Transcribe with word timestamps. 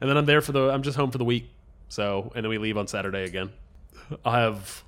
and 0.00 0.08
then 0.10 0.16
I'm 0.16 0.26
there 0.26 0.40
for 0.40 0.52
the. 0.52 0.70
I'm 0.70 0.82
just 0.82 0.96
home 0.96 1.10
for 1.10 1.18
the 1.18 1.24
week. 1.24 1.50
So, 1.88 2.30
and 2.34 2.44
then 2.44 2.50
we 2.50 2.58
leave 2.58 2.76
on 2.76 2.86
Saturday 2.86 3.24
again. 3.24 3.50
I'll 4.24 4.32
have 4.52 4.82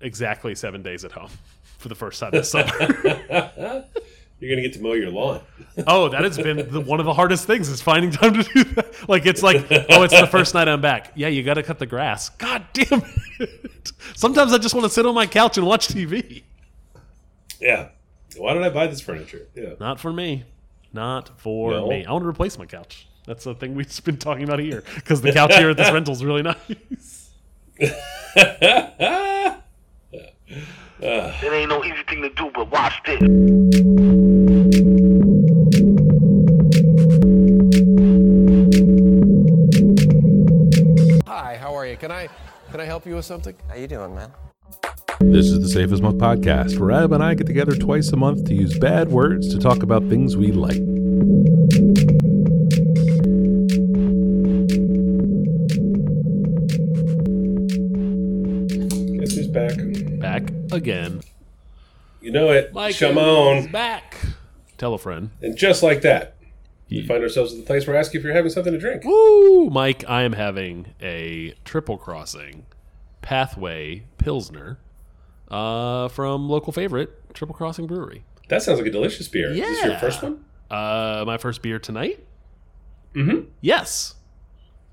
exactly 0.00 0.54
seven 0.54 0.82
days 0.82 1.04
at 1.04 1.12
home 1.12 1.30
for 1.78 1.88
the 1.88 1.94
first 1.94 2.18
time 2.20 2.30
this 2.32 2.50
summer. 2.52 2.66
You're 2.78 4.56
gonna 4.56 4.62
get 4.62 4.72
to 4.74 4.80
mow 4.80 4.92
your 4.94 5.10
lawn. 5.10 5.40
oh, 5.86 6.08
that 6.08 6.22
has 6.24 6.38
been 6.38 6.70
the, 6.70 6.80
one 6.80 6.98
of 6.98 7.04
the 7.04 7.12
hardest 7.12 7.46
things 7.46 7.68
is 7.68 7.82
finding 7.82 8.10
time 8.10 8.32
to 8.34 8.42
do 8.42 8.64
that. 8.64 9.08
Like 9.08 9.26
it's 9.26 9.42
like, 9.42 9.66
oh, 9.90 10.02
it's 10.02 10.18
the 10.18 10.26
first 10.26 10.54
night 10.54 10.66
I'm 10.66 10.80
back. 10.80 11.12
Yeah, 11.14 11.28
you 11.28 11.42
got 11.42 11.54
to 11.54 11.62
cut 11.62 11.78
the 11.78 11.84
grass. 11.86 12.30
God 12.30 12.64
damn 12.72 13.02
it! 13.38 13.92
Sometimes 14.14 14.54
I 14.54 14.58
just 14.58 14.74
want 14.74 14.84
to 14.86 14.90
sit 14.90 15.04
on 15.04 15.14
my 15.14 15.26
couch 15.26 15.58
and 15.58 15.66
watch 15.66 15.88
TV. 15.88 16.42
Yeah. 17.60 17.88
Why 18.38 18.54
did 18.54 18.62
I 18.62 18.70
buy 18.70 18.86
this 18.86 19.02
furniture? 19.02 19.46
Yeah. 19.54 19.74
Not 19.78 20.00
for 20.00 20.10
me. 20.12 20.44
Not 20.94 21.38
for 21.38 21.72
No? 21.72 21.88
me. 21.88 22.06
I 22.06 22.12
want 22.12 22.24
to 22.24 22.28
replace 22.28 22.56
my 22.58 22.64
couch. 22.64 23.06
That's 23.26 23.44
the 23.44 23.54
thing 23.54 23.74
we've 23.74 24.04
been 24.04 24.16
talking 24.16 24.44
about 24.44 24.58
here 24.60 24.82
because 24.96 25.20
the 25.20 25.32
couch 25.32 25.54
here 25.54 25.70
at 25.70 25.76
this 25.76 25.92
rental 25.92 26.14
is 26.14 26.24
really 26.24 26.42
nice. 26.42 27.30
It 31.02 31.50
ain't 31.50 31.70
no 31.70 31.82
easy 31.82 32.02
thing 32.06 32.20
to 32.20 32.28
do, 32.28 32.50
but 32.54 32.70
watch 32.70 32.92
this. 33.06 33.20
Hi, 41.26 41.56
how 41.56 41.74
are 41.74 41.86
you? 41.86 41.96
Can 41.96 42.10
I 42.10 42.28
can 42.70 42.80
I 42.80 42.84
help 42.84 43.06
you 43.06 43.14
with 43.14 43.24
something? 43.24 43.54
How 43.68 43.76
you 43.76 43.86
doing, 43.86 44.14
man? 44.14 44.30
This 45.20 45.46
is 45.46 45.60
the 45.60 45.68
Safe 45.68 45.90
as 45.90 46.02
Milk 46.02 46.16
podcast, 46.16 46.78
where 46.78 46.90
Adam 46.90 47.14
and 47.14 47.22
I 47.22 47.34
get 47.34 47.46
together 47.46 47.74
twice 47.74 48.10
a 48.12 48.16
month 48.16 48.44
to 48.48 48.54
use 48.54 48.78
bad 48.78 49.08
words 49.08 49.48
to 49.54 49.58
talk 49.58 49.82
about 49.82 50.06
things 50.08 50.36
we 50.36 50.52
like. 50.52 50.80
Again. 60.80 61.20
You 62.20 62.32
know 62.32 62.50
it. 62.50 62.72
Mike 62.74 62.90
is 62.90 62.96
Shimon. 62.96 63.70
back. 63.70 64.16
Tell 64.78 64.94
a 64.94 64.98
friend. 64.98 65.30
And 65.42 65.56
just 65.56 65.82
like 65.82 66.02
that, 66.02 66.36
we 66.90 67.06
find 67.06 67.22
ourselves 67.22 67.52
at 67.52 67.58
the 67.58 67.64
place 67.64 67.86
where 67.86 67.96
I 67.96 68.00
ask 68.00 68.12
you 68.14 68.20
if 68.20 68.24
you're 68.24 68.34
having 68.34 68.50
something 68.50 68.72
to 68.72 68.78
drink. 68.78 69.04
Woo, 69.04 69.70
Mike! 69.70 70.04
I 70.08 70.22
am 70.22 70.32
having 70.32 70.94
a 71.00 71.54
triple 71.64 71.96
crossing 71.98 72.66
pathway 73.22 74.02
pilsner 74.18 74.78
uh, 75.50 76.08
from 76.08 76.48
local 76.48 76.72
favorite 76.72 77.32
Triple 77.34 77.54
Crossing 77.54 77.86
Brewery. 77.86 78.24
That 78.48 78.62
sounds 78.62 78.78
like 78.78 78.88
a 78.88 78.90
delicious 78.90 79.28
beer. 79.28 79.50
Is 79.52 79.58
this 79.60 79.84
your 79.84 79.98
first 79.98 80.22
one? 80.22 80.44
Uh, 80.70 81.24
my 81.26 81.36
first 81.38 81.62
beer 81.62 81.78
tonight. 81.78 82.24
Mm-hmm. 83.14 83.48
Yes. 83.60 84.14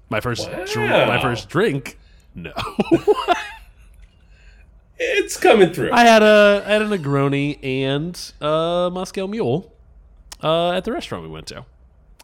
My 0.09 0.19
first, 0.19 0.47
dr- 0.49 0.75
Wow. 0.89 1.07
my 1.07 1.21
first 1.21 1.49
drink. 1.49 1.97
No, 2.35 2.51
It's 4.99 5.37
coming 5.37 5.73
through. 5.73 5.91
I 5.91 6.01
had 6.05 6.23
a 6.23 6.63
I 6.65 6.71
had 6.71 6.81
a 6.81 6.85
Negroni 6.85 7.59
and 7.63 8.19
a 8.41 8.89
Moscow 8.91 9.27
Mule 9.27 9.71
uh, 10.43 10.71
at 10.71 10.83
the 10.85 10.91
restaurant 10.91 11.23
we 11.23 11.29
went 11.29 11.47
to, 11.47 11.65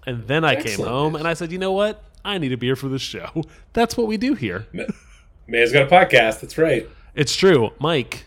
and 0.05 0.27
then 0.27 0.43
I 0.43 0.61
came 0.61 0.79
home 0.79 1.15
and 1.15 1.27
I 1.27 1.33
said, 1.33 1.51
you 1.51 1.57
know 1.57 1.71
what? 1.71 2.03
I 2.25 2.37
need 2.37 2.51
a 2.51 2.57
beer 2.57 2.75
for 2.75 2.87
this 2.87 3.01
show. 3.01 3.43
That's 3.73 3.97
what 3.97 4.07
we 4.07 4.17
do 4.17 4.33
here. 4.33 4.65
Man's 5.47 5.71
got 5.73 5.83
a 5.83 5.87
podcast. 5.87 6.39
That's 6.39 6.57
right. 6.57 6.87
It's 7.15 7.35
true, 7.35 7.71
Mike. 7.79 8.25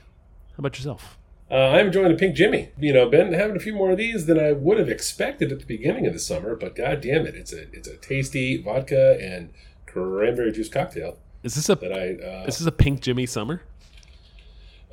How 0.51 0.59
about 0.59 0.77
yourself? 0.79 1.17
Uh, 1.51 1.55
I'm 1.55 1.87
enjoying 1.87 2.13
a 2.13 2.17
Pink 2.17 2.35
Jimmy. 2.35 2.71
You 2.79 2.93
know, 2.93 3.09
been 3.09 3.33
having 3.33 3.57
a 3.57 3.61
few 3.61 3.75
more 3.75 3.93
of 3.93 3.99
these 3.99 4.27
than 4.27 4.39
I 4.39 4.53
would 4.53 4.79
have 4.79 4.89
expected 4.89 5.53
at 5.53 5.61
the 5.61 5.67
beginning 5.67 6.07
of 6.07 6.13
the 6.13 6.19
summer, 6.19 6.57
but 6.57 6.75
god 6.75 7.01
damn 7.01 7.27
it, 7.27 7.35
it's 7.37 7.53
a 7.53 7.63
it's 7.73 7.89
a 7.89 7.97
tasty 7.97 8.61
vodka 8.61 9.17
and 9.21 9.53
cranberry 9.87 10.53
juice 10.53 10.69
cocktail 10.69 11.19
Is 11.43 11.55
this 11.55 11.69
a 11.69 11.77
that 11.77 11.93
I 11.93 12.15
uh, 12.23 12.45
is 12.47 12.59
this 12.59 12.67
a 12.67 12.73
Pink 12.73 13.01
Jimmy 13.01 13.27
summer? 13.27 13.63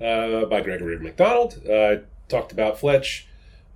uh, 0.00 0.44
by 0.44 0.60
Gregory 0.60 0.98
McDonald. 0.98 1.62
Uh, 1.66 1.72
I 1.72 2.00
talked 2.28 2.52
about 2.52 2.78
Fletch 2.78 3.26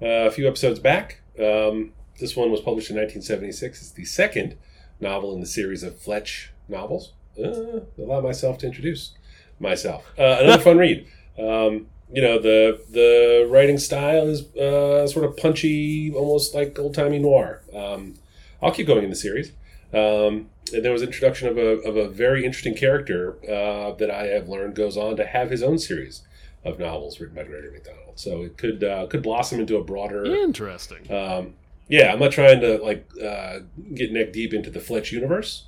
uh, 0.02 0.28
a 0.28 0.30
few 0.30 0.46
episodes 0.46 0.78
back. 0.78 1.22
Um, 1.40 1.94
this 2.20 2.36
one 2.36 2.50
was 2.50 2.60
published 2.60 2.90
in 2.90 2.96
1976. 2.96 3.80
It's 3.80 3.90
the 3.92 4.04
second 4.04 4.58
novel 5.00 5.34
in 5.34 5.40
the 5.40 5.46
series 5.46 5.82
of 5.82 5.98
Fletch 5.98 6.52
novels. 6.68 7.14
Uh, 7.42 7.80
allow 7.98 8.20
myself 8.20 8.58
to 8.58 8.66
introduce 8.66 9.12
myself. 9.58 10.12
Another 10.18 10.62
fun 10.62 10.76
read. 10.76 11.06
Um, 11.38 11.86
you 12.12 12.22
know 12.22 12.38
the 12.38 12.80
the 12.90 13.48
writing 13.50 13.78
style 13.78 14.28
is 14.28 14.54
uh, 14.56 15.08
sort 15.08 15.24
of 15.24 15.36
punchy, 15.36 16.12
almost 16.14 16.54
like 16.54 16.78
old 16.78 16.94
timey 16.94 17.18
noir. 17.18 17.62
Um, 17.74 18.14
I'll 18.62 18.72
keep 18.72 18.86
going 18.86 19.04
in 19.04 19.10
the 19.10 19.16
series. 19.16 19.52
Um, 19.92 20.50
and 20.72 20.84
there 20.84 20.92
was 20.92 21.02
introduction 21.02 21.48
of 21.48 21.56
a, 21.58 21.78
of 21.82 21.96
a 21.96 22.08
very 22.08 22.44
interesting 22.44 22.74
character 22.74 23.36
uh, 23.44 23.92
that 23.92 24.10
I 24.10 24.26
have 24.26 24.48
learned 24.48 24.74
goes 24.74 24.96
on 24.96 25.16
to 25.16 25.26
have 25.26 25.50
his 25.50 25.62
own 25.62 25.78
series 25.78 26.22
of 26.64 26.78
novels 26.78 27.20
written 27.20 27.36
by 27.36 27.44
Gregory 27.44 27.70
McDonald. 27.70 28.18
So 28.18 28.42
it 28.42 28.58
could 28.58 28.82
uh, 28.82 29.06
could 29.06 29.22
blossom 29.22 29.60
into 29.60 29.76
a 29.76 29.84
broader. 29.84 30.24
Interesting. 30.24 31.10
Um, 31.12 31.54
yeah, 31.88 32.12
I'm 32.12 32.18
not 32.18 32.32
trying 32.32 32.60
to 32.62 32.78
like 32.78 33.08
uh, 33.22 33.60
get 33.94 34.12
neck 34.12 34.32
deep 34.32 34.52
into 34.52 34.70
the 34.70 34.80
Fletch 34.80 35.12
universe. 35.12 35.65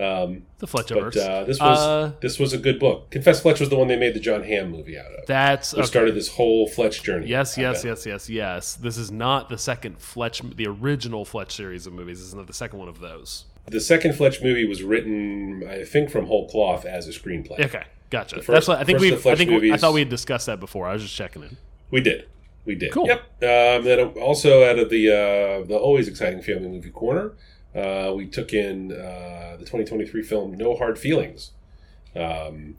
Um, 0.00 0.42
the 0.58 0.66
but 0.66 0.86
Fletchiverse. 0.86 1.16
uh, 1.16 1.44
this 1.44 1.58
was 1.58 1.78
Uh, 1.78 2.12
this 2.20 2.38
was 2.38 2.52
a 2.52 2.58
good 2.58 2.78
book. 2.78 3.10
Confess 3.10 3.40
Fletch 3.42 3.58
was 3.58 3.68
the 3.68 3.76
one 3.76 3.88
they 3.88 3.96
made 3.96 4.14
the 4.14 4.20
Jon 4.20 4.44
Hamm 4.44 4.70
movie 4.70 4.96
out 4.98 5.06
of. 5.12 5.26
that's 5.26 5.72
Which 5.72 5.80
okay. 5.80 5.86
started 5.88 6.14
this 6.14 6.28
whole 6.28 6.68
Fletch 6.68 7.02
journey. 7.02 7.26
Yes, 7.26 7.58
yes, 7.58 7.84
yes, 7.84 8.06
yes, 8.06 8.30
yes. 8.30 8.74
This 8.74 8.96
is 8.96 9.10
not 9.10 9.48
the 9.48 9.58
second 9.58 9.98
Fletch, 10.00 10.40
the 10.54 10.66
original 10.68 11.24
Fletch 11.24 11.54
series 11.56 11.86
of 11.86 11.92
movies. 11.94 12.18
This 12.18 12.28
is 12.28 12.34
not 12.34 12.46
the 12.46 12.52
second 12.52 12.78
one 12.78 12.88
of 12.88 13.00
those. 13.00 13.44
The 13.66 13.80
second 13.80 14.14
Fletch 14.14 14.40
movie 14.40 14.66
was 14.66 14.82
written, 14.82 15.62
I 15.68 15.84
think, 15.84 16.10
from 16.10 16.26
whole 16.26 16.48
cloth 16.48 16.84
as 16.86 17.06
a 17.08 17.10
screenplay. 17.10 17.58
Okay, 17.64 17.82
gotcha. 18.10 18.36
First- 18.36 18.46
That's 18.48 18.68
what 18.68 18.78
I 18.78 18.84
think 18.84 19.00
we. 19.00 19.08
of 19.10 19.16
the 19.16 19.22
Fletch 19.22 19.34
I 19.34 19.36
think 19.44 19.50
we, 19.62 19.72
I 19.72 19.76
thought 19.76 19.92
we 19.94 20.00
had 20.00 20.08
discussed 20.08 20.46
that 20.46 20.60
before. 20.60 20.86
I 20.86 20.92
was 20.92 21.02
just 21.02 21.14
checking 21.16 21.42
in. 21.42 21.56
We 21.90 22.00
did. 22.00 22.26
We 22.64 22.74
did. 22.76 22.92
Cool. 22.92 23.06
Yep. 23.06 23.20
Um, 23.20 23.84
then 23.84 23.98
also 24.20 24.62
out 24.64 24.78
of 24.78 24.90
the 24.90 25.08
uh, 25.10 25.66
the 25.66 25.76
always 25.76 26.06
exciting 26.08 26.40
family 26.42 26.68
movie 26.68 26.90
corner, 26.90 27.32
uh, 27.74 28.12
we 28.14 28.26
took 28.26 28.52
in 28.52 28.92
uh, 28.92 29.56
the 29.58 29.64
2023 29.64 30.22
film 30.22 30.54
No 30.56 30.76
Hard 30.76 30.98
Feelings, 30.98 31.52
um, 32.16 32.76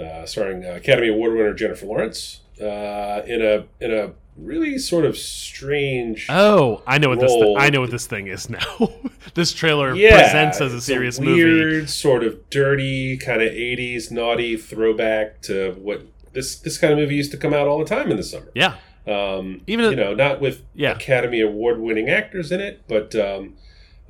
uh, 0.00 0.26
starring 0.26 0.64
uh, 0.64 0.72
Academy 0.74 1.08
Award 1.08 1.32
winner 1.32 1.54
Jennifer 1.54 1.86
Lawrence 1.86 2.40
uh, 2.60 3.22
in 3.26 3.42
a 3.42 3.64
in 3.80 3.92
a 3.92 4.12
really 4.36 4.76
sort 4.78 5.04
of 5.06 5.16
strange. 5.16 6.26
Oh, 6.28 6.82
I 6.86 6.98
know 6.98 7.08
what 7.08 7.20
this. 7.20 7.32
Th- 7.32 7.56
I 7.58 7.70
know 7.70 7.80
what 7.80 7.90
this 7.90 8.06
thing 8.06 8.26
is 8.26 8.50
now. 8.50 8.60
this 9.34 9.52
trailer 9.52 9.94
yeah, 9.94 10.20
presents 10.22 10.60
as 10.60 10.74
a 10.74 10.80
serious 10.80 11.18
weird, 11.18 11.48
movie. 11.74 11.86
sort 11.86 12.22
of 12.22 12.48
dirty, 12.50 13.16
kind 13.16 13.40
of 13.42 13.50
80s 13.52 14.10
naughty 14.10 14.56
throwback 14.56 15.40
to 15.42 15.72
what 15.80 16.02
this 16.32 16.56
this 16.58 16.76
kind 16.78 16.92
of 16.92 16.98
movie 16.98 17.14
used 17.14 17.30
to 17.30 17.38
come 17.38 17.54
out 17.54 17.66
all 17.66 17.78
the 17.78 17.84
time 17.86 18.10
in 18.10 18.18
the 18.18 18.22
summer. 18.22 18.50
Yeah, 18.54 18.74
Um, 19.06 19.62
Even- 19.66 19.90
you 19.90 19.96
know, 19.96 20.12
not 20.14 20.40
with 20.42 20.62
Yeah. 20.74 20.92
Academy 20.92 21.40
Award 21.40 21.80
winning 21.80 22.10
actors 22.10 22.52
in 22.52 22.60
it, 22.60 22.82
but 22.86 23.14
um, 23.14 23.54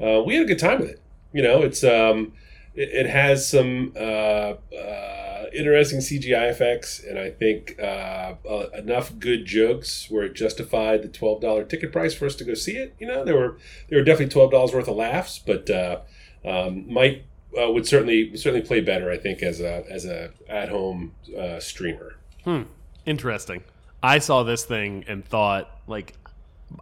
uh, 0.00 0.22
we 0.22 0.34
had 0.34 0.44
a 0.44 0.46
good 0.46 0.58
time 0.58 0.80
with 0.80 0.90
it. 0.90 1.00
You 1.32 1.42
know, 1.42 1.62
it's 1.62 1.84
um, 1.84 2.32
it, 2.74 2.88
it 2.90 3.06
has 3.06 3.48
some 3.48 3.92
uh, 3.96 4.54
uh, 4.74 5.46
interesting 5.54 5.98
CGI 5.98 6.50
effects, 6.50 7.02
and 7.02 7.18
I 7.18 7.30
think 7.30 7.76
uh, 7.78 8.34
uh, 8.48 8.68
enough 8.76 9.18
good 9.18 9.44
jokes 9.44 10.10
where 10.10 10.24
it 10.24 10.34
justified 10.34 11.02
the 11.02 11.08
twelve 11.08 11.40
dollar 11.40 11.64
ticket 11.64 11.92
price 11.92 12.14
for 12.14 12.26
us 12.26 12.34
to 12.36 12.44
go 12.44 12.54
see 12.54 12.76
it. 12.76 12.94
You 12.98 13.06
know, 13.06 13.24
there 13.24 13.36
were 13.36 13.58
there 13.88 13.98
were 13.98 14.04
definitely 14.04 14.32
twelve 14.32 14.50
dollars 14.50 14.72
worth 14.72 14.88
of 14.88 14.96
laughs, 14.96 15.38
but 15.38 15.68
uh, 15.70 16.00
um, 16.44 16.96
uh, 16.96 17.70
would 17.70 17.86
certainly 17.86 18.36
certainly 18.36 18.66
play 18.66 18.80
better. 18.80 19.10
I 19.10 19.16
think 19.16 19.42
as 19.42 19.60
a 19.60 19.84
as 19.90 20.04
a 20.04 20.30
at 20.48 20.68
home 20.68 21.14
streamer. 21.58 22.16
interesting. 23.04 23.62
I 24.02 24.18
saw 24.18 24.42
this 24.42 24.64
thing 24.64 25.04
and 25.08 25.24
thought, 25.24 25.80
like, 25.86 26.14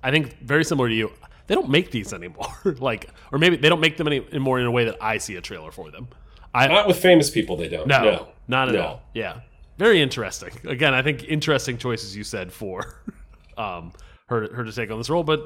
I 0.03 0.11
think 0.11 0.39
very 0.41 0.65
similar 0.65 0.89
to 0.89 0.95
you. 0.95 1.13
They 1.47 1.55
don't 1.55 1.69
make 1.69 1.91
these 1.91 2.13
anymore. 2.13 2.47
like, 2.79 3.11
or 3.33 3.39
maybe 3.39 3.57
they 3.57 3.69
don't 3.69 3.81
make 3.81 3.97
them 3.97 4.07
any- 4.07 4.27
anymore 4.31 4.59
in 4.61 4.67
a 4.67 4.71
way 4.71 4.85
that 4.87 4.97
I 5.01 5.19
see 5.19 5.37
a 5.37 5.41
trailer 5.41 5.71
for 5.71 5.91
them. 5.91 6.09
I 6.55 6.69
Not 6.69 6.87
with 6.87 6.99
famous 6.99 7.31
people, 7.31 7.57
they 7.57 7.69
don't. 7.69 7.87
no, 7.89 8.03
no 8.03 8.29
not 8.49 8.69
at 8.69 8.75
No. 8.75 8.83
all. 8.83 9.03
Yeah, 9.13 9.41
very 9.79 10.01
interesting. 10.01 10.51
Again, 10.67 10.95
I 10.95 11.03
think 11.03 11.25
interesting 11.25 11.79
choices 11.79 12.17
you 12.17 12.23
said 12.25 12.53
for 12.53 13.03
um, 13.59 13.93
her 14.29 14.53
her 14.55 14.65
to 14.65 14.73
take 14.73 14.91
on 14.91 14.99
this 14.99 15.11
role, 15.11 15.25
but 15.25 15.41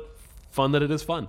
fun 0.50 0.72
that 0.72 0.82
it 0.82 0.90
is 0.90 1.02
fun. 1.02 1.28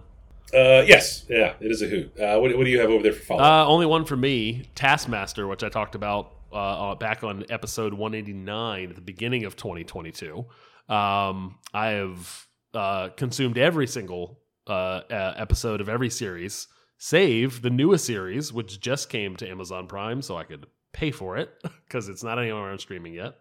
Uh, 0.54 0.84
yes, 0.86 1.26
yeah, 1.30 1.54
it 1.60 1.72
is 1.72 1.82
a 1.82 1.88
hoot. 1.88 2.12
Uh, 2.20 2.40
what, 2.40 2.56
what 2.58 2.64
do 2.66 2.70
you 2.72 2.80
have 2.80 2.90
over 2.90 3.04
there 3.04 3.14
for 3.14 3.22
follow? 3.24 3.44
Uh, 3.44 3.66
only 3.68 3.86
one 3.86 4.04
for 4.04 4.18
me, 4.18 4.64
Taskmaster, 4.76 5.48
which 5.48 5.64
I 5.64 5.70
talked 5.70 5.94
about 5.96 6.34
uh, 6.52 6.56
uh, 6.92 6.96
back 6.96 7.24
on 7.24 7.46
episode 7.50 7.94
189 7.94 8.90
at 8.90 8.96
the 8.96 9.02
beginning 9.02 9.46
of 9.46 9.56
2022. 9.56 10.46
Um, 10.90 11.56
I 11.74 11.88
have 11.90 12.48
uh, 12.74 13.10
consumed 13.10 13.60
every 13.60 13.86
single 13.88 14.40
uh, 14.70 15.02
uh, 15.12 15.34
episode 15.38 15.82
of 15.82 15.90
every 15.90 16.10
series, 16.10 16.68
save 16.98 17.62
the 17.62 17.70
newest 17.70 18.06
series, 18.06 18.54
which 18.54 18.80
just 18.80 19.10
came 19.10 19.36
to 19.38 19.50
Amazon 19.50 19.88
Prime, 19.88 20.22
so 20.22 20.38
I 20.38 20.44
could 20.44 20.68
pay 20.94 21.12
for 21.12 21.38
it 21.38 21.50
because 21.88 22.08
it's 22.10 22.24
not 22.24 22.40
anywhere 22.40 22.72
on 22.72 22.80
streaming 22.80 23.14
yet. 23.14 23.36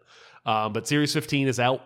Um, 0.46 0.72
but 0.72 0.88
Series 0.88 1.12
15 1.12 1.48
is 1.48 1.60
out. 1.60 1.82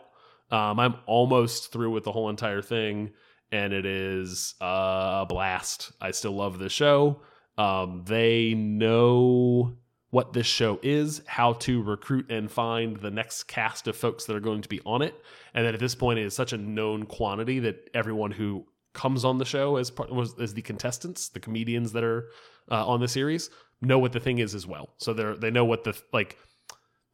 Um, 0.50 0.79
I'm 0.79 0.94
almost 1.06 1.73
through 1.73 1.91
with 1.91 2.05
the 2.05 2.12
whole 2.12 2.29
entire 2.29 2.62
thing, 2.62 3.11
and 3.50 3.73
it 3.73 3.87
is 3.87 4.55
uh, 4.61 5.21
a 5.23 5.27
blast. 5.29 5.93
I 6.00 6.11
still 6.11 6.33
love 6.33 6.59
this 6.59 6.73
show. 6.73 7.23
Um, 7.59 8.05
they 8.06 8.55
know 8.55 9.77
what 10.11 10.35
this 10.35 10.47
show 10.47 10.79
is, 10.83 11.23
how 11.27 11.55
to 11.55 11.83
recruit 11.83 12.31
and 12.31 12.50
find 12.50 12.99
the 12.99 13.11
next 13.11 13.44
cast 13.44 13.89
of 13.89 13.97
folks 13.97 14.27
that 14.27 14.37
are 14.37 14.41
going 14.41 14.61
to 14.61 14.69
be 14.69 14.81
on 14.85 15.00
it, 15.00 15.15
and 15.55 15.67
then 15.67 15.73
at 15.73 15.81
this 15.81 15.94
point, 15.94 16.19
it 16.19 16.27
is 16.27 16.35
such 16.35 16.53
a 16.53 16.59
known 16.59 17.05
quantity 17.06 17.61
that 17.61 17.89
everyone 17.94 18.31
who 18.31 18.67
comes 18.93 19.25
on 19.25 19.39
the 19.39 19.44
show 19.44 19.77
as 19.77 19.91
part 19.91 20.12
was 20.12 20.39
as 20.39 20.55
the 20.55 20.62
contestants, 20.62 21.29
the 21.29 21.41
comedians 21.41 21.93
that 21.93 22.05
are 22.05 22.29
uh, 22.71 22.87
on 22.87 23.00
the 23.00 23.09
series, 23.09 23.50
know 23.81 23.99
what 23.99 24.12
the 24.12 24.21
thing 24.21 24.39
is 24.39 24.55
as 24.55 24.67
well. 24.67 24.91
So 24.99 25.12
they're 25.12 25.37
they 25.37 25.50
know 25.50 25.65
what 25.65 25.85
the 25.85 26.00
like 26.12 26.39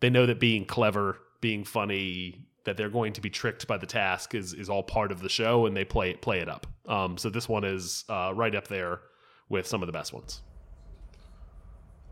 they 0.00 0.10
know 0.10 0.26
that 0.26 0.40
being 0.40 0.64
clever, 0.64 1.18
being 1.40 1.64
funny, 1.64 2.44
that 2.64 2.76
they're 2.76 2.90
going 2.90 3.12
to 3.14 3.20
be 3.20 3.30
tricked 3.30 3.66
by 3.66 3.78
the 3.78 3.86
task 3.86 4.34
is 4.34 4.52
is 4.54 4.68
all 4.68 4.82
part 4.82 5.12
of 5.12 5.20
the 5.20 5.28
show, 5.28 5.66
and 5.66 5.76
they 5.76 5.84
play 5.84 6.14
play 6.14 6.40
it 6.40 6.48
up. 6.48 6.66
Um, 6.86 7.16
so 7.18 7.30
this 7.30 7.48
one 7.48 7.64
is 7.64 8.04
uh, 8.08 8.32
right 8.34 8.54
up 8.54 8.68
there 8.68 9.00
with 9.48 9.66
some 9.66 9.82
of 9.82 9.86
the 9.86 9.92
best 9.92 10.12
ones. 10.12 10.42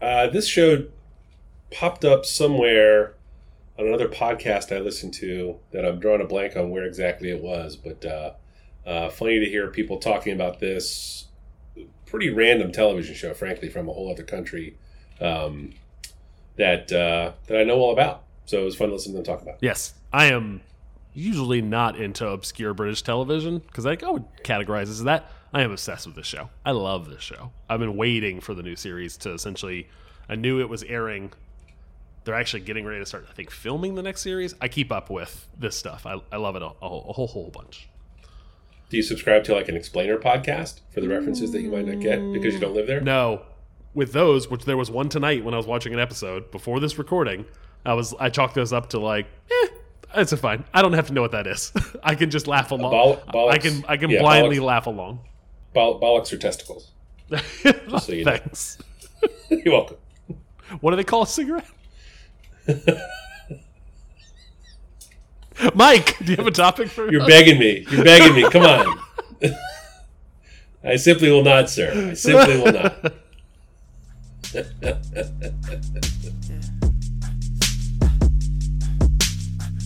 Uh, 0.00 0.28
this 0.28 0.46
show 0.46 0.86
popped 1.70 2.04
up 2.04 2.24
somewhere 2.24 3.14
on 3.78 3.86
another 3.86 4.08
podcast 4.08 4.74
I 4.74 4.80
listened 4.80 5.14
to 5.14 5.58
that 5.72 5.84
I'm 5.84 5.98
drawing 6.00 6.20
a 6.20 6.26
blank 6.26 6.56
on 6.56 6.70
where 6.70 6.84
exactly 6.84 7.30
it 7.30 7.42
was, 7.42 7.76
but 7.76 8.04
uh, 8.86 9.10
funny 9.10 9.40
to 9.40 9.46
hear 9.46 9.68
people 9.68 9.98
talking 9.98 10.32
about 10.32 10.60
this 10.60 11.26
pretty 12.06 12.30
random 12.30 12.72
television 12.72 13.14
show, 13.14 13.34
frankly, 13.34 13.68
from 13.68 13.88
a 13.88 13.92
whole 13.92 14.10
other 14.10 14.22
country 14.22 14.76
um, 15.20 15.74
that 16.56 16.92
uh, 16.92 17.32
that 17.48 17.58
I 17.58 17.64
know 17.64 17.76
all 17.76 17.92
about. 17.92 18.22
So 18.46 18.62
it 18.62 18.64
was 18.64 18.76
fun 18.76 18.88
to 18.88 18.94
listen 18.94 19.12
to 19.12 19.16
them 19.16 19.24
talk 19.24 19.42
about. 19.42 19.58
Yes, 19.60 19.94
I 20.12 20.26
am 20.26 20.60
usually 21.12 21.62
not 21.62 21.96
into 21.96 22.26
obscure 22.28 22.74
British 22.74 23.02
television 23.02 23.58
because 23.58 23.86
I 23.86 23.96
would 24.10 24.24
categorize 24.44 24.82
as 24.82 25.02
that. 25.04 25.30
I 25.52 25.62
am 25.62 25.72
obsessed 25.72 26.06
with 26.06 26.16
this 26.16 26.26
show. 26.26 26.50
I 26.64 26.72
love 26.72 27.08
this 27.08 27.22
show. 27.22 27.50
I've 27.68 27.80
been 27.80 27.96
waiting 27.96 28.40
for 28.40 28.54
the 28.54 28.62
new 28.62 28.76
series 28.76 29.16
to 29.18 29.32
essentially. 29.32 29.88
I 30.28 30.34
knew 30.34 30.60
it 30.60 30.68
was 30.68 30.82
airing. 30.82 31.32
They're 32.24 32.34
actually 32.34 32.60
getting 32.60 32.84
ready 32.84 32.98
to 32.98 33.06
start, 33.06 33.26
I 33.30 33.32
think, 33.32 33.50
filming 33.50 33.94
the 33.94 34.02
next 34.02 34.22
series. 34.22 34.54
I 34.60 34.66
keep 34.66 34.90
up 34.90 35.08
with 35.08 35.46
this 35.56 35.76
stuff. 35.76 36.04
I, 36.04 36.20
I 36.32 36.36
love 36.36 36.56
it 36.56 36.62
a, 36.62 36.66
a, 36.66 36.88
whole, 36.88 37.06
a 37.08 37.12
whole 37.12 37.28
whole 37.28 37.50
bunch. 37.50 37.88
Do 38.88 38.96
you 38.96 39.02
subscribe 39.02 39.42
to 39.44 39.54
like 39.54 39.68
an 39.68 39.76
explainer 39.76 40.16
podcast 40.16 40.80
for 40.90 41.00
the 41.00 41.08
references 41.08 41.50
that 41.52 41.60
you 41.62 41.70
might 41.70 41.86
not 41.86 42.00
get 42.00 42.18
because 42.32 42.54
you 42.54 42.60
don't 42.60 42.74
live 42.74 42.86
there? 42.86 43.00
No, 43.00 43.42
with 43.94 44.12
those, 44.12 44.48
which 44.48 44.64
there 44.64 44.76
was 44.76 44.90
one 44.90 45.08
tonight 45.08 45.44
when 45.44 45.54
I 45.54 45.56
was 45.56 45.66
watching 45.66 45.92
an 45.92 45.98
episode 45.98 46.50
before 46.52 46.78
this 46.80 46.96
recording. 46.98 47.44
I 47.84 47.94
was 47.94 48.14
I 48.20 48.30
chalked 48.30 48.54
those 48.54 48.72
up 48.72 48.90
to 48.90 48.98
like, 49.00 49.26
eh, 49.50 49.66
it's 50.16 50.32
a 50.32 50.36
fine. 50.36 50.64
I 50.72 50.82
don't 50.82 50.92
have 50.92 51.08
to 51.08 51.12
know 51.12 51.22
what 51.22 51.32
that 51.32 51.46
is. 51.48 51.72
I 52.04 52.14
can 52.14 52.30
just 52.30 52.46
laugh 52.46 52.70
along. 52.70 52.92
bollocks? 53.32 53.50
I 53.52 53.58
can 53.58 53.84
I 53.88 53.96
can 53.96 54.10
Yeah, 54.10 54.20
blindly 54.20 54.58
bollocks. 54.58 54.62
laugh 54.64 54.86
along. 54.86 55.20
Boll- 55.72 56.00
bollocks 56.00 56.32
or 56.32 56.38
testicles? 56.38 56.92
so 58.00 58.12
you. 58.12 58.24
Thanks. 58.24 58.78
You're 59.50 59.74
welcome. 59.74 59.96
What 60.80 60.90
do 60.92 60.96
they 60.96 61.04
call 61.04 61.22
a 61.22 61.26
cigarette? 61.26 61.66
Mike, 65.74 66.18
do 66.18 66.32
you 66.32 66.36
have 66.36 66.46
a 66.46 66.50
topic 66.50 66.88
for 66.88 67.10
You're 67.10 67.26
begging 67.26 67.58
me. 67.58 67.86
You're 67.90 68.04
begging 68.04 68.34
me. 68.34 68.48
Come 68.50 68.62
on. 68.62 68.98
I 70.84 70.96
simply 70.96 71.30
will 71.30 71.42
not, 71.42 71.70
sir. 71.70 72.10
I 72.10 72.14
simply 72.14 72.58
will 72.58 72.72
not. 72.72 72.92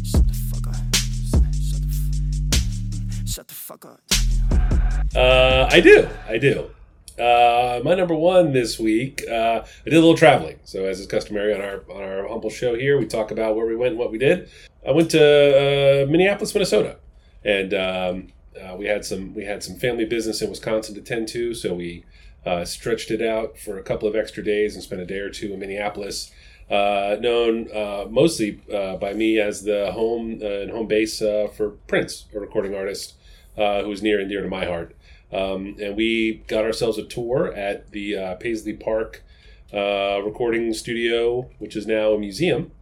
Shut 0.04 0.26
the 0.26 0.34
fuck 0.50 0.66
up. 0.66 0.74
Shut 3.26 3.48
the 3.48 3.54
fuck 3.54 3.84
up. 3.84 4.00
Uh, 5.14 5.68
I 5.70 5.80
do. 5.80 6.08
I 6.28 6.38
do. 6.38 6.70
Uh, 7.20 7.82
my 7.84 7.94
number 7.94 8.14
one 8.14 8.52
this 8.52 8.78
week. 8.78 9.22
Uh, 9.30 9.62
I 9.62 9.84
did 9.84 9.92
a 9.92 10.00
little 10.00 10.16
traveling. 10.16 10.58
So, 10.64 10.86
as 10.86 11.00
is 11.00 11.06
customary 11.06 11.52
on 11.52 11.60
our 11.60 11.84
on 11.90 12.02
our 12.02 12.26
humble 12.26 12.48
show 12.48 12.74
here, 12.74 12.98
we 12.98 13.06
talk 13.06 13.30
about 13.30 13.56
where 13.56 13.66
we 13.66 13.76
went 13.76 13.90
and 13.90 13.98
what 13.98 14.10
we 14.10 14.16
did. 14.16 14.48
I 14.86 14.92
went 14.92 15.10
to 15.10 15.20
uh, 15.20 16.10
Minneapolis, 16.10 16.54
Minnesota, 16.54 16.96
and 17.44 17.74
um, 17.74 18.28
uh, 18.58 18.74
we 18.74 18.86
had 18.86 19.04
some 19.04 19.34
we 19.34 19.44
had 19.44 19.62
some 19.62 19.76
family 19.76 20.06
business 20.06 20.40
in 20.40 20.48
Wisconsin 20.48 20.94
to 20.94 21.02
tend 21.02 21.28
to. 21.28 21.52
So 21.52 21.74
we 21.74 22.06
uh, 22.46 22.64
stretched 22.64 23.10
it 23.10 23.20
out 23.20 23.58
for 23.58 23.78
a 23.78 23.82
couple 23.82 24.08
of 24.08 24.16
extra 24.16 24.42
days 24.42 24.74
and 24.74 24.82
spent 24.82 25.02
a 25.02 25.06
day 25.06 25.18
or 25.18 25.28
two 25.28 25.52
in 25.52 25.58
Minneapolis. 25.58 26.32
Uh, 26.70 27.16
known 27.20 27.68
mostly 28.10 28.52
by 29.00 29.12
me 29.12 29.38
as 29.38 29.64
the 29.64 29.92
home 29.92 30.40
and 30.40 30.70
home 30.70 30.86
base 30.86 31.18
for 31.18 31.76
Prince, 31.86 32.24
a 32.34 32.40
recording 32.40 32.74
artist 32.74 33.14
uh, 33.58 33.82
who's 33.82 34.02
near 34.02 34.20
and 34.20 34.28
dear 34.28 34.42
to 34.42 34.48
my 34.48 34.64
heart. 34.64 34.96
Um, 35.32 35.76
and 35.80 35.96
we 35.96 36.42
got 36.48 36.64
ourselves 36.64 36.98
a 36.98 37.04
tour 37.04 37.52
at 37.54 37.92
the 37.92 38.16
uh, 38.16 38.34
Paisley 38.36 38.72
Park 38.72 39.22
uh, 39.72 40.20
recording 40.24 40.72
studio, 40.74 41.48
which 41.58 41.76
is 41.76 41.86
now 41.86 42.12
a 42.12 42.18
museum, 42.18 42.72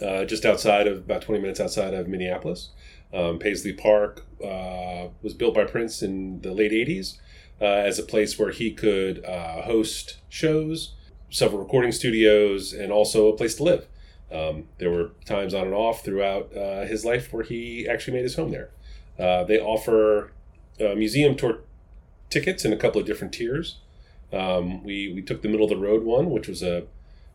uh, 0.00 0.24
just 0.24 0.46
outside 0.46 0.86
of 0.86 0.98
about 0.98 1.22
20 1.22 1.40
minutes 1.40 1.60
outside 1.60 1.92
of 1.92 2.08
Minneapolis. 2.08 2.70
Um, 3.12 3.38
Paisley 3.38 3.74
Park 3.74 4.24
uh, 4.42 5.08
was 5.22 5.34
built 5.34 5.54
by 5.54 5.64
Prince 5.64 6.02
in 6.02 6.40
the 6.40 6.52
late 6.52 6.72
80s 6.72 7.18
uh, 7.60 7.64
as 7.64 7.98
a 7.98 8.02
place 8.02 8.38
where 8.38 8.50
he 8.50 8.70
could 8.70 9.24
uh, 9.24 9.62
host 9.62 10.18
shows, 10.30 10.94
several 11.30 11.60
recording 11.60 11.92
studios, 11.92 12.72
and 12.72 12.90
also 12.90 13.28
a 13.28 13.36
place 13.36 13.54
to 13.56 13.62
live. 13.62 13.86
Um, 14.32 14.64
there 14.78 14.90
were 14.90 15.10
times 15.26 15.52
on 15.52 15.66
and 15.66 15.74
off 15.74 16.04
throughout 16.04 16.52
his 16.86 17.04
life 17.04 17.32
where 17.32 17.44
he 17.44 17.88
actually 17.88 18.14
made 18.14 18.24
his 18.24 18.36
home 18.36 18.50
there. 18.50 18.70
They 19.18 19.58
offer 19.58 20.32
uh, 20.80 20.94
museum 20.94 21.36
tour 21.36 21.60
tickets 22.30 22.64
in 22.64 22.72
a 22.72 22.76
couple 22.76 23.00
of 23.00 23.06
different 23.06 23.32
tiers. 23.32 23.78
Um, 24.32 24.84
we 24.84 25.12
we 25.12 25.22
took 25.22 25.42
the 25.42 25.48
middle 25.48 25.64
of 25.64 25.70
the 25.70 25.76
road 25.76 26.02
one, 26.02 26.30
which 26.30 26.48
was 26.48 26.62
a 26.62 26.84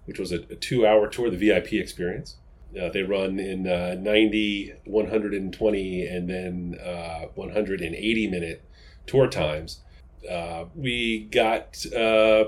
which 0.05 0.19
was 0.19 0.31
a, 0.31 0.41
a 0.49 0.55
two 0.55 0.85
hour 0.85 1.07
tour, 1.07 1.29
the 1.29 1.37
VIP 1.37 1.73
experience. 1.73 2.37
Uh, 2.79 2.89
they 2.89 3.03
run 3.03 3.39
in 3.39 3.67
uh, 3.67 3.95
90, 3.99 4.73
120, 4.85 6.07
and 6.07 6.27
then 6.27 6.79
uh, 6.83 7.27
180 7.35 8.27
minute 8.27 8.63
tour 9.05 9.27
times. 9.27 9.81
Uh, 10.29 10.65
we 10.75 11.25
got 11.25 11.85
uh, 11.95 12.45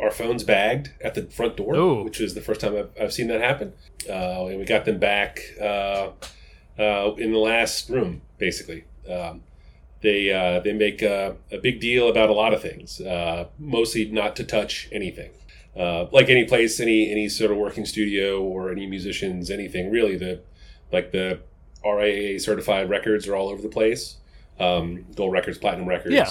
our 0.00 0.10
phones 0.10 0.44
bagged 0.44 0.90
at 1.00 1.14
the 1.14 1.22
front 1.22 1.56
door, 1.56 1.76
Ooh. 1.76 2.04
which 2.04 2.20
is 2.20 2.34
the 2.34 2.40
first 2.40 2.60
time 2.60 2.76
I've, 2.76 2.90
I've 3.00 3.12
seen 3.12 3.28
that 3.28 3.40
happen. 3.40 3.72
Uh, 4.08 4.46
and 4.46 4.58
we 4.58 4.64
got 4.64 4.84
them 4.84 4.98
back 4.98 5.40
uh, 5.60 6.10
uh, 6.78 7.14
in 7.16 7.32
the 7.32 7.38
last 7.38 7.88
room, 7.88 8.22
basically. 8.38 8.84
Um, 9.08 9.42
they 10.04 10.32
uh, 10.32 10.60
they 10.60 10.72
make 10.72 11.02
uh, 11.02 11.32
a 11.50 11.58
big 11.58 11.80
deal 11.80 12.08
about 12.08 12.28
a 12.30 12.32
lot 12.32 12.52
of 12.54 12.60
things, 12.62 13.00
uh, 13.00 13.46
mostly 13.58 14.04
not 14.10 14.36
to 14.36 14.44
touch 14.44 14.88
anything. 14.92 15.30
Uh, 15.76 16.06
like 16.12 16.28
any 16.28 16.44
place, 16.44 16.78
any 16.78 17.10
any 17.10 17.28
sort 17.28 17.50
of 17.50 17.56
working 17.56 17.84
studio 17.84 18.40
or 18.40 18.70
any 18.70 18.86
musicians, 18.86 19.50
anything 19.50 19.90
really. 19.90 20.16
The 20.16 20.40
like 20.92 21.10
the 21.10 21.40
RIAA 21.84 22.40
certified 22.40 22.88
records 22.88 23.26
are 23.26 23.34
all 23.34 23.48
over 23.48 23.60
the 23.62 23.68
place. 23.80 24.16
Um, 24.60 25.06
gold 25.16 25.32
records, 25.32 25.58
platinum 25.58 25.88
records, 25.88 26.14
Yeah. 26.14 26.28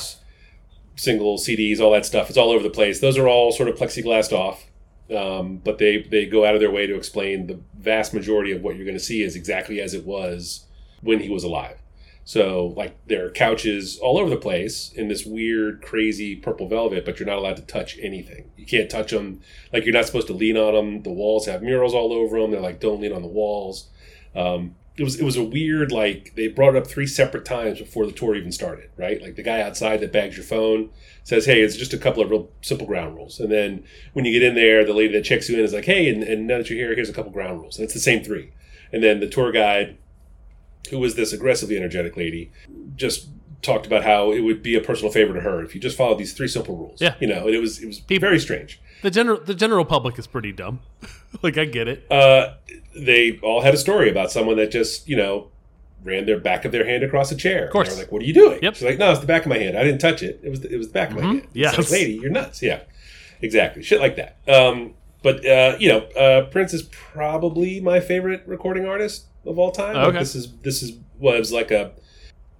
single 0.95 1.37
CDs, 1.37 1.79
all 1.81 1.91
that 1.91 2.05
stuff. 2.05 2.29
It's 2.29 2.37
all 2.37 2.51
over 2.51 2.63
the 2.63 2.69
place. 2.69 2.99
Those 3.01 3.17
are 3.17 3.27
all 3.27 3.51
sort 3.51 3.67
of 3.69 3.75
plexiglassed 3.75 4.31
off. 4.31 4.65
Um, 5.13 5.57
but 5.57 5.77
they, 5.79 6.01
they 6.03 6.25
go 6.25 6.45
out 6.45 6.55
of 6.55 6.61
their 6.61 6.71
way 6.71 6.87
to 6.87 6.95
explain 6.95 7.47
the 7.47 7.59
vast 7.77 8.13
majority 8.13 8.51
of 8.53 8.61
what 8.63 8.75
you're 8.77 8.85
going 8.85 8.97
to 8.97 9.03
see 9.03 9.21
is 9.21 9.35
exactly 9.35 9.81
as 9.81 9.93
it 9.93 10.05
was 10.05 10.65
when 11.01 11.19
he 11.19 11.29
was 11.29 11.43
alive. 11.43 11.77
So, 12.25 12.73
like, 12.77 12.95
there 13.07 13.25
are 13.25 13.29
couches 13.29 13.99
all 14.01 14.17
over 14.17 14.29
the 14.29 14.37
place 14.37 14.93
in 14.93 15.09
this 15.09 15.25
weird, 15.25 15.81
crazy 15.81 16.37
purple 16.37 16.69
velvet, 16.69 17.03
but 17.03 17.19
you're 17.19 17.27
not 17.27 17.37
allowed 17.37 17.57
to 17.57 17.63
touch 17.63 17.97
anything. 18.01 18.49
You 18.55 18.65
can't 18.65 18.89
touch 18.89 19.11
them. 19.11 19.41
Like, 19.73 19.83
you're 19.83 19.93
not 19.93 20.05
supposed 20.05 20.27
to 20.27 20.33
lean 20.33 20.55
on 20.55 20.73
them. 20.73 21.03
The 21.03 21.11
walls 21.11 21.47
have 21.47 21.61
murals 21.61 21.93
all 21.93 22.13
over 22.13 22.39
them. 22.39 22.51
They're 22.51 22.61
like, 22.61 22.79
don't 22.79 23.01
lean 23.01 23.11
on 23.11 23.23
the 23.23 23.27
walls. 23.27 23.89
Um, 24.35 24.75
it 24.95 25.03
was 25.03 25.19
it 25.19 25.23
was 25.23 25.37
a 25.37 25.43
weird 25.43 25.91
like 25.91 26.33
they 26.35 26.47
brought 26.47 26.75
it 26.75 26.77
up 26.77 26.87
three 26.87 27.07
separate 27.07 27.45
times 27.45 27.79
before 27.79 28.05
the 28.05 28.11
tour 28.11 28.35
even 28.35 28.51
started, 28.51 28.89
right? 28.95 29.21
Like 29.21 29.35
the 29.35 29.43
guy 29.43 29.59
outside 29.59 30.01
that 30.01 30.11
bags 30.11 30.37
your 30.37 30.45
phone 30.45 30.91
says, 31.23 31.45
"Hey, 31.45 31.61
it's 31.61 31.75
just 31.75 31.93
a 31.93 31.97
couple 31.97 32.21
of 32.21 32.29
real 32.29 32.51
simple 32.61 32.85
ground 32.85 33.15
rules," 33.15 33.39
and 33.39 33.51
then 33.51 33.83
when 34.13 34.25
you 34.25 34.31
get 34.31 34.47
in 34.47 34.55
there, 34.55 34.85
the 34.85 34.93
lady 34.93 35.13
that 35.13 35.25
checks 35.25 35.49
you 35.49 35.57
in 35.57 35.65
is 35.65 35.73
like, 35.73 35.85
"Hey, 35.85 36.07
and, 36.09 36.21
and 36.21 36.45
now 36.45 36.59
that 36.59 36.69
you're 36.69 36.77
here, 36.77 36.93
here's 36.93 37.09
a 37.09 37.13
couple 37.13 37.31
ground 37.31 37.59
rules," 37.59 37.77
and 37.77 37.85
it's 37.85 37.95
the 37.95 37.99
same 37.99 38.23
three. 38.23 38.51
And 38.91 39.01
then 39.01 39.19
the 39.19 39.27
tour 39.27 39.51
guide 39.51 39.97
who 40.89 40.99
was 40.99 41.15
this 41.15 41.33
aggressively 41.33 41.77
energetic 41.77 42.17
lady, 42.17 42.51
just 42.95 43.27
talked 43.61 43.85
about 43.85 44.03
how 44.03 44.31
it 44.31 44.41
would 44.41 44.61
be 44.61 44.75
a 44.75 44.81
personal 44.81 45.11
favor 45.11 45.33
to 45.33 45.39
her 45.41 45.63
if 45.63 45.73
you 45.73 45.79
just 45.79 45.95
followed 45.97 46.17
these 46.17 46.33
three 46.33 46.47
simple 46.49 46.75
rules. 46.75 47.01
Yeah. 47.01 47.15
you 47.19 47.27
know, 47.27 47.45
and 47.47 47.55
it 47.55 47.59
was 47.59 47.81
it 47.81 47.85
was 47.87 47.99
People- 47.99 48.27
very 48.27 48.39
strange. 48.39 48.79
The 49.01 49.11
general 49.11 49.39
the 49.39 49.53
general 49.55 49.85
public 49.85 50.17
is 50.19 50.27
pretty 50.27 50.51
dumb. 50.51 50.79
like 51.41 51.57
I 51.57 51.65
get 51.65 51.87
it. 51.87 52.09
Uh, 52.11 52.53
they 52.95 53.39
all 53.43 53.61
had 53.61 53.73
a 53.73 53.77
story 53.77 54.09
about 54.09 54.31
someone 54.31 54.55
that 54.57 54.71
just 54.71 55.07
you 55.07 55.15
know 55.17 55.49
ran 56.03 56.25
their 56.25 56.39
back 56.39 56.65
of 56.65 56.71
their 56.73 56.85
hand 56.85 57.03
across 57.03 57.31
a 57.31 57.35
chair. 57.35 57.65
Of 57.65 57.71
course. 57.71 57.89
they 57.89 57.95
were 57.95 58.01
like, 58.01 58.11
"What 58.11 58.21
are 58.21 58.25
you 58.25 58.33
doing?" 58.33 58.59
Yep. 58.61 58.75
She's 58.75 58.83
like, 58.83 58.97
"No, 58.99 59.11
it's 59.11 59.19
the 59.21 59.25
back 59.25 59.43
of 59.43 59.49
my 59.49 59.57
hand. 59.57 59.77
I 59.77 59.83
didn't 59.83 59.99
touch 60.01 60.21
it. 60.23 60.39
It 60.43 60.49
was 60.49 60.61
the, 60.61 60.73
it 60.73 60.77
was 60.77 60.87
the 60.87 60.93
back 60.93 61.09
of 61.11 61.15
my 61.17 61.21
hand." 61.23 61.37
It's 61.43 61.47
Yes. 61.53 61.77
like, 61.77 61.89
lady, 61.91 62.13
you're 62.13 62.29
nuts. 62.31 62.61
Yeah, 62.61 62.81
exactly. 63.41 63.83
Shit 63.83 63.99
like 63.99 64.15
that. 64.17 64.37
Um, 64.47 64.93
but 65.21 65.45
uh, 65.45 65.75
you 65.79 65.89
know, 65.89 65.99
uh, 66.17 66.45
Prince 66.49 66.73
is 66.73 66.83
probably 66.83 67.79
my 67.81 67.99
favorite 67.99 68.43
recording 68.45 68.85
artist 68.85 69.25
of 69.45 69.59
all 69.59 69.71
time. 69.71 69.95
Like, 69.95 70.13
this 70.13 70.35
is 70.35 70.51
this 70.57 70.83
is 70.83 70.97
was 71.19 71.51
like 71.51 71.71
a 71.71 71.93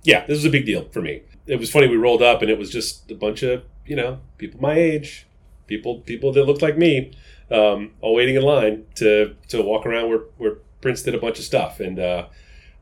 yeah, 0.04 0.26
this 0.26 0.38
was 0.38 0.46
a 0.46 0.50
big 0.50 0.66
deal 0.66 0.88
for 0.90 1.02
me. 1.02 1.24
It 1.48 1.60
was 1.60 1.72
funny. 1.72 1.88
We 1.88 1.98
rolled 1.98 2.22
up 2.22 2.42
and 2.42 2.50
it 2.50 2.58
was 2.58 2.70
just 2.70 3.10
a 3.12 3.16
bunch 3.16 3.44
of 3.44 3.64
you 3.86 3.96
know 3.96 4.20
people 4.38 4.62
my 4.62 4.74
age, 4.74 5.26
people 5.68 6.00
people 6.00 6.32
that 6.34 6.46
looked 6.46 6.62
like 6.62 6.78
me, 6.78 7.14
um, 7.52 7.92
all 8.02 8.14
waiting 8.14 8.36
in 8.36 8.44
line 8.44 8.86
to 8.96 9.36
to 9.50 9.62
walk 9.62 9.86
around 9.86 10.10
where 10.10 10.22
where 10.38 10.58
Prince 10.82 11.04
did 11.04 11.16
a 11.16 11.20
bunch 11.20 11.40
of 11.40 11.46
stuff, 11.46 11.80
and 11.80 12.00
uh, 12.00 12.28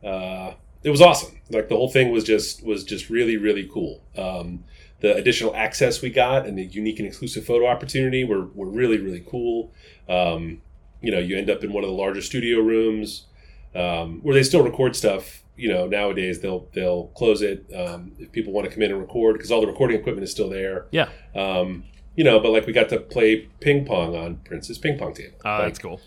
uh, 0.03 0.53
it 0.84 0.89
was 0.89 1.01
awesome. 1.01 1.39
Like 1.50 1.70
the 1.70 1.75
whole 1.75 1.89
thing 1.89 2.12
was 2.12 2.24
just 2.24 2.63
was 2.65 2.84
just 2.84 3.10
really 3.10 3.38
really 3.38 3.70
cool. 3.72 4.03
Um, 4.17 4.63
the 5.00 5.15
additional 5.15 5.55
access 5.55 6.01
we 6.01 6.12
got 6.12 6.46
and 6.46 6.58
the 6.58 6.63
unique 6.63 7.00
and 7.00 7.08
exclusive 7.08 7.46
photo 7.46 7.67
opportunity 7.67 8.24
were 8.24 8.46
were 8.48 8.70
really 8.70 8.98
really 8.98 9.24
cool. 9.27 9.72
Um, 10.10 10.62
you 11.01 11.12
know, 11.12 11.20
you 11.20 11.36
end 11.38 11.50
up 11.50 11.63
in 11.63 11.74
one 11.74 11.84
of 11.84 11.89
the 11.89 11.96
larger 11.96 12.22
studio 12.22 12.60
rooms 12.60 13.25
um, 13.75 14.19
where 14.21 14.33
they 14.33 14.43
still 14.43 14.63
record 14.63 14.95
stuff. 14.95 15.43
You 15.57 15.69
know, 15.69 15.85
nowadays 15.85 16.39
they'll 16.39 16.67
they'll 16.73 17.07
close 17.07 17.41
it 17.41 17.65
um, 17.75 18.13
if 18.19 18.31
people 18.31 18.51
want 18.53 18.67
to 18.67 18.73
come 18.73 18.81
in 18.83 18.91
and 18.91 18.99
record 18.99 19.33
because 19.33 19.51
all 19.51 19.61
the 19.61 19.67
recording 19.67 19.99
equipment 19.99 20.23
is 20.23 20.31
still 20.31 20.49
there. 20.49 20.87
Yeah. 20.91 21.09
Um, 21.35 21.83
you 22.15 22.23
know, 22.23 22.39
but 22.39 22.51
like 22.51 22.65
we 22.65 22.73
got 22.73 22.89
to 22.89 22.99
play 22.99 23.47
ping 23.59 23.85
pong 23.85 24.15
on 24.15 24.37
Prince's 24.37 24.77
ping 24.77 24.97
pong 24.97 25.13
table. 25.13 25.37
Uh, 25.45 25.59
like, 25.59 25.67
that's 25.67 25.79
cool. 25.79 26.01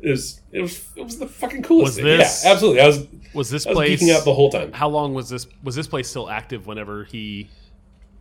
It 0.00 0.10
was 0.10 0.42
it 0.52 0.60
was 0.60 0.84
it 0.94 1.02
was 1.02 1.18
the 1.18 1.26
fucking 1.26 1.62
coolest 1.62 1.84
Was 1.84 1.96
thing. 1.96 2.04
this- 2.04 2.44
yeah, 2.44 2.52
absolutely. 2.52 2.80
I 2.82 2.86
was 2.86 3.06
Was 3.34 3.50
this 3.50 3.66
I 3.66 3.70
was 3.70 3.76
place 3.76 4.00
geeking 4.02 4.14
out 4.14 4.24
the 4.24 4.34
whole 4.34 4.50
time. 4.50 4.72
How 4.72 4.88
long 4.88 5.12
was 5.14 5.28
this 5.28 5.46
was 5.64 5.74
this 5.74 5.88
place 5.88 6.08
still 6.08 6.28
active 6.30 6.66
whenever 6.68 7.02
he 7.04 7.48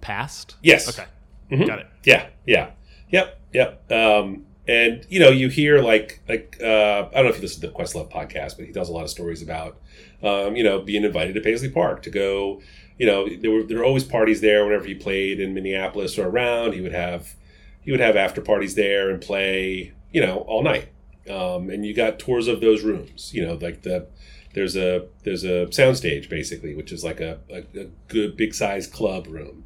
passed? 0.02 0.56
Yes. 0.64 0.90
Okay. 0.90 1.08
Mhm. 1.52 1.68
Got 1.68 1.80
it. 1.80 1.88
Yeah, 2.04 2.28
yeah, 2.48 2.72
yep, 3.10 3.40
yep. 3.54 3.92
Um, 3.92 4.47
and 4.68 5.06
you 5.10 5.20
know, 5.20 5.30
you 5.30 5.48
hear 5.50 5.80
like 5.80 6.22
like 6.28 6.58
uh, 6.62 7.08
I 7.10 7.14
don't 7.14 7.26
know 7.26 7.30
if 7.30 7.38
you 7.38 7.42
listen 7.42 7.62
to 7.62 7.68
the 7.68 7.74
Questlove 7.74 8.12
podcast, 8.12 8.58
but 8.58 8.66
he 8.66 8.74
tells 8.74 8.90
a 8.90 8.92
lot 8.92 9.04
of 9.04 9.10
stories 9.10 9.42
about 9.42 9.80
um, 10.22 10.56
you 10.56 10.64
know 10.64 10.82
being 10.82 11.04
invited 11.04 11.34
to 11.36 11.42
Paisley 11.42 11.70
Park 11.70 12.04
to 12.04 12.10
go. 12.10 12.62
You 12.98 13.06
know, 13.06 13.30
there 13.30 13.52
were 13.52 13.64
there 13.64 13.78
were 13.78 13.86
always 13.86 14.04
parties 14.04 14.42
there 14.42 14.66
whenever 14.66 14.86
he 14.86 14.96
played 14.96 15.40
in 15.40 15.54
Minneapolis 15.54 16.18
or 16.18 16.28
around. 16.28 16.74
He 16.74 16.82
would 16.82 16.94
have 16.94 17.36
he 17.82 17.92
would 17.92 18.00
have 18.00 18.16
after 18.16 18.42
parties 18.42 18.76
there 18.76 19.10
and 19.10 19.22
play. 19.22 19.94
You 20.12 20.22
know, 20.22 20.40
all 20.48 20.64
night. 20.64 20.90
Um, 21.30 21.70
and 21.70 21.86
you 21.86 21.94
got 21.94 22.20
tours 22.20 22.48
of 22.48 22.62
those 22.62 22.84
rooms. 22.84 23.34
You 23.34 23.46
know, 23.46 23.54
like 23.54 23.84
the 23.84 24.08
there's 24.54 24.76
a 24.76 25.08
there's 25.24 25.44
a 25.44 25.68
soundstage 25.68 26.30
basically, 26.30 26.76
which 26.76 26.92
is 26.92 27.04
like 27.04 27.20
a, 27.20 27.40
a, 27.50 27.80
a 27.80 27.86
good 28.08 28.36
big 28.36 28.54
size 28.54 28.88
club 28.88 29.28
room. 29.28 29.64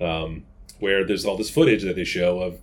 Um, 0.00 0.44
where 0.80 1.04
there's 1.06 1.24
all 1.24 1.36
this 1.36 1.50
footage 1.50 1.82
that 1.84 1.96
they 1.96 2.04
show 2.04 2.40
of 2.40 2.58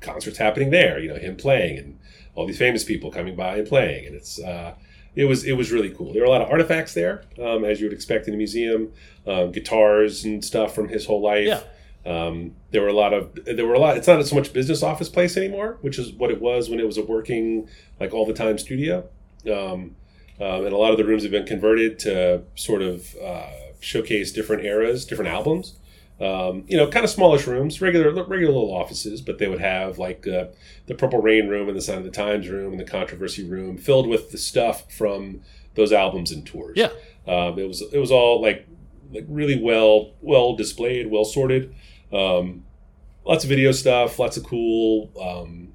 concerts 0.00 0.38
happening 0.38 0.70
there. 0.70 0.98
You 0.98 1.08
know, 1.08 1.16
him 1.16 1.36
playing 1.36 1.78
and 1.78 1.98
all 2.34 2.46
these 2.46 2.58
famous 2.58 2.84
people 2.84 3.10
coming 3.10 3.36
by 3.36 3.56
and 3.56 3.68
playing, 3.68 4.06
and 4.06 4.14
it's 4.14 4.40
uh, 4.40 4.74
it 5.14 5.24
was 5.24 5.44
it 5.44 5.52
was 5.52 5.72
really 5.72 5.90
cool. 5.90 6.12
There 6.12 6.22
were 6.22 6.26
a 6.26 6.30
lot 6.30 6.42
of 6.42 6.50
artifacts 6.50 6.94
there, 6.94 7.24
um, 7.42 7.64
as 7.64 7.80
you 7.80 7.86
would 7.86 7.92
expect 7.92 8.28
in 8.28 8.34
a 8.34 8.36
museum, 8.36 8.92
um, 9.26 9.52
guitars 9.52 10.24
and 10.24 10.44
stuff 10.44 10.74
from 10.74 10.88
his 10.88 11.06
whole 11.06 11.20
life. 11.20 11.46
Yeah. 11.46 11.62
Um, 12.06 12.54
there 12.70 12.80
were 12.80 12.88
a 12.88 12.94
lot 12.94 13.12
of 13.12 13.38
there 13.44 13.66
were 13.66 13.74
a 13.74 13.78
lot. 13.78 13.96
It's 13.96 14.06
not 14.06 14.24
so 14.26 14.34
much 14.34 14.52
business 14.52 14.82
office 14.82 15.08
place 15.08 15.36
anymore, 15.36 15.78
which 15.82 15.98
is 15.98 16.12
what 16.12 16.30
it 16.30 16.40
was 16.40 16.70
when 16.70 16.80
it 16.80 16.86
was 16.86 16.96
a 16.96 17.02
working 17.02 17.68
like 17.98 18.14
all 18.14 18.24
the 18.24 18.32
time 18.32 18.58
studio. 18.58 19.08
Um, 19.46 19.96
um, 20.40 20.64
and 20.64 20.72
a 20.72 20.76
lot 20.78 20.92
of 20.92 20.96
the 20.96 21.04
rooms 21.04 21.22
have 21.22 21.32
been 21.32 21.44
converted 21.44 21.98
to 22.00 22.42
sort 22.54 22.80
of 22.80 23.14
uh, 23.22 23.50
showcase 23.80 24.32
different 24.32 24.64
eras, 24.64 25.04
different 25.04 25.30
albums 25.30 25.74
um, 26.20 26.64
you 26.66 26.76
know, 26.76 26.86
kind 26.88 27.04
of 27.04 27.10
smallish 27.10 27.46
rooms, 27.46 27.80
regular 27.80 28.12
regular 28.24 28.52
little 28.52 28.74
offices, 28.74 29.22
but 29.22 29.38
they 29.38 29.48
would 29.48 29.60
have 29.60 29.98
like 29.98 30.26
uh, 30.26 30.46
the 30.86 30.94
Purple 30.94 31.22
Rain 31.22 31.48
room 31.48 31.68
and 31.68 31.76
the 31.76 31.80
Sign 31.80 31.98
of 31.98 32.04
the 32.04 32.10
Times 32.10 32.48
room 32.48 32.72
and 32.72 32.80
the 32.80 32.84
Controversy 32.84 33.48
room 33.48 33.78
filled 33.78 34.06
with 34.06 34.30
the 34.30 34.38
stuff 34.38 34.92
from 34.92 35.40
those 35.74 35.92
albums 35.92 36.30
and 36.30 36.46
tours. 36.46 36.76
Yeah. 36.76 36.90
um, 37.26 37.58
it 37.58 37.66
was 37.66 37.80
it 37.80 37.98
was 37.98 38.10
all 38.10 38.42
like 38.42 38.66
like 39.12 39.24
really 39.28 39.60
well 39.62 40.12
well 40.20 40.54
displayed, 40.54 41.10
well 41.10 41.24
sorted. 41.24 41.74
Um, 42.12 42.64
lots 43.24 43.44
of 43.44 43.50
video 43.50 43.72
stuff, 43.72 44.18
lots 44.18 44.36
of 44.36 44.44
cool 44.44 45.10
um, 45.20 45.72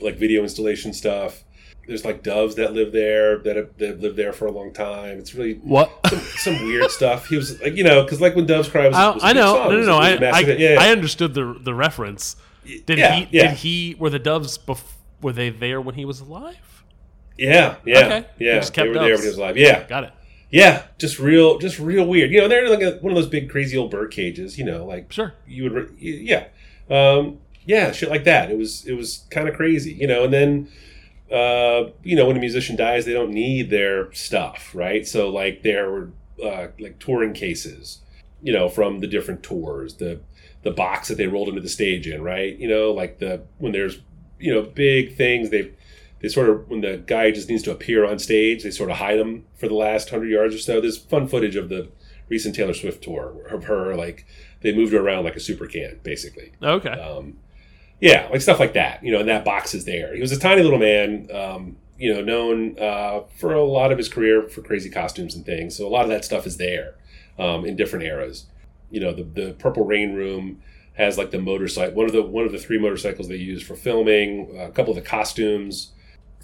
like 0.00 0.16
video 0.16 0.42
installation 0.42 0.92
stuff. 0.92 1.44
There's 1.86 2.04
like 2.04 2.22
doves 2.22 2.56
that 2.56 2.72
live 2.72 2.92
there 2.92 3.38
that 3.38 3.56
have, 3.56 3.76
that 3.78 3.88
have 3.88 4.00
lived 4.00 4.16
there 4.16 4.32
for 4.32 4.46
a 4.46 4.50
long 4.50 4.72
time. 4.72 5.18
It's 5.18 5.34
really 5.34 5.54
What? 5.54 5.90
some, 6.08 6.18
some 6.18 6.64
weird 6.66 6.90
stuff. 6.90 7.28
He 7.28 7.36
was 7.36 7.60
like, 7.60 7.76
you 7.76 7.84
know, 7.84 8.02
because 8.02 8.20
like 8.20 8.34
when 8.34 8.46
Doves 8.46 8.68
Cry 8.68 8.88
was, 8.88 8.96
I, 8.96 9.10
was 9.10 9.22
a 9.22 9.26
I 9.26 9.32
know. 9.32 9.54
song, 9.54 9.70
No, 9.70 9.76
no, 9.80 9.86
no. 9.86 9.96
I, 9.98 10.10
I, 10.16 10.40
yeah, 10.40 10.76
I 10.80 10.88
understood 10.90 11.34
the 11.34 11.56
the 11.60 11.74
reference. 11.74 12.36
Did 12.86 12.98
Yeah, 12.98 13.14
he? 13.14 13.28
yeah. 13.30 13.48
Did 13.50 13.58
he? 13.58 13.96
Were 13.98 14.10
the 14.10 14.18
doves? 14.18 14.58
Bef- 14.58 14.82
were 15.22 15.32
they 15.32 15.50
there 15.50 15.80
when 15.80 15.94
he 15.94 16.04
was 16.04 16.20
alive? 16.20 16.56
yeah, 17.38 17.76
yeah, 17.84 17.98
Okay. 17.98 18.26
They 18.38 18.44
yeah. 18.46 18.60
They 18.60 18.70
kept 18.70 18.88
were 18.88 18.94
there 18.94 19.02
when 19.14 19.20
he 19.22 19.28
was 19.28 19.36
alive. 19.38 19.56
Yeah, 19.56 19.86
Got 19.86 20.04
it. 20.04 20.12
yeah. 20.50 20.82
Just 20.98 21.18
real, 21.18 21.58
just 21.58 21.78
real 21.78 22.04
weird. 22.06 22.30
You 22.32 22.40
know, 22.40 22.48
they're 22.48 22.68
like 22.68 22.80
a, 22.82 22.92
one 23.00 23.12
of 23.12 23.16
those 23.16 23.28
big, 23.28 23.48
crazy 23.50 23.76
old 23.76 23.90
bird 23.90 24.10
cages. 24.10 24.58
You 24.58 24.64
know, 24.64 24.84
like 24.84 25.12
Sure. 25.12 25.34
you 25.46 25.62
would, 25.64 25.72
re- 25.72 25.88
yeah, 25.98 26.46
um, 26.90 27.38
yeah, 27.64 27.92
shit 27.92 28.10
like 28.10 28.24
that. 28.24 28.50
It 28.50 28.58
was, 28.58 28.84
it 28.86 28.94
was 28.94 29.24
kind 29.30 29.48
of 29.48 29.54
crazy. 29.54 29.92
You 29.92 30.06
know, 30.08 30.24
and 30.24 30.32
then. 30.32 30.68
Uh, 31.30 31.90
you 32.02 32.14
know, 32.14 32.26
when 32.26 32.36
a 32.36 32.40
musician 32.40 32.76
dies, 32.76 33.04
they 33.04 33.12
don't 33.12 33.32
need 33.32 33.70
their 33.70 34.12
stuff, 34.12 34.72
right? 34.74 35.06
So, 35.06 35.28
like, 35.28 35.62
there 35.62 35.90
were 35.90 36.10
uh, 36.42 36.68
like 36.78 36.98
touring 36.98 37.32
cases, 37.32 37.98
you 38.42 38.52
know, 38.52 38.68
from 38.68 39.00
the 39.00 39.06
different 39.06 39.42
tours, 39.42 39.94
the 39.94 40.20
the 40.62 40.70
box 40.70 41.08
that 41.08 41.16
they 41.16 41.26
rolled 41.26 41.48
into 41.48 41.60
the 41.60 41.68
stage 41.68 42.06
in, 42.06 42.22
right? 42.22 42.56
You 42.58 42.68
know, 42.68 42.90
like 42.90 43.18
the 43.18 43.42
when 43.58 43.72
there's 43.72 44.00
you 44.38 44.52
know 44.52 44.62
big 44.62 45.16
things, 45.16 45.50
they 45.50 45.72
they 46.20 46.28
sort 46.28 46.48
of 46.48 46.68
when 46.68 46.80
the 46.80 47.02
guy 47.06 47.30
just 47.30 47.48
needs 47.48 47.62
to 47.64 47.70
appear 47.70 48.04
on 48.04 48.18
stage, 48.18 48.62
they 48.62 48.70
sort 48.70 48.90
of 48.90 48.96
hide 48.96 49.18
him 49.18 49.46
for 49.54 49.68
the 49.68 49.74
last 49.74 50.10
hundred 50.10 50.30
yards 50.30 50.54
or 50.54 50.58
so. 50.58 50.80
There's 50.80 50.98
fun 50.98 51.28
footage 51.28 51.56
of 51.56 51.68
the 51.68 51.88
recent 52.28 52.54
Taylor 52.54 52.74
Swift 52.74 53.02
tour 53.04 53.46
of 53.48 53.64
her, 53.64 53.94
like 53.94 54.26
they 54.60 54.74
moved 54.74 54.92
her 54.92 55.00
around 55.00 55.24
like 55.24 55.36
a 55.36 55.40
super 55.40 55.66
can, 55.66 56.00
basically. 56.02 56.52
Okay. 56.62 56.90
Um, 56.90 57.38
yeah, 58.00 58.28
like 58.30 58.40
stuff 58.40 58.60
like 58.60 58.74
that. 58.74 59.02
You 59.02 59.12
know, 59.12 59.20
and 59.20 59.28
that 59.28 59.44
box 59.44 59.74
is 59.74 59.84
there. 59.84 60.14
He 60.14 60.20
was 60.20 60.32
a 60.32 60.38
tiny 60.38 60.62
little 60.62 60.78
man. 60.78 61.28
Um, 61.32 61.76
you 61.98 62.12
know, 62.12 62.20
known 62.20 62.78
uh, 62.78 63.22
for 63.38 63.54
a 63.54 63.64
lot 63.64 63.90
of 63.90 63.96
his 63.96 64.08
career 64.08 64.42
for 64.48 64.60
crazy 64.60 64.90
costumes 64.90 65.34
and 65.34 65.46
things. 65.46 65.76
So 65.76 65.86
a 65.86 65.88
lot 65.88 66.02
of 66.02 66.10
that 66.10 66.26
stuff 66.26 66.46
is 66.46 66.58
there 66.58 66.94
um, 67.38 67.64
in 67.64 67.74
different 67.74 68.04
eras. 68.04 68.46
You 68.90 69.00
know, 69.00 69.14
the 69.14 69.22
the 69.22 69.52
Purple 69.58 69.84
Rain 69.84 70.14
room 70.14 70.62
has 70.94 71.16
like 71.16 71.30
the 71.30 71.40
motorcycle. 71.40 71.94
One 71.94 72.06
of 72.06 72.12
the 72.12 72.22
one 72.22 72.44
of 72.44 72.52
the 72.52 72.58
three 72.58 72.78
motorcycles 72.78 73.28
they 73.28 73.36
use 73.36 73.62
for 73.62 73.76
filming. 73.76 74.56
A 74.58 74.70
couple 74.70 74.90
of 74.90 75.02
the 75.02 75.08
costumes. 75.08 75.92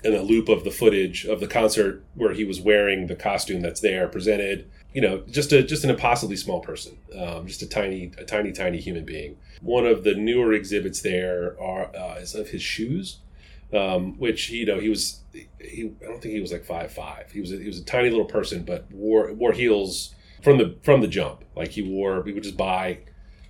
And 0.04 0.14
a 0.14 0.22
loop 0.22 0.48
of 0.48 0.64
the 0.64 0.72
footage 0.72 1.26
of 1.26 1.38
the 1.38 1.46
concert 1.46 2.02
where 2.16 2.32
he 2.32 2.44
was 2.44 2.60
wearing 2.60 3.06
the 3.06 3.14
costume 3.14 3.60
that's 3.60 3.80
there 3.80 4.08
presented. 4.08 4.68
You 4.92 5.00
know, 5.00 5.22
just 5.30 5.52
a 5.52 5.62
just 5.62 5.84
an 5.84 5.90
impossibly 5.90 6.36
small 6.36 6.60
person, 6.60 6.98
um, 7.18 7.46
just 7.46 7.62
a 7.62 7.68
tiny 7.68 8.12
a 8.18 8.24
tiny 8.24 8.52
tiny 8.52 8.78
human 8.78 9.04
being. 9.04 9.36
One 9.60 9.86
of 9.86 10.04
the 10.04 10.14
newer 10.14 10.52
exhibits 10.52 11.00
there 11.00 11.56
are 11.60 11.94
uh, 11.96 12.16
is 12.16 12.34
of 12.34 12.48
his 12.50 12.62
shoes, 12.62 13.18
um, 13.72 14.18
which 14.18 14.50
you 14.50 14.66
know 14.66 14.78
he 14.78 14.88
was 14.88 15.20
he 15.58 15.92
I 16.02 16.06
don't 16.06 16.20
think 16.20 16.34
he 16.34 16.40
was 16.40 16.52
like 16.52 16.64
five 16.64 16.92
five. 16.92 17.30
He 17.32 17.40
was 17.40 17.52
a, 17.52 17.56
he 17.56 17.66
was 17.66 17.78
a 17.78 17.84
tiny 17.84 18.10
little 18.10 18.26
person, 18.26 18.64
but 18.64 18.90
wore 18.92 19.32
wore 19.32 19.52
heels 19.52 20.14
from 20.42 20.58
the 20.58 20.76
from 20.82 21.00
the 21.00 21.08
jump. 21.08 21.44
Like 21.56 21.70
he 21.70 21.82
wore 21.82 22.20
we 22.20 22.32
would 22.32 22.42
just 22.42 22.56
buy 22.56 22.98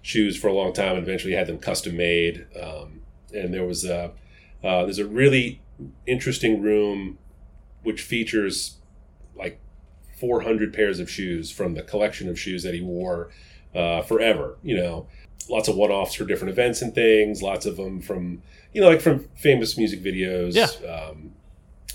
shoes 0.02 0.36
for 0.36 0.48
a 0.48 0.52
long 0.52 0.72
time, 0.72 0.96
and 0.96 1.02
eventually 1.02 1.34
had 1.34 1.46
them 1.46 1.58
custom 1.58 1.96
made. 1.96 2.46
Um, 2.60 3.02
and 3.34 3.52
there 3.52 3.64
was 3.64 3.84
a 3.84 4.12
uh, 4.62 4.84
there's 4.84 4.98
a 4.98 5.06
really 5.06 5.60
interesting 6.06 6.62
room 6.62 7.18
which 7.82 8.02
features 8.02 8.76
400 10.22 10.72
pairs 10.72 11.00
of 11.00 11.10
shoes 11.10 11.50
from 11.50 11.74
the 11.74 11.82
collection 11.82 12.28
of 12.28 12.38
shoes 12.38 12.62
that 12.62 12.74
he 12.74 12.80
wore 12.80 13.30
uh, 13.74 14.02
forever. 14.02 14.56
You 14.62 14.76
know, 14.76 15.08
lots 15.50 15.66
of 15.66 15.74
one-offs 15.74 16.14
for 16.14 16.24
different 16.24 16.52
events 16.52 16.80
and 16.80 16.94
things. 16.94 17.42
Lots 17.42 17.66
of 17.66 17.76
them 17.76 18.00
from 18.00 18.40
you 18.72 18.80
know 18.80 18.88
like 18.88 19.00
from 19.00 19.28
famous 19.34 19.76
music 19.76 20.00
videos. 20.00 20.54
Yeah. 20.54 20.88
Um, 20.88 21.32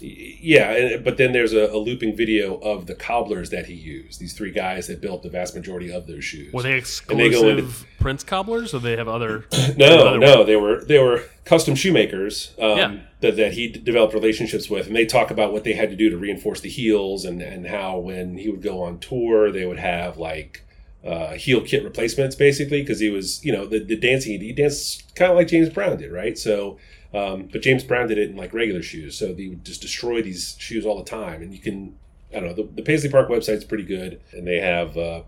Yeah, 0.01 0.97
but 0.97 1.17
then 1.17 1.31
there's 1.33 1.53
a, 1.53 1.65
a 1.71 1.77
looping 1.77 2.15
video 2.15 2.57
of 2.59 2.85
the 2.85 2.95
cobblers 2.95 3.49
that 3.49 3.65
he 3.65 3.73
used. 3.73 4.19
These 4.19 4.33
three 4.33 4.51
guys 4.51 4.87
that 4.87 5.01
built 5.01 5.23
the 5.23 5.29
vast 5.29 5.55
majority 5.55 5.91
of 5.91 6.07
those 6.07 6.23
shoes. 6.23 6.53
Were 6.53 6.63
they 6.63 6.73
exclusive 6.77 7.41
they 7.41 7.49
into- 7.49 7.73
Prince 7.99 8.23
cobblers, 8.23 8.73
or 8.73 8.79
they 8.79 8.95
have 8.95 9.07
other? 9.07 9.45
No, 9.77 10.07
other- 10.07 10.19
no, 10.19 10.43
they 10.43 10.55
were 10.55 10.83
they 10.85 10.99
were 10.99 11.23
custom 11.45 11.75
shoemakers 11.75 12.53
um, 12.59 12.77
Yeah. 12.77 12.99
that, 13.21 13.35
that 13.37 13.53
he 13.53 13.67
developed 13.69 14.13
relationships 14.13 14.69
with, 14.69 14.87
and 14.87 14.95
they 14.95 15.05
talk 15.05 15.31
about 15.31 15.51
what 15.53 15.63
they 15.63 15.73
had 15.73 15.89
to 15.89 15.95
do 15.95 16.09
to 16.09 16.17
reinforce 16.17 16.61
the 16.61 16.69
heels, 16.69 17.25
and 17.25 17.41
and 17.41 17.67
how 17.67 17.97
when 17.99 18.37
he 18.37 18.49
would 18.49 18.61
go 18.61 18.81
on 18.81 18.99
tour, 18.99 19.51
they 19.51 19.65
would 19.65 19.79
have 19.79 20.17
like 20.17 20.63
uh, 21.05 21.33
heel 21.33 21.61
kit 21.61 21.83
replacements, 21.83 22.35
basically, 22.35 22.81
because 22.81 22.99
he 22.99 23.09
was 23.09 23.43
you 23.45 23.51
know 23.51 23.65
the, 23.65 23.79
the 23.79 23.95
dancing 23.95 24.39
he 24.41 24.51
danced 24.51 25.15
kind 25.15 25.31
of 25.31 25.37
like 25.37 25.47
James 25.47 25.69
Brown 25.69 25.97
did, 25.97 26.11
right? 26.11 26.37
So, 26.37 26.77
um, 27.13 27.47
but 27.51 27.61
James 27.61 27.83
Brown 27.83 28.07
did 28.07 28.17
it 28.17 28.29
in 28.29 28.35
like 28.35 28.53
regular 28.53 28.81
shoes, 28.81 29.17
so 29.17 29.33
they 29.33 29.47
would 29.47 29.63
just 29.65 29.81
destroy 29.81 30.21
these 30.21 30.55
shoes 30.59 30.85
all 30.85 30.97
the 30.97 31.09
time, 31.09 31.41
and 31.41 31.53
you 31.53 31.59
can 31.59 31.95
I 32.35 32.39
don't 32.41 32.49
know 32.49 32.53
the, 32.53 32.69
the 32.75 32.81
Paisley 32.81 33.09
Park 33.09 33.29
website's 33.29 33.63
pretty 33.63 33.85
good, 33.85 34.19
and 34.33 34.45
they 34.47 34.59
have 34.59 34.97
uh, 34.97 35.23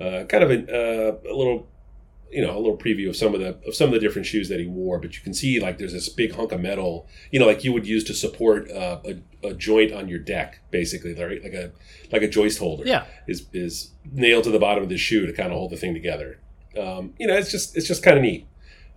uh, 0.00 0.24
kind 0.24 0.42
of 0.44 0.50
a, 0.50 0.58
uh, 0.68 1.30
a 1.30 1.34
little 1.34 1.68
you 2.32 2.40
know 2.42 2.54
a 2.56 2.58
little 2.60 2.76
preview 2.76 3.08
of 3.08 3.16
some 3.16 3.34
of 3.34 3.40
the 3.40 3.58
of 3.66 3.74
some 3.74 3.88
of 3.88 3.92
the 3.94 4.00
different 4.00 4.26
shoes 4.26 4.48
that 4.48 4.60
he 4.60 4.66
wore. 4.66 4.98
But 5.00 5.16
you 5.16 5.20
can 5.22 5.34
see 5.34 5.60
like 5.60 5.78
there's 5.78 5.92
this 5.92 6.08
big 6.08 6.32
hunk 6.34 6.52
of 6.52 6.60
metal 6.60 7.06
you 7.30 7.38
know 7.40 7.46
like 7.46 7.64
you 7.64 7.72
would 7.72 7.86
use 7.86 8.04
to 8.04 8.14
support 8.14 8.70
uh, 8.70 8.98
a, 9.04 9.48
a 9.48 9.54
joint 9.54 9.92
on 9.92 10.08
your 10.08 10.18
deck 10.20 10.60
basically 10.70 11.12
right 11.14 11.42
like 11.42 11.54
a 11.54 11.72
like 12.12 12.22
a 12.22 12.28
joist 12.28 12.58
holder 12.60 12.84
Yeah. 12.86 13.04
is 13.26 13.46
is 13.52 13.90
nailed 14.12 14.44
to 14.44 14.50
the 14.50 14.58
bottom 14.60 14.82
of 14.84 14.88
the 14.88 14.96
shoe 14.98 15.26
to 15.26 15.32
kind 15.32 15.50
of 15.52 15.58
hold 15.58 15.70
the 15.72 15.76
thing 15.76 15.92
together. 15.94 16.38
Um, 16.78 17.14
you 17.18 17.26
know 17.26 17.34
it's 17.36 17.50
just 17.50 17.76
it's 17.76 17.86
just 17.88 18.02
kind 18.02 18.16
of 18.16 18.22
neat. 18.22 18.46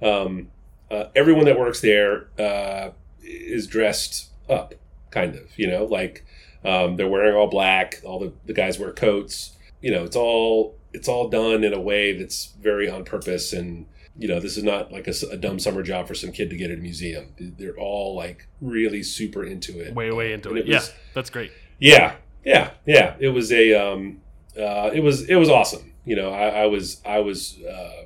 Um, 0.01 0.49
uh, 0.93 1.09
everyone 1.15 1.45
that 1.45 1.57
works 1.59 1.81
there 1.81 2.27
uh, 2.39 2.89
is 3.23 3.67
dressed 3.67 4.29
up 4.50 4.73
kind 5.12 5.35
of 5.35 5.57
you 5.57 5.67
know 5.67 5.85
like 5.85 6.25
um, 6.65 6.95
they're 6.95 7.07
wearing 7.09 7.35
all 7.35 7.47
black 7.47 8.01
all 8.05 8.19
the, 8.19 8.31
the 8.45 8.53
guys 8.53 8.79
wear 8.79 8.91
coats. 8.91 9.55
You 9.81 9.91
know 9.91 10.03
it's 10.03 10.15
all 10.15 10.75
it's 10.93 11.07
all 11.07 11.27
done 11.29 11.63
in 11.63 11.73
a 11.73 11.79
way 11.81 12.13
that's 12.17 12.53
very 12.62 12.89
on 12.89 13.03
purpose 13.03 13.51
and 13.53 13.85
you 14.17 14.27
know 14.27 14.39
this 14.39 14.57
is 14.57 14.63
not 14.63 14.91
like 14.91 15.07
a 15.07 15.38
dumb 15.38 15.57
summer 15.59 15.81
job 15.83 16.07
for 16.07 16.13
some 16.15 16.31
kid 16.31 16.50
to 16.51 16.55
get 16.55 16.71
at 16.71 16.77
a 16.77 16.81
museum. 16.81 17.33
They're 17.39 17.77
all 17.77 18.15
like 18.15 18.47
really 18.62 19.03
super 19.03 19.43
into 19.43 19.79
it. 19.79 19.93
Way, 19.95 20.12
way 20.12 20.33
into 20.33 20.50
And 20.50 20.57
it. 20.59 20.62
it 20.62 20.67
yeah, 20.67 20.81
that's 21.13 21.29
great. 21.29 21.51
yeah 21.79 22.15
yeah 22.45 22.71
yeah. 22.85 23.15
It 23.19 23.29
was 23.29 23.51
a 23.51 23.73
um 23.73 24.21
uh 24.57 24.91
it 24.93 25.01
was 25.01 25.27
it 25.29 25.35
was 25.35 25.50
awesome. 25.50 25.91
You 26.05 26.15
know 26.17 26.31
i, 26.31 26.63
I 26.63 26.65
was 26.65 27.01
i 27.05 27.19
was 27.19 27.57
uh, 27.63 28.03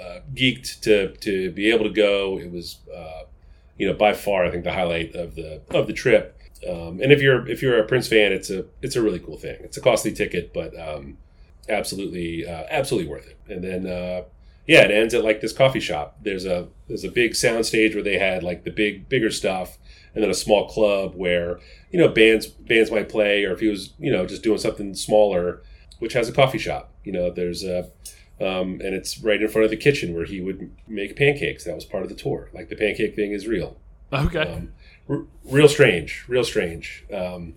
uh 0.00 0.20
geeked 0.34 0.80
to 0.80 1.14
to 1.16 1.50
be 1.52 1.70
able 1.70 1.84
to 1.84 1.90
go. 1.90 2.38
It 2.38 2.50
was 2.50 2.78
uh 2.94 3.22
you 3.78 3.86
know 3.86 3.94
by 3.94 4.14
far 4.14 4.44
i 4.46 4.50
think 4.50 4.64
the 4.64 4.72
highlight 4.72 5.14
of 5.14 5.34
the 5.34 5.60
of 5.70 5.86
the 5.86 5.92
trip. 5.92 6.40
Um 6.68 7.00
and 7.02 7.12
if 7.12 7.20
you're 7.20 7.46
if 7.48 7.62
you're 7.62 7.78
a 7.78 7.86
prince 7.86 8.08
fan 8.08 8.32
it's 8.32 8.50
a 8.50 8.66
it's 8.82 8.96
a 8.96 9.02
really 9.02 9.18
cool 9.18 9.36
thing. 9.36 9.56
It's 9.60 9.76
a 9.76 9.80
costly 9.80 10.12
ticket 10.12 10.52
but 10.54 10.78
um 10.78 11.18
absolutely 11.68 12.46
uh, 12.46 12.64
absolutely 12.70 13.10
worth 13.10 13.26
it. 13.26 13.38
And 13.48 13.62
then 13.62 13.86
uh 13.86 14.22
yeah 14.66 14.82
it 14.82 14.90
ends 14.90 15.14
at 15.14 15.24
like 15.24 15.40
this 15.40 15.52
coffee 15.52 15.80
shop. 15.80 16.18
There's 16.22 16.44
a 16.44 16.68
there's 16.88 17.04
a 17.04 17.10
big 17.10 17.34
sound 17.34 17.66
stage 17.66 17.94
where 17.94 18.04
they 18.04 18.18
had 18.18 18.42
like 18.42 18.64
the 18.64 18.70
big 18.70 19.08
bigger 19.08 19.30
stuff 19.30 19.78
and 20.14 20.22
then 20.22 20.30
a 20.30 20.34
small 20.34 20.66
club 20.68 21.14
where 21.14 21.60
you 21.90 21.98
know 21.98 22.08
bands 22.08 22.46
bands 22.46 22.90
might 22.90 23.08
play 23.08 23.44
or 23.44 23.52
if 23.52 23.60
he 23.60 23.68
was 23.68 23.92
you 23.98 24.10
know 24.10 24.26
just 24.26 24.42
doing 24.42 24.58
something 24.58 24.94
smaller 24.94 25.62
which 25.98 26.12
has 26.14 26.28
a 26.28 26.32
coffee 26.32 26.58
shop. 26.58 26.92
You 27.04 27.12
know 27.12 27.30
there's 27.30 27.62
a 27.62 27.90
um, 28.40 28.80
and 28.84 28.94
it's 28.94 29.18
right 29.18 29.40
in 29.40 29.48
front 29.48 29.64
of 29.64 29.70
the 29.70 29.76
kitchen 29.76 30.14
where 30.14 30.24
he 30.26 30.40
would 30.40 30.70
make 30.86 31.16
pancakes 31.16 31.64
that 31.64 31.74
was 31.74 31.84
part 31.84 32.02
of 32.02 32.08
the 32.08 32.14
tour 32.14 32.50
like 32.52 32.68
the 32.68 32.76
pancake 32.76 33.14
thing 33.14 33.32
is 33.32 33.46
real 33.46 33.76
Okay. 34.12 34.40
um, 34.40 34.72
r- 35.08 35.24
real 35.44 35.68
strange, 35.68 36.24
real 36.28 36.44
strange, 36.44 37.04
um, 37.12 37.54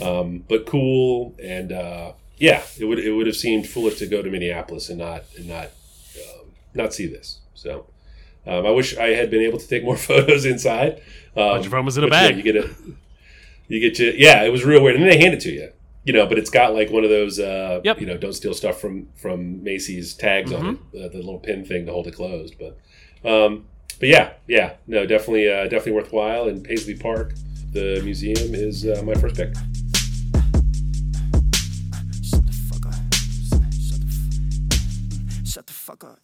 um, 0.00 0.44
but 0.46 0.66
cool. 0.66 1.34
And 1.42 1.72
uh, 1.72 2.12
yeah, 2.36 2.62
it 2.78 2.84
would 2.84 2.98
it 2.98 3.12
would 3.12 3.26
have 3.26 3.36
seemed 3.36 3.66
foolish 3.66 3.98
to 4.00 4.06
go 4.06 4.20
to 4.20 4.30
Minneapolis 4.30 4.90
and 4.90 4.98
not 4.98 5.24
and 5.38 5.48
not 5.48 5.68
um, 6.18 6.46
not 6.74 6.92
see 6.92 7.06
this. 7.06 7.38
So 7.54 7.86
um, 8.46 8.66
I 8.66 8.70
wish 8.72 8.94
I 8.98 9.08
had 9.14 9.30
been 9.30 9.40
able 9.40 9.58
to 9.58 9.66
take 9.66 9.84
more 9.84 9.96
photos 10.10 10.44
inside. 10.44 11.00
Um, 11.34 11.48
Bunch 11.56 11.64
of 11.66 11.72
them 11.72 11.86
was 11.86 11.96
in 11.96 12.04
a 12.04 12.08
but 12.08 12.14
yeah, 12.22 12.28
bag. 12.28 12.36
you 12.36 12.42
get 12.52 12.56
a 12.56 12.74
you 13.68 13.80
get 13.80 13.94
to 13.96 14.20
yeah, 14.20 14.42
it 14.44 14.50
was 14.52 14.64
real 14.64 14.82
weird, 14.82 14.96
and 14.96 15.02
then 15.04 15.10
they 15.10 15.18
hand 15.18 15.32
it 15.32 15.40
to 15.40 15.50
you. 15.50 15.72
You 16.06 16.12
know, 16.12 16.24
but 16.24 16.38
it's 16.38 16.50
got 16.50 16.72
like 16.72 16.90
one 16.90 17.02
of 17.02 17.10
those, 17.10 17.40
uh, 17.40 17.80
Yep. 17.82 18.00
you 18.00 18.06
know, 18.06 18.16
don't 18.16 18.32
steal 18.32 18.54
stuff 18.54 18.80
from 18.80 19.08
from 19.16 19.62
Macy's 19.64 20.14
tags 20.14 20.52
on 20.52 20.62
Mm-hmm. 20.76 20.96
it, 20.96 21.04
uh, 21.04 21.08
the 21.08 21.16
little 21.18 21.40
pin 21.40 21.64
thing 21.64 21.84
to 21.86 21.92
hold 21.92 22.06
it 22.06 22.14
closed. 22.14 22.54
But 22.60 22.78
um, 23.28 23.64
but 23.98 24.08
yeah, 24.08 24.34
yeah, 24.46 24.74
no, 24.86 25.04
definitely, 25.04 25.48
uh, 25.50 25.64
definitely 25.64 25.92
worthwhile. 25.92 26.46
In 26.48 26.62
Paisley 26.62 26.94
Park, 26.96 27.34
the 27.72 28.00
museum 28.04 28.54
is 28.54 28.86
uh, 28.86 29.02
my 29.04 29.14
first 29.14 29.34
pick. 29.34 29.52
Shut 32.22 32.46
the 32.46 32.52
fuck 32.68 32.86
up. 32.86 32.94
Shut 33.16 34.00
the, 34.00 34.06
f- 35.40 35.46
shut 35.46 35.66
the 35.66 35.72
fuck 35.72 36.04
up. 36.04 36.20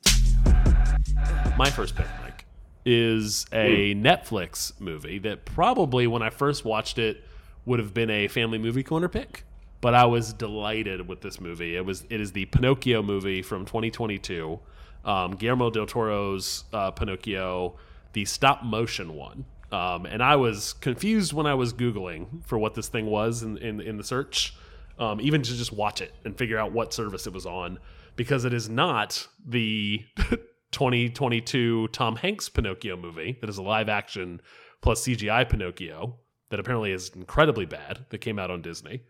My 1.58 1.70
first 1.70 1.96
pick, 1.96 2.06
Mike, 2.22 2.44
is 2.84 3.46
a 3.52 3.94
Netflix 3.96 4.78
movie 4.80 5.18
that 5.20 5.44
probably 5.44 6.06
when 6.06 6.22
I 6.22 6.30
first 6.30 6.64
watched 6.64 6.98
it 6.98 7.24
would 7.64 7.78
have 7.80 7.92
been 7.94 8.10
a 8.10 8.28
family 8.28 8.58
movie 8.58 8.82
corner 8.84 9.08
pick. 9.08 9.44
But 9.82 9.94
I 9.94 10.06
was 10.06 10.32
delighted 10.32 11.06
with 11.08 11.20
this 11.20 11.40
movie. 11.40 11.76
It 11.76 11.84
was 11.84 12.04
it 12.08 12.20
is 12.20 12.32
the 12.32 12.46
Pinocchio 12.46 13.02
movie 13.02 13.42
from 13.42 13.66
2022, 13.66 14.58
um, 15.04 15.32
Guillermo 15.32 15.70
del 15.70 15.86
Toro's 15.86 16.64
uh, 16.72 16.92
Pinocchio, 16.92 17.76
the 18.14 18.24
stop 18.24 18.64
motion 18.64 19.14
one. 19.14 19.44
Um, 19.72 20.06
and 20.06 20.22
I 20.22 20.36
was 20.36 20.72
confused 20.74 21.32
when 21.32 21.46
I 21.46 21.54
was 21.54 21.74
googling 21.74 22.44
for 22.44 22.58
what 22.58 22.74
this 22.74 22.88
thing 22.88 23.06
was 23.06 23.42
in 23.42 23.58
in, 23.58 23.80
in 23.80 23.96
the 23.96 24.04
search, 24.04 24.54
um, 25.00 25.20
even 25.20 25.42
to 25.42 25.54
just 25.54 25.72
watch 25.72 26.00
it 26.00 26.14
and 26.24 26.38
figure 26.38 26.58
out 26.58 26.72
what 26.72 26.94
service 26.94 27.26
it 27.26 27.32
was 27.32 27.44
on, 27.44 27.78
because 28.14 28.44
it 28.44 28.54
is 28.54 28.68
not 28.68 29.26
the 29.44 30.04
2022 30.70 31.88
Tom 31.88 32.16
Hanks 32.16 32.48
Pinocchio 32.48 32.96
movie 32.96 33.36
that 33.40 33.50
is 33.50 33.58
a 33.58 33.62
live 33.62 33.88
action 33.88 34.40
plus 34.80 35.02
CGI 35.04 35.48
Pinocchio 35.48 36.16
that 36.50 36.60
apparently 36.60 36.92
is 36.92 37.10
incredibly 37.16 37.66
bad 37.66 38.04
that 38.10 38.18
came 38.18 38.38
out 38.38 38.50
on 38.50 38.62
Disney. 38.62 39.02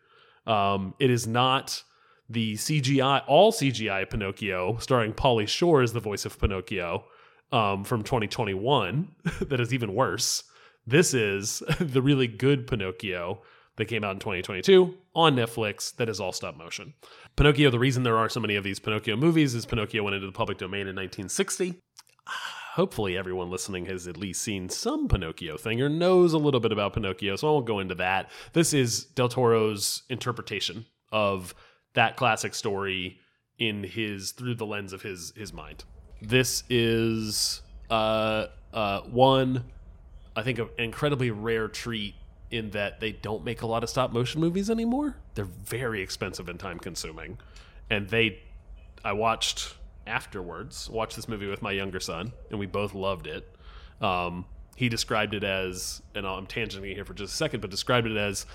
Um, 0.46 0.94
it 0.98 1.10
is 1.10 1.26
not 1.26 1.82
the 2.28 2.54
CGI 2.54 3.22
all 3.26 3.52
CGI 3.52 4.08
Pinocchio 4.08 4.78
starring 4.78 5.12
Pauly 5.12 5.46
Shore 5.46 5.82
as 5.82 5.92
the 5.92 6.00
voice 6.00 6.24
of 6.24 6.38
Pinocchio 6.38 7.04
um, 7.52 7.84
from 7.84 8.02
2021 8.02 9.08
that 9.48 9.60
is 9.60 9.74
even 9.74 9.94
worse. 9.94 10.44
This 10.86 11.14
is 11.14 11.62
the 11.80 12.02
really 12.02 12.26
good 12.26 12.66
Pinocchio 12.66 13.42
that 13.76 13.86
came 13.86 14.04
out 14.04 14.12
in 14.12 14.18
2022 14.18 14.94
on 15.14 15.36
Netflix 15.36 15.94
that 15.96 16.08
is 16.08 16.20
all 16.20 16.32
stop 16.32 16.56
motion. 16.56 16.94
Pinocchio, 17.36 17.70
the 17.70 17.78
reason 17.78 18.02
there 18.02 18.18
are 18.18 18.28
so 18.28 18.40
many 18.40 18.56
of 18.56 18.64
these 18.64 18.78
Pinocchio 18.78 19.16
movies 19.16 19.54
is 19.54 19.66
Pinocchio 19.66 20.02
went 20.02 20.14
into 20.14 20.26
the 20.26 20.32
public 20.32 20.58
domain 20.58 20.82
in 20.82 20.96
1960. 20.96 21.80
Hopefully, 22.72 23.18
everyone 23.18 23.50
listening 23.50 23.84
has 23.84 24.08
at 24.08 24.16
least 24.16 24.40
seen 24.40 24.70
some 24.70 25.06
Pinocchio 25.06 25.58
thing 25.58 25.82
or 25.82 25.90
knows 25.90 26.32
a 26.32 26.38
little 26.38 26.58
bit 26.58 26.72
about 26.72 26.94
Pinocchio, 26.94 27.36
so 27.36 27.48
I 27.48 27.50
won't 27.52 27.66
go 27.66 27.80
into 27.80 27.94
that. 27.96 28.30
This 28.54 28.72
is 28.72 29.04
Del 29.04 29.28
Toro's 29.28 30.04
interpretation 30.08 30.86
of 31.10 31.54
that 31.92 32.16
classic 32.16 32.54
story 32.54 33.18
in 33.58 33.84
his 33.84 34.30
through 34.30 34.54
the 34.54 34.64
lens 34.64 34.94
of 34.94 35.02
his 35.02 35.34
his 35.36 35.52
mind. 35.52 35.84
This 36.22 36.64
is 36.70 37.60
uh, 37.90 38.46
uh, 38.72 39.00
one 39.02 39.64
I 40.34 40.42
think 40.42 40.58
an 40.58 40.70
incredibly 40.78 41.30
rare 41.30 41.68
treat 41.68 42.14
in 42.50 42.70
that 42.70 43.00
they 43.00 43.12
don't 43.12 43.44
make 43.44 43.60
a 43.60 43.66
lot 43.66 43.82
of 43.82 43.90
stop 43.90 44.12
motion 44.12 44.40
movies 44.40 44.70
anymore. 44.70 45.16
They're 45.34 45.44
very 45.44 46.00
expensive 46.00 46.48
and 46.48 46.58
time 46.58 46.78
consuming. 46.78 47.36
And 47.90 48.08
they 48.08 48.40
I 49.04 49.12
watched 49.12 49.74
afterwards, 50.06 50.88
watched 50.90 51.16
this 51.16 51.28
movie 51.28 51.46
with 51.46 51.62
my 51.62 51.72
younger 51.72 52.00
son, 52.00 52.32
and 52.50 52.58
we 52.58 52.66
both 52.66 52.94
loved 52.94 53.26
it. 53.26 53.48
Um, 54.00 54.44
he 54.76 54.88
described 54.88 55.34
it 55.34 55.44
as, 55.44 56.02
and 56.14 56.26
I'm 56.26 56.46
tangenting 56.46 56.94
here 56.94 57.04
for 57.04 57.14
just 57.14 57.34
a 57.34 57.36
second, 57.36 57.60
but 57.60 57.70
described 57.70 58.06
it 58.06 58.16
as 58.16 58.46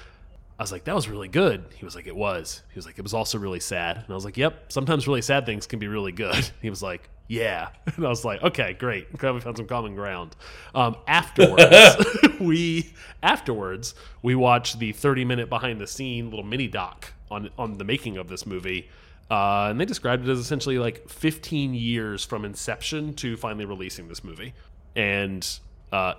I 0.60 0.64
was 0.64 0.72
like, 0.72 0.86
that 0.86 0.96
was 0.96 1.08
really 1.08 1.28
good. 1.28 1.66
He 1.76 1.86
was 1.86 1.96
like, 1.96 2.08
it 2.08 2.16
was. 2.16 2.64
He 2.74 2.78
was 2.78 2.86
like, 2.88 2.98
it 2.98 3.04
was 3.04 3.14
also 3.14 3.38
really 3.38 3.60
sad. 3.60 3.98
And 3.98 4.10
I 4.10 4.14
was 4.14 4.26
like, 4.26 4.38
yep, 4.38 4.72
sometimes 4.72 5.08
really 5.08 5.22
sad 5.22 5.46
things 5.46 5.68
can 5.68 5.80
be 5.80 5.88
really 5.88 6.12
good. 6.12 6.50
He 6.62 6.70
was 6.70 6.82
like, 6.82 7.10
yeah. 7.28 7.70
And 7.96 8.06
I 8.06 8.10
was 8.10 8.26
like, 8.26 8.42
okay, 8.42 8.74
great. 8.74 9.16
Glad 9.18 9.36
we 9.36 9.40
found 9.42 9.58
some 9.58 9.68
common 9.68 9.94
ground. 9.94 10.36
Um, 10.74 10.96
afterwards, 11.08 11.98
we 12.40 12.94
afterwards 13.22 13.94
we 14.24 14.34
watched 14.34 14.80
the 14.80 14.94
30 14.94 15.26
minute 15.26 15.50
behind 15.50 15.80
the 15.80 15.88
scene 15.88 16.30
little 16.32 16.46
mini 16.46 16.68
doc 16.68 17.14
on 17.30 17.50
on 17.58 17.78
the 17.78 17.84
making 17.84 18.18
of 18.18 18.28
this 18.28 18.46
movie. 18.46 18.90
Uh, 19.30 19.68
and 19.70 19.80
they 19.80 19.86
described 19.86 20.28
it 20.28 20.32
as 20.32 20.40
essentially 20.40 20.80
like 20.80 21.10
15 21.10 21.74
years 21.74 22.24
from 22.24 22.46
inception 22.46 23.14
to 23.16 23.36
finally 23.36 23.66
releasing 23.66 24.08
this 24.08 24.24
movie. 24.24 24.54
And 24.96 25.48
uh, 25.92 26.14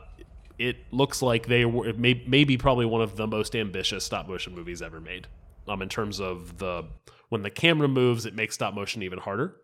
it 0.58 0.76
looks 0.90 1.22
like 1.22 1.46
they 1.46 1.64
were 1.64 1.92
may, 1.94 2.22
maybe 2.26 2.58
probably 2.58 2.84
one 2.84 3.00
of 3.00 3.16
the 3.16 3.26
most 3.26 3.56
ambitious 3.56 4.04
stop 4.04 4.28
motion 4.28 4.54
movies 4.54 4.82
ever 4.82 5.00
made. 5.00 5.26
Um, 5.66 5.82
in 5.82 5.88
terms 5.88 6.20
of 6.20 6.58
the 6.58 6.84
when 7.28 7.42
the 7.42 7.50
camera 7.50 7.88
moves, 7.88 8.26
it 8.26 8.34
makes 8.34 8.54
stop 8.54 8.74
motion 8.74 9.02
even 9.02 9.18
harder. 9.18 9.56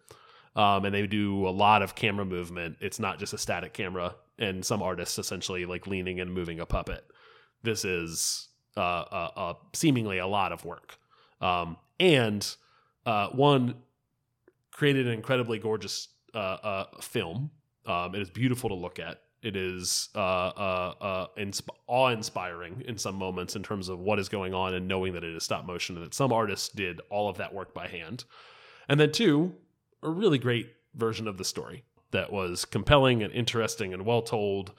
Um, 0.57 0.85
and 0.85 0.95
they 0.95 1.07
do 1.07 1.49
a 1.49 1.51
lot 1.51 1.83
of 1.83 1.95
camera 1.95 2.25
movement. 2.25 2.77
It's 2.81 3.01
not 3.01 3.19
just 3.19 3.33
a 3.33 3.39
static 3.39 3.73
camera, 3.73 4.15
and 4.39 4.65
some 4.65 4.83
artists 4.83 5.19
essentially 5.19 5.67
like 5.67 5.87
leaning 5.87 6.21
and 6.21 6.33
moving 6.33 6.61
a 6.61 6.67
puppet. 6.67 7.05
This 7.63 7.85
is 7.85 8.49
uh, 8.77 9.55
seemingly 9.73 10.19
a 10.19 10.27
lot 10.27 10.53
of 10.53 10.65
work. 10.65 10.97
Um, 11.41 11.77
and 11.99 12.57
uh, 13.07 13.29
one 13.29 13.75
created 14.71 15.07
an 15.07 15.13
incredibly 15.13 15.59
gorgeous 15.59 16.09
uh, 16.35 16.39
uh, 16.39 16.87
film. 17.01 17.51
Um, 17.87 18.15
it 18.15 18.21
is 18.21 18.31
beautiful 18.31 18.69
to 18.71 18.75
look 18.75 18.99
at. 18.99 19.21
It 19.43 19.57
is 19.57 20.09
uh, 20.15 20.19
uh, 20.19 20.95
uh, 21.01 21.27
insp- 21.39 21.69
awe-inspiring 21.87 22.83
in 22.89 22.97
some 22.97 23.15
moments 23.17 23.57
in 23.57 23.63
terms 23.63 23.91
of 23.91 24.01
what 24.01 24.19
is 24.19 24.31
going 24.31 24.55
on 24.55 24.73
and 24.75 24.89
knowing 24.89 25.13
that 25.13 25.23
it 25.23 25.37
is 25.37 25.45
stop 25.45 25.67
motion 25.67 25.97
and 25.97 26.07
that 26.07 26.15
some 26.15 26.33
artists 26.33 26.71
did 26.71 27.03
all 27.11 27.29
of 27.29 27.37
that 27.37 27.53
work 27.53 27.75
by 27.75 27.87
hand. 27.87 28.25
And 28.89 28.99
then 28.99 29.13
two, 29.13 29.55
a 30.03 30.09
really 30.09 30.39
great 30.39 30.73
version 30.95 31.29
of 31.29 31.37
the 31.37 31.45
story 31.45 31.85
that 32.11 32.33
was 32.33 32.65
compelling 32.65 33.23
and 33.23 33.33
interesting 33.35 33.93
and 33.93 34.07
well 34.07 34.23
told, 34.23 34.73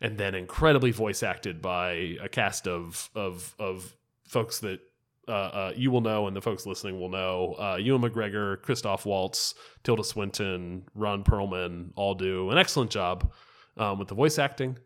and 0.00 0.18
then 0.18 0.36
incredibly 0.36 0.92
voice 0.92 1.22
acted 1.22 1.60
by 1.60 2.16
a 2.22 2.28
cast 2.28 2.68
of 2.68 3.10
of 3.14 3.56
of 3.58 3.96
folks 4.24 4.60
that 4.60 4.80
uh, 5.28 5.30
uh, 5.30 5.72
you 5.76 5.90
will 5.90 6.00
know 6.00 6.26
and 6.26 6.36
the 6.36 6.40
folks 6.40 6.66
listening 6.66 6.98
will 6.98 7.08
know. 7.08 7.54
Uh, 7.58 7.76
Ewan 7.76 8.02
McGregor, 8.02 8.60
Christoph 8.62 9.06
Waltz, 9.06 9.54
Tilda 9.84 10.04
Swinton, 10.04 10.84
Ron 10.94 11.22
Perlman 11.24 11.90
all 11.94 12.14
do 12.14 12.50
an 12.50 12.58
excellent 12.58 12.90
job 12.90 13.32
um, 13.76 13.98
with 13.98 14.08
the 14.08 14.14
voice 14.14 14.38
acting. 14.38 14.78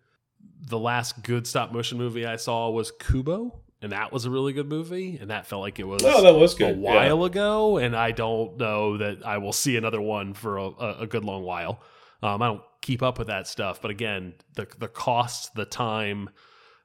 The 0.69 0.79
last 0.79 1.23
good 1.23 1.47
stop 1.47 1.73
motion 1.73 1.99
movie 1.99 2.27
I 2.27 2.37
saw 2.37 2.71
was 2.71 2.91
Kubo, 2.91 3.61
and 3.83 3.93
that 3.93 4.13
was 4.13 4.25
a 4.25 4.31
really 4.31 4.53
good 4.53 4.69
movie, 4.69 5.19
and 5.21 5.31
that 5.31 5.47
felt 5.47 5.63
like 5.63 5.79
it 5.79 5.87
was 5.87 6.03
Oh, 6.05 6.23
that 6.23 6.35
was 6.35 6.55
good, 6.55 6.77
a 6.77 6.79
while 6.79 7.25
ago, 7.25 7.79
and 7.79 7.97
I 7.97 8.11
don't 8.11 8.57
know 8.57 8.99
that 8.99 9.25
I 9.25 9.39
will 9.39 9.53
see 9.53 9.77
another 9.77 10.01
one 10.01 10.35
for 10.35 10.59
a, 10.59 10.69
a, 10.69 10.97
a 11.01 11.07
good 11.07 11.25
long 11.25 11.43
while. 11.45 11.81
Um, 12.23 12.43
I 12.43 12.47
don't 12.47 12.63
keep 12.83 13.03
up 13.03 13.19
with 13.19 13.29
that 13.29 13.47
stuff, 13.47 13.81
but 13.81 13.91
again, 13.91 14.35
the 14.55 14.67
the 14.79 14.89
cost, 14.89 15.55
the 15.55 15.67
time, 15.67 16.31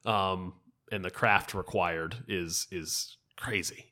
um, 0.05 0.53
and 0.91 1.03
the 1.03 1.11
craft 1.11 1.53
required 1.53 2.17
is 2.27 2.67
is 2.71 3.17
crazy. 3.41 3.85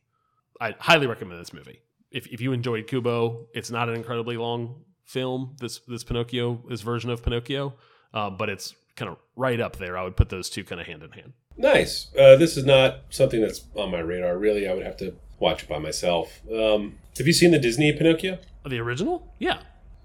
I 0.61 0.75
highly 0.79 1.07
recommend 1.07 1.39
this 1.41 1.53
movie. 1.53 1.81
If 2.11 2.27
if 2.27 2.41
you 2.41 2.53
enjoyed 2.53 2.87
Kubo, 2.87 3.47
it's 3.53 3.71
not 3.71 3.89
an 3.89 3.95
incredibly 3.95 4.37
long 4.37 4.83
film. 5.05 5.55
This 5.59 5.79
this 5.87 6.03
Pinocchio, 6.03 6.63
this 6.69 6.81
version 6.81 7.09
of 7.09 7.23
Pinocchio, 7.23 7.73
um, 8.13 8.37
but 8.37 8.49
it's 8.49 8.75
kind 8.95 9.09
of 9.11 9.17
right 9.35 9.59
up 9.59 9.77
there. 9.77 9.97
I 9.97 10.03
would 10.03 10.15
put 10.15 10.29
those 10.29 10.49
two 10.49 10.63
kind 10.63 10.81
of 10.81 10.87
hand 10.87 11.03
in 11.03 11.11
hand. 11.11 11.33
Nice. 11.57 12.07
Uh, 12.17 12.35
this 12.35 12.57
is 12.57 12.65
not 12.65 13.01
something 13.09 13.41
that's 13.41 13.65
on 13.75 13.91
my 13.91 13.99
radar. 13.99 14.37
Really, 14.37 14.67
I 14.67 14.73
would 14.73 14.85
have 14.85 14.97
to 14.97 15.15
watch 15.39 15.63
it 15.63 15.69
by 15.69 15.77
myself. 15.79 16.41
Um, 16.53 16.97
have 17.17 17.27
you 17.27 17.33
seen 17.33 17.51
the 17.51 17.59
Disney 17.59 17.91
Pinocchio? 17.93 18.37
The 18.67 18.79
original, 18.79 19.31
yeah, 19.39 19.61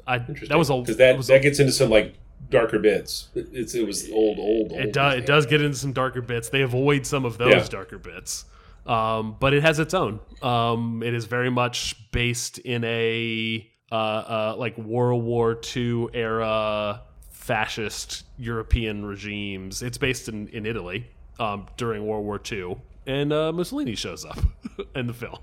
I 0.07 0.17
Interesting. 0.17 0.49
that 0.49 0.59
was 0.59 0.71
a 0.71 0.77
because 0.77 0.97
that 0.99 1.17
was 1.17 1.27
that 1.29 1.43
gets 1.43 1.59
into 1.59 1.73
some 1.73 1.91
like 1.91 2.15
darker 2.51 2.79
bits. 2.79 3.29
It- 3.35 3.49
It's 3.53 3.75
it 3.75 3.87
was 3.87 4.09
old 4.11 4.39
old. 4.39 4.73
old 4.73 4.81
it 4.81 4.93
does 4.93 5.15
it 5.19 5.27
does 5.27 5.47
get 5.47 5.61
into 5.63 5.77
some 5.77 5.93
darker 5.93 6.21
bits. 6.23 6.49
They 6.51 6.63
avoid 6.63 7.07
some 7.07 7.25
of 7.25 7.39
those 7.39 7.53
Yeah. 7.53 7.65
darker 7.69 7.99
bits, 7.99 8.45
um, 8.87 9.37
but 9.41 9.55
it 9.55 9.63
has 9.63 9.79
its 9.79 9.95
own. 9.95 10.21
Um, 10.43 11.03
it 11.03 11.15
is 11.15 11.25
very 11.27 11.51
much 11.51 12.11
based 12.13 12.59
in 12.59 12.85
a 12.85 13.71
uh, 13.91 13.95
uh, 13.95 14.57
like 14.59 14.77
World 14.79 15.25
War 15.25 15.59
II 15.77 16.09
era 16.13 17.03
fascist 17.31 18.25
European 18.39 19.05
regimes. 19.05 19.83
It's 19.83 19.99
based 19.99 20.29
in 20.29 20.49
in 20.49 20.67
Italy 20.67 21.07
um, 21.39 21.67
during 21.77 22.07
World 22.07 22.25
War 22.25 22.41
II, 22.51 22.77
and 23.07 23.33
uh, 23.33 23.53
Mussolini 23.53 23.95
shows 23.95 24.25
up 24.25 24.39
in 24.95 25.07
the 25.07 25.15
film. 25.15 25.39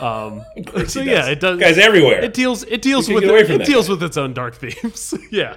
Um, 0.00 0.44
so 0.86 1.00
yeah, 1.02 1.26
it 1.26 1.40
does. 1.40 1.58
Guys 1.58 1.78
everywhere. 1.78 2.22
It 2.22 2.34
deals. 2.34 2.64
It 2.64 2.82
deals 2.82 3.08
with 3.08 3.22
can't 3.22 3.24
get 3.24 3.30
away 3.30 3.44
from 3.44 3.60
it 3.60 3.66
deals 3.66 3.88
guy. 3.88 3.94
with 3.94 4.02
its 4.02 4.16
own 4.16 4.32
dark 4.32 4.54
themes. 4.56 5.14
yeah, 5.30 5.56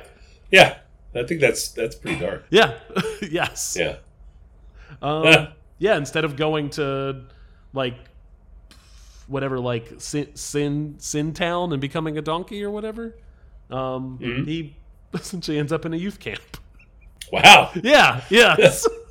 yeah, 0.52 0.78
I 1.15 1.23
think 1.23 1.41
that's 1.41 1.69
that's 1.69 1.95
pretty 1.95 2.19
dark. 2.19 2.45
yeah, 2.49 2.78
yes. 3.21 3.78
Yeah. 3.80 3.97
Um, 5.02 5.47
yeah, 5.80 5.98
instead 5.98 6.26
of 6.26 6.36
going 6.36 6.70
to 6.72 7.24
like 7.74 7.96
whatever, 9.28 9.60
like 9.60 9.94
Sin 10.00 10.36
Sin, 10.36 10.96
Sin 11.00 11.34
Town 11.34 11.72
and 11.72 11.82
becoming 11.82 12.18
a 12.18 12.22
donkey 12.22 12.64
or 12.64 12.72
whatever, 12.72 13.16
um, 13.70 14.20
Mm-hmm. 14.22 14.44
he 14.46 14.76
essentially 15.14 15.58
ends 15.58 15.72
up 15.72 15.86
in 15.86 15.94
a 15.94 15.98
youth 15.98 16.20
camp. 16.20 16.42
Wow. 17.32 17.72
Yeah, 17.84 18.22
yeah. 18.30 18.56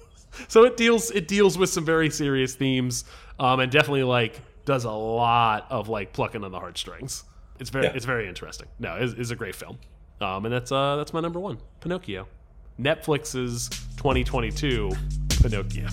so 0.49 0.65
it 0.65 0.77
deals 0.77 1.11
it 1.11 1.29
deals 1.29 1.59
with 1.59 1.71
some 1.71 1.85
very 1.85 2.11
serious 2.11 2.55
themes, 2.55 3.05
um, 3.39 3.61
and 3.61 3.71
definitely 3.73 4.05
like 4.05 4.41
does 4.65 4.85
a 4.85 4.91
lot 4.91 5.67
of 5.71 5.89
like 5.89 6.13
plucking 6.13 6.45
on 6.45 6.53
the 6.53 6.59
heartstrings. 6.61 7.25
It's 7.59 7.71
very 7.71 7.87
Yeah. 7.87 7.93
it's 7.95 8.05
very 8.05 8.29
interesting. 8.29 8.69
No, 8.79 8.97
it's, 8.97 9.13
it's 9.15 9.31
a 9.31 9.37
great 9.37 9.55
film, 9.55 9.79
um, 10.21 10.45
and 10.45 10.55
that's 10.55 10.71
uh 10.73 10.97
that's 10.97 11.13
my 11.13 11.21
number 11.21 11.41
one, 11.41 11.59
Pinocchio, 11.81 12.29
Netflix's 12.81 13.69
2022 13.97 14.91
Pinocchio. 15.43 15.89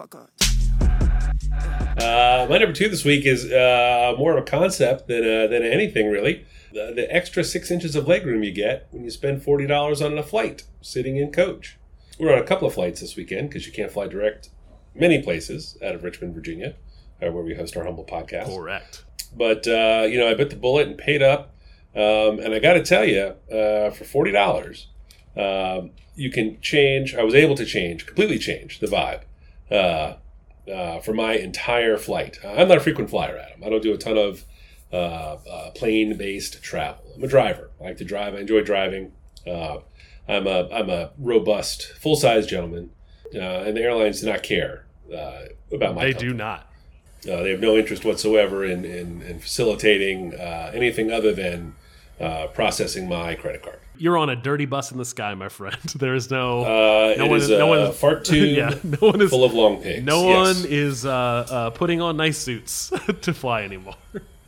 F- 0.00 0.08
shut 0.08 0.10
the 0.10 0.14
fuck 0.14 0.14
up. 0.14 0.30
Uh, 2.02 2.46
my 2.48 2.58
number 2.58 2.72
two 2.72 2.88
this 2.88 3.04
week 3.04 3.26
is 3.26 3.50
uh, 3.50 4.14
more 4.18 4.36
of 4.36 4.42
a 4.42 4.46
concept 4.46 5.08
than 5.08 5.22
uh, 5.22 5.46
than 5.46 5.62
anything 5.62 6.10
really. 6.10 6.46
The, 6.72 6.92
the 6.94 7.14
extra 7.14 7.42
six 7.44 7.70
inches 7.70 7.96
of 7.96 8.04
legroom 8.04 8.44
you 8.44 8.52
get 8.52 8.88
when 8.90 9.04
you 9.04 9.10
spend 9.10 9.42
forty 9.42 9.66
dollars 9.66 10.00
on 10.00 10.16
a 10.16 10.22
flight 10.22 10.64
sitting 10.80 11.16
in 11.16 11.32
coach. 11.32 11.78
We're 12.18 12.32
on 12.32 12.38
a 12.38 12.44
couple 12.44 12.68
of 12.68 12.74
flights 12.74 13.00
this 13.00 13.16
weekend 13.16 13.48
because 13.48 13.66
you 13.66 13.72
can't 13.72 13.90
fly 13.90 14.06
direct 14.06 14.50
many 14.94 15.22
places 15.22 15.78
out 15.82 15.94
of 15.94 16.04
Richmond, 16.04 16.34
Virginia, 16.34 16.74
uh, 17.22 17.30
where 17.30 17.44
we 17.44 17.54
host 17.54 17.76
our 17.76 17.84
humble 17.84 18.04
podcast. 18.04 18.46
Correct. 18.46 19.04
But 19.36 19.66
uh, 19.66 20.06
you 20.08 20.18
know, 20.18 20.28
I 20.28 20.34
bit 20.34 20.50
the 20.50 20.56
bullet 20.56 20.88
and 20.88 20.98
paid 20.98 21.22
up. 21.22 21.54
Um, 21.94 22.38
and 22.38 22.54
I 22.54 22.58
got 22.58 22.74
to 22.74 22.82
tell 22.84 23.04
you, 23.04 23.34
uh, 23.52 23.90
for 23.90 24.04
forty 24.04 24.30
dollars, 24.30 24.88
um, 25.36 25.90
you 26.14 26.30
can 26.30 26.60
change. 26.60 27.14
I 27.14 27.22
was 27.22 27.34
able 27.34 27.56
to 27.56 27.64
change, 27.64 28.06
completely 28.06 28.38
change 28.38 28.80
the 28.80 28.86
vibe 28.86 29.22
uh, 29.70 30.14
uh, 30.70 31.00
for 31.00 31.12
my 31.14 31.34
entire 31.34 31.96
flight. 31.96 32.38
I'm 32.44 32.68
not 32.68 32.78
a 32.78 32.80
frequent 32.80 33.10
flyer, 33.10 33.38
Adam. 33.38 33.64
I 33.64 33.68
don't 33.68 33.82
do 33.82 33.92
a 33.92 33.98
ton 33.98 34.18
of 34.18 34.44
uh, 34.92 34.96
uh, 34.96 35.70
plane-based 35.72 36.62
travel. 36.62 37.04
I'm 37.16 37.24
a 37.24 37.28
driver. 37.28 37.70
I 37.80 37.84
like 37.84 37.96
to 37.98 38.04
drive. 38.04 38.34
I 38.34 38.38
enjoy 38.38 38.62
driving. 38.62 39.12
Uh, 39.46 39.78
I'm 40.28 40.46
a 40.46 40.68
I'm 40.70 40.90
a 40.90 41.10
robust, 41.18 41.92
full-size 42.00 42.46
gentleman, 42.46 42.90
uh, 43.34 43.38
and 43.38 43.76
the 43.76 43.82
airlines 43.82 44.20
do 44.20 44.26
not 44.26 44.42
care 44.42 44.84
uh, 45.14 45.44
about 45.72 45.94
my. 45.94 46.04
They 46.04 46.12
comfort. 46.12 46.26
do 46.26 46.34
not. 46.34 46.66
Uh, 47.24 47.42
they 47.42 47.50
have 47.50 47.60
no 47.60 47.76
interest 47.76 48.04
whatsoever 48.04 48.64
in, 48.64 48.84
in, 48.84 49.22
in 49.22 49.40
facilitating 49.40 50.34
uh, 50.34 50.70
anything 50.72 51.10
other 51.10 51.32
than 51.34 51.74
uh, 52.20 52.46
processing 52.48 53.08
my 53.08 53.34
credit 53.34 53.62
card. 53.62 53.80
You're 53.98 54.16
on 54.18 54.30
a 54.30 54.36
dirty 54.36 54.64
bus 54.66 54.92
in 54.92 54.98
the 54.98 55.04
sky, 55.04 55.34
my 55.34 55.48
friend. 55.48 55.76
There 55.98 56.14
is 56.14 56.30
no 56.30 56.60
Uh, 56.62 57.14
no 57.18 57.24
it 57.24 57.28
one 57.30 57.36
is 57.38 57.44
is- 57.44 57.50
no 57.58 57.66
a 57.66 57.68
one 57.68 57.78
is- 57.90 57.98
fart 58.00 58.24
tube 58.24 58.56
yeah, 58.56 58.74
no 59.00 59.08
one 59.08 59.20
is 59.20 59.30
full 59.30 59.44
of 59.44 59.52
long 59.54 59.82
pigs. 59.82 60.04
no 60.04 60.28
Yes. 60.28 60.56
one 60.62 60.66
is 60.70 61.04
uh, 61.06 61.10
uh, 61.10 61.70
putting 61.70 62.00
on 62.00 62.16
nice 62.16 62.38
suits 62.38 62.92
to 63.22 63.34
fly 63.34 63.62
anymore. 63.62 63.94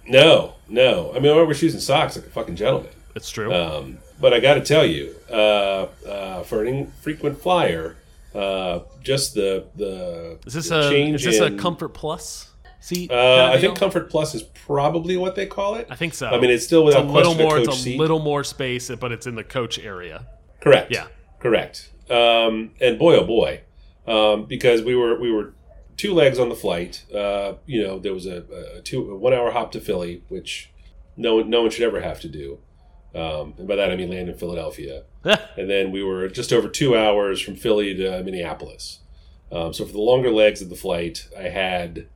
No, 0.07 0.55
no. 0.69 1.13
I 1.15 1.21
mean, 1.21 1.31
I 1.33 1.37
wear 1.37 1.55
shoes 1.55 1.75
and 1.75 1.83
socks 1.83 2.17
like 2.17 2.27
a 2.27 2.31
fucking 2.31 2.57
gentleman. 2.57 2.91
It's 3.15 3.31
true. 3.31 3.53
Um, 3.53 3.99
but 4.21 4.33
I 4.33 4.41
got 4.41 4.55
to 4.55 4.61
tell 4.61 4.85
you, 4.85 5.15
uh, 5.31 5.87
uh, 6.07 6.43
for 6.45 6.63
an 6.63 6.69
infrequent 6.75 7.41
flyer, 7.41 7.97
uh, 8.35 8.81
just 9.03 9.35
the 9.35 9.67
the 9.77 10.39
is 10.47 10.55
this 10.55 10.69
the 10.69 10.87
a 10.87 10.91
change 10.91 11.15
is 11.27 11.39
this 11.39 11.41
in- 11.41 11.55
a 11.55 11.59
Comfort 11.59 11.91
Plus 11.91 12.51
seat? 12.81 13.11
Uh, 13.11 13.47
I 13.49 13.61
think 13.61 13.75
deal? 13.75 13.77
Comfort 13.77 14.11
Plus 14.11 14.35
is 14.35 14.43
probably 14.43 15.16
what 15.16 15.35
they 15.37 15.47
call 15.47 15.77
it. 15.77 15.87
I 15.90 15.95
think 15.97 16.14
so. 16.14 16.29
I 16.29 16.40
mean, 16.40 16.51
it's 16.51 16.64
still 16.64 16.87
It's 16.88 16.97
a 16.97 17.01
without 17.01 17.12
little 17.14 17.35
question 17.35 17.47
more. 17.47 17.57
a 17.59 17.61
It's 17.61 17.69
a 17.69 17.79
seat. 17.79 17.99
little 17.99 18.19
more 18.19 18.43
space, 18.45 18.90
but 18.99 19.12
it's 19.12 19.27
in 19.27 19.35
the 19.37 19.45
coach 19.45 19.79
area. 19.79 20.27
Correct. 20.61 20.90
Yeah. 20.93 21.07
Correct. 21.38 21.90
Um, 22.11 22.73
and 22.81 22.99
boy, 22.99 23.16
oh 23.16 23.25
boy, 23.25 23.61
um, 24.07 24.45
because 24.47 24.83
we 24.83 24.95
were 24.97 25.19
we 25.21 25.31
were 25.31 25.55
two 25.97 26.12
legs 26.12 26.38
on 26.38 26.49
the 26.49 26.55
flight. 26.57 27.05
Uh, 27.14 27.55
you 27.66 27.83
know, 27.83 27.99
there 27.99 28.12
was 28.12 28.27
a, 28.27 28.77
a 28.79 28.81
two 28.83 29.11
a 29.12 29.16
one 29.16 29.33
hour 29.33 29.53
hop 29.53 29.71
to 29.73 29.81
Philly, 29.81 30.25
which 30.29 30.71
no 31.16 31.37
one 31.37 31.49
no 31.49 31.62
one 31.62 31.71
should 31.71 31.85
ever 31.85 32.01
have 32.01 32.21
to 32.21 32.29
do. 32.29 32.59
Um, 33.14 33.55
and 33.59 33.66
by 33.66 33.77
that 33.77 33.90
I 33.90 33.97
mean 33.97 34.11
land 34.11 34.29
in 34.29 34.37
Philadelphia. 34.37 35.05
and 35.25 35.69
then 35.71 35.90
we 35.93 36.03
were 36.03 36.29
just 36.29 36.53
over 36.53 36.69
two 36.69 36.97
hours 36.97 37.40
from 37.40 37.57
Philly 37.57 37.95
to 37.97 38.23
Minneapolis. 38.23 39.01
Um, 39.53 39.73
so 39.73 39.85
for 39.85 39.93
the 39.93 40.01
longer 40.01 40.31
legs 40.31 40.62
of 40.62 40.69
the 40.69 40.77
flight, 40.77 41.29
I 41.37 41.45
had 41.49 42.07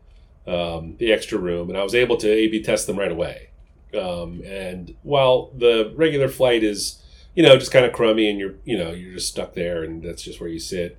um, 0.47 0.97
the 0.99 1.13
extra 1.13 1.39
room, 1.39 1.69
and 1.69 1.79
I 1.79 1.83
was 1.83 1.95
able 1.95 2.17
to 2.19 2.31
A/B 2.31 2.63
test 2.63 2.87
them 2.87 2.99
right 2.99 3.13
away. 3.13 3.51
Um, 3.99 4.43
and 4.45 4.95
while 5.03 5.51
the 5.57 5.93
regular 5.97 6.29
flight 6.29 6.63
is, 6.63 7.03
you 7.35 7.43
know, 7.43 7.57
just 7.57 7.73
kind 7.73 7.85
of 7.85 7.93
crummy, 7.93 8.29
and 8.29 8.39
you're, 8.39 8.55
you 8.65 8.77
know, 8.77 8.91
you're 8.91 9.15
just 9.15 9.29
stuck 9.29 9.55
there, 9.55 9.83
and 9.83 10.03
that's 10.03 10.23
just 10.23 10.41
where 10.41 10.51
you 10.51 10.59
sit. 10.59 10.99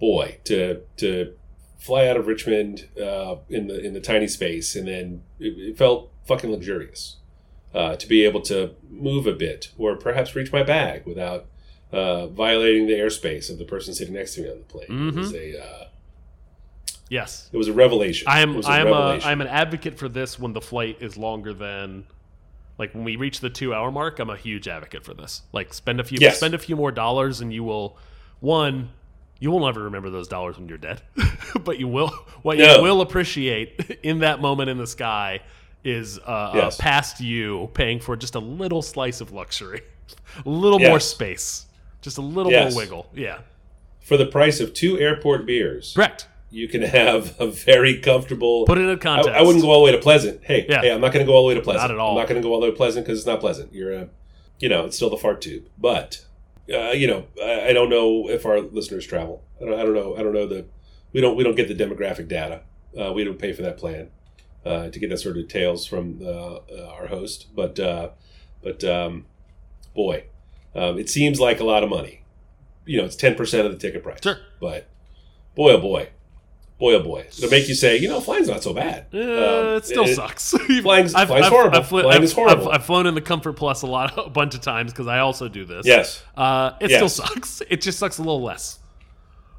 Boy, 0.00 0.38
to 0.44 0.82
to 0.98 1.34
fly 1.78 2.06
out 2.06 2.16
of 2.16 2.26
Richmond 2.26 2.88
uh, 3.00 3.36
in 3.48 3.66
the 3.66 3.84
in 3.84 3.94
the 3.94 4.00
tiny 4.00 4.28
space, 4.28 4.76
and 4.76 4.86
then 4.86 5.22
it, 5.40 5.58
it 5.58 5.78
felt 5.78 6.10
fucking 6.26 6.50
luxurious 6.50 7.16
uh, 7.74 7.96
to 7.96 8.06
be 8.06 8.24
able 8.24 8.42
to 8.42 8.74
move 8.90 9.26
a 9.26 9.32
bit, 9.32 9.72
or 9.78 9.96
perhaps 9.96 10.34
reach 10.34 10.52
my 10.52 10.62
bag 10.62 11.04
without 11.06 11.46
uh, 11.92 12.26
violating 12.28 12.86
the 12.86 12.92
airspace 12.94 13.50
of 13.50 13.58
the 13.58 13.64
person 13.64 13.94
sitting 13.94 14.14
next 14.14 14.34
to 14.34 14.42
me 14.42 14.50
on 14.50 14.58
the 14.58 14.64
plane. 14.64 14.86
It 15.08 15.14
was 15.14 15.34
a 15.34 15.60
uh, 15.60 15.87
Yes, 17.10 17.48
it 17.52 17.56
was 17.56 17.68
a 17.68 17.72
revelation. 17.72 18.28
I 18.28 18.40
am 18.40 18.62
I 18.66 18.80
am. 18.80 18.86
A, 18.88 18.90
revelation. 18.90 19.28
I'm 19.30 19.40
an 19.40 19.46
advocate 19.46 19.98
for 19.98 20.08
this 20.08 20.38
when 20.38 20.52
the 20.52 20.60
flight 20.60 20.98
is 21.00 21.16
longer 21.16 21.52
than 21.54 22.04
Like 22.78 22.94
when 22.94 23.02
we 23.04 23.16
reach 23.16 23.40
the 23.40 23.50
two 23.50 23.72
hour 23.74 23.90
mark, 23.90 24.18
I'm 24.18 24.30
a 24.30 24.36
huge 24.36 24.68
advocate 24.68 25.04
for 25.04 25.14
this. 25.14 25.42
Like 25.52 25.72
spend 25.74 26.00
a 26.00 26.04
few 26.04 26.18
Yes. 26.20 26.36
spend 26.36 26.54
a 26.54 26.58
few 26.58 26.76
more 26.76 26.92
dollars, 26.92 27.40
and 27.40 27.52
you 27.52 27.64
will 27.64 27.96
one. 28.40 28.90
You 29.40 29.50
will 29.52 29.64
never 29.66 29.84
remember 29.84 30.10
those 30.10 30.26
dollars 30.28 30.58
when 30.58 30.68
you're 30.68 30.78
dead, 30.78 31.00
but 31.64 31.78
you 31.78 31.86
will. 31.88 32.08
What 32.42 32.58
No. 32.58 32.76
you 32.76 32.82
will 32.82 33.00
appreciate 33.00 33.98
in 34.02 34.18
that 34.20 34.40
moment 34.40 34.68
in 34.68 34.78
the 34.78 34.86
sky 34.86 35.40
is 35.84 36.18
uh, 36.18 36.50
Yes. 36.54 36.78
uh, 36.78 36.82
past 36.82 37.20
you 37.20 37.70
paying 37.72 38.00
for 38.00 38.16
just 38.16 38.34
a 38.34 38.40
little 38.40 38.82
slice 38.82 39.20
of 39.20 39.30
luxury, 39.32 39.82
a 40.44 40.48
little 40.48 40.80
more 40.80 40.98
space, 41.00 41.66
just 42.02 42.18
a 42.18 42.20
little 42.20 42.50
Yes. 42.50 42.72
more 42.74 42.82
wiggle. 42.82 43.06
Yeah, 43.14 43.38
For 44.00 44.16
the 44.16 44.26
price 44.26 44.58
of 44.60 44.74
two 44.74 44.98
airport 44.98 45.46
beers, 45.46 45.92
correct. 45.94 46.26
You 46.50 46.68
can 46.68 46.82
have 46.82 47.38
a 47.40 47.46
very 47.46 47.98
comfortable. 47.98 48.64
Put 48.64 48.78
it 48.78 48.82
in 48.82 48.88
a 48.90 48.92
I, 48.92 48.96
context. 48.96 49.30
I 49.30 49.42
wouldn't 49.42 49.62
go 49.62 49.70
all 49.70 49.80
the 49.80 49.84
way 49.84 49.92
to 49.92 49.98
Pleasant. 49.98 50.42
Hey, 50.44 50.66
Yeah. 50.68 50.80
hey, 50.80 50.90
I'm 50.92 51.00
not 51.00 51.12
going 51.12 51.24
to 51.24 51.30
go 51.30 51.34
all 51.36 51.42
the 51.42 51.48
way 51.48 51.54
to 51.54 51.60
Pleasant. 51.60 51.82
Not 51.88 51.90
at 51.90 51.98
all. 51.98 52.12
I'm 52.12 52.18
not 52.18 52.28
going 52.28 52.40
to 52.40 52.46
go 52.46 52.52
all 52.54 52.60
the 52.60 52.66
way 52.66 52.70
to 52.70 52.76
Pleasant 52.76 53.04
because 53.06 53.18
it's 53.18 53.26
not 53.26 53.40
pleasant. 53.40 53.72
You're 53.74 53.92
a, 53.92 54.08
you 54.58 54.68
know, 54.68 54.86
it's 54.86 54.96
still 54.96 55.10
the 55.10 55.16
fart 55.16 55.40
tube. 55.42 55.68
But, 55.76 56.24
uh, 56.72 56.90
you 56.90 57.06
know, 57.06 57.26
I, 57.42 57.68
I 57.68 57.72
don't 57.72 57.90
know 57.90 58.28
if 58.28 58.46
our 58.46 58.60
listeners 58.60 59.06
travel. 59.06 59.44
I 59.60 59.64
don't, 59.66 59.78
I 59.78 59.82
don't 59.82 59.94
know. 59.94 60.16
I 60.16 60.22
don't 60.22 60.32
know 60.32 60.46
the. 60.46 60.66
We 61.12 61.20
don't. 61.20 61.36
We 61.36 61.44
don't 61.44 61.54
get 61.56 61.68
the 61.68 61.74
demographic 61.74 62.28
data. 62.28 62.62
Uh, 62.98 63.12
we 63.12 63.24
don't 63.24 63.38
pay 63.38 63.52
for 63.52 63.62
that 63.62 63.76
plan 63.76 64.08
uh, 64.64 64.88
to 64.88 64.98
get 64.98 65.10
that 65.10 65.18
sort 65.18 65.36
of 65.36 65.42
details 65.42 65.86
from 65.86 66.20
uh, 66.22 66.26
uh, 66.26 66.92
our 66.92 67.06
host. 67.08 67.48
But, 67.54 67.78
uh, 67.78 68.10
but 68.62 68.82
um, 68.84 69.26
boy, 69.94 70.24
um, 70.74 70.98
it 70.98 71.08
seems 71.10 71.38
like 71.40 71.60
a 71.60 71.64
lot 71.64 71.82
of 71.84 71.90
money. 71.90 72.24
You 72.86 72.98
know, 72.98 73.04
it's 73.04 73.16
ten 73.16 73.34
percent 73.34 73.66
of 73.66 73.72
the 73.72 73.78
ticket 73.78 74.02
price. 74.02 74.20
Sure. 74.22 74.38
But 74.60 74.88
boy, 75.54 75.72
oh 75.72 75.80
boy, 75.80 76.08
boy, 76.78 76.94
oh 76.94 77.02
boy, 77.02 77.26
it'll 77.36 77.50
make 77.50 77.68
you 77.68 77.74
say, 77.74 77.96
you 77.96 78.08
know, 78.08 78.20
flying's 78.20 78.48
not 78.48 78.62
so 78.62 78.72
bad. 78.72 79.06
Uh, 79.12 79.18
Um, 79.18 79.76
it 79.78 79.84
still 79.84 80.04
it- 80.04 80.14
sucks. 80.14 80.50
Flying's- 80.82 81.12
flying's 81.12 81.48
horrible. 81.48 81.82
flo- 81.82 82.02
Flying 82.02 82.22
is 82.22 82.32
horrible. 82.32 82.68
I've, 82.68 82.76
I've 82.80 82.84
flown 82.86 83.06
in 83.06 83.14
the 83.14 83.20
Comfort 83.20 83.54
Plus 83.54 83.82
a 83.82 83.86
lot, 83.86 84.14
a 84.26 84.30
bunch 84.30 84.54
of 84.54 84.60
times 84.60 84.92
because 84.92 85.06
I 85.08 85.18
also 85.18 85.48
do 85.48 85.64
this. 85.64 85.84
Yes, 85.86 86.22
Uh, 86.36 86.72
it 86.80 86.90
Yes. 86.90 86.98
still 86.98 87.08
sucks. 87.26 87.62
It 87.68 87.80
just 87.80 87.98
sucks 87.98 88.18
a 88.18 88.22
little 88.22 88.42
less. 88.42 88.78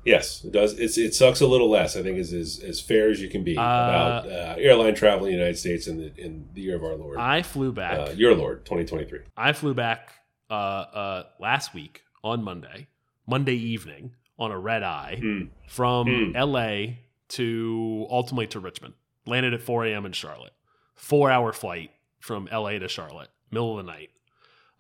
yes, 0.06 0.44
it 0.46 0.52
does. 0.54 0.80
It's, 0.80 0.98
it 0.98 1.14
sucks 1.14 1.42
a 1.42 1.48
little 1.48 1.70
less. 1.70 1.96
I 1.98 2.02
think 2.04 2.18
is 2.18 2.32
as, 2.34 2.60
as 2.64 2.80
fair 2.80 3.10
as 3.10 3.22
you 3.22 3.30
can 3.30 3.44
be 3.44 3.58
Uh, 3.58 3.62
about 3.62 4.26
uh, 4.28 4.56
airline 4.58 4.96
travel 4.96 5.26
in 5.26 5.34
the 5.34 5.38
United 5.38 5.58
States 5.58 5.88
in 5.88 5.98
the 5.98 6.12
in 6.18 6.48
the 6.54 6.62
year 6.62 6.76
of 6.76 6.84
our 6.84 6.96
Lord, 6.96 7.18
I 7.20 7.42
flew 7.44 7.72
back. 7.74 7.98
uh, 8.00 8.12
your 8.16 8.34
Lord, 8.36 8.64
2023. 8.66 9.20
I 9.36 9.52
flew 9.54 9.74
back 9.74 10.14
uh, 10.50 10.54
uh, 10.54 11.24
last 11.40 11.74
week 11.74 12.02
on 12.24 12.44
Monday, 12.44 12.88
Monday 13.28 13.56
evening 13.56 14.16
on 14.40 14.52
a 14.52 14.58
red 14.58 14.84
eye 14.84 15.18
Hmm. 15.20 15.42
from 15.68 16.08
Hmm. 16.32 16.36
L.A. 16.36 17.00
to 17.30 18.08
ultimately 18.10 18.48
to 18.48 18.60
Richmond. 18.60 18.94
Landed 19.26 19.54
at 19.54 19.62
4 19.62 19.86
a.m. 19.86 20.06
in 20.06 20.12
Charlotte. 20.12 20.54
Four 20.96 21.32
hour 21.32 21.54
flight 21.54 21.92
from 22.20 22.48
L.A. 22.52 22.80
to 22.80 22.88
Charlotte, 22.88 23.30
middle 23.52 23.80
of 23.80 23.86
the 23.86 23.92
night. 23.92 24.10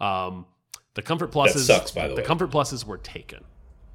Um, 0.01 0.45
the 0.93 1.01
Comfort 1.01 1.31
Pluses. 1.31 1.59
sucks, 1.59 1.91
by 1.91 2.07
the 2.07 2.15
way. 2.15 2.23
Comfort 2.23 2.51
Pluses 2.51 2.85
were 2.85 2.97
taken, 2.97 3.43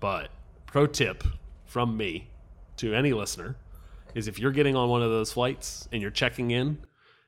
but 0.00 0.30
pro 0.66 0.86
tip 0.86 1.24
from 1.66 1.96
me 1.96 2.28
to 2.76 2.94
any 2.94 3.12
listener 3.12 3.56
is 4.14 4.28
if 4.28 4.38
you're 4.38 4.52
getting 4.52 4.76
on 4.76 4.88
one 4.88 5.02
of 5.02 5.10
those 5.10 5.32
flights 5.32 5.88
and 5.92 6.00
you're 6.00 6.10
checking 6.10 6.50
in 6.50 6.78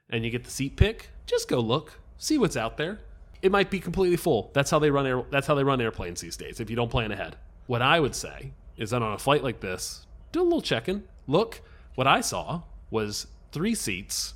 and 0.09 0.25
you 0.25 0.31
get 0.31 0.45
the 0.45 0.51
seat 0.51 0.77
pick, 0.77 1.11
just 1.27 1.49
go 1.49 1.61
look, 1.61 2.01
see 2.17 2.39
what's 2.39 2.57
out 2.57 2.77
there. 2.77 3.01
It 3.43 3.53
might 3.53 3.71
be 3.71 3.81
completely 3.81 4.17
full. 4.17 4.51
That's 4.55 4.71
how 4.71 4.79
they 4.79 4.91
run 4.91 5.07
air, 5.07 5.23
that's 5.31 5.47
how 5.47 5.55
they 5.55 5.65
run 5.65 5.81
airplanes 5.81 6.21
these 6.21 6.37
days 6.37 6.61
if 6.61 6.71
you 6.71 6.77
don't 6.77 6.91
plan 6.91 7.13
ahead. 7.13 7.37
What 7.67 7.83
I 7.83 8.01
would 8.01 8.15
say 8.15 8.53
is 8.77 8.91
that 8.91 9.03
on 9.03 9.13
a 9.13 9.19
flight 9.19 9.43
like 9.43 9.61
this, 9.61 10.07
do 10.33 10.41
a 10.41 10.45
little 10.45 10.63
checking. 10.63 11.03
Look, 11.27 11.61
what 11.95 12.07
I 12.07 12.21
saw 12.21 12.63
was 12.91 13.27
three 13.53 13.75
seats 13.75 14.35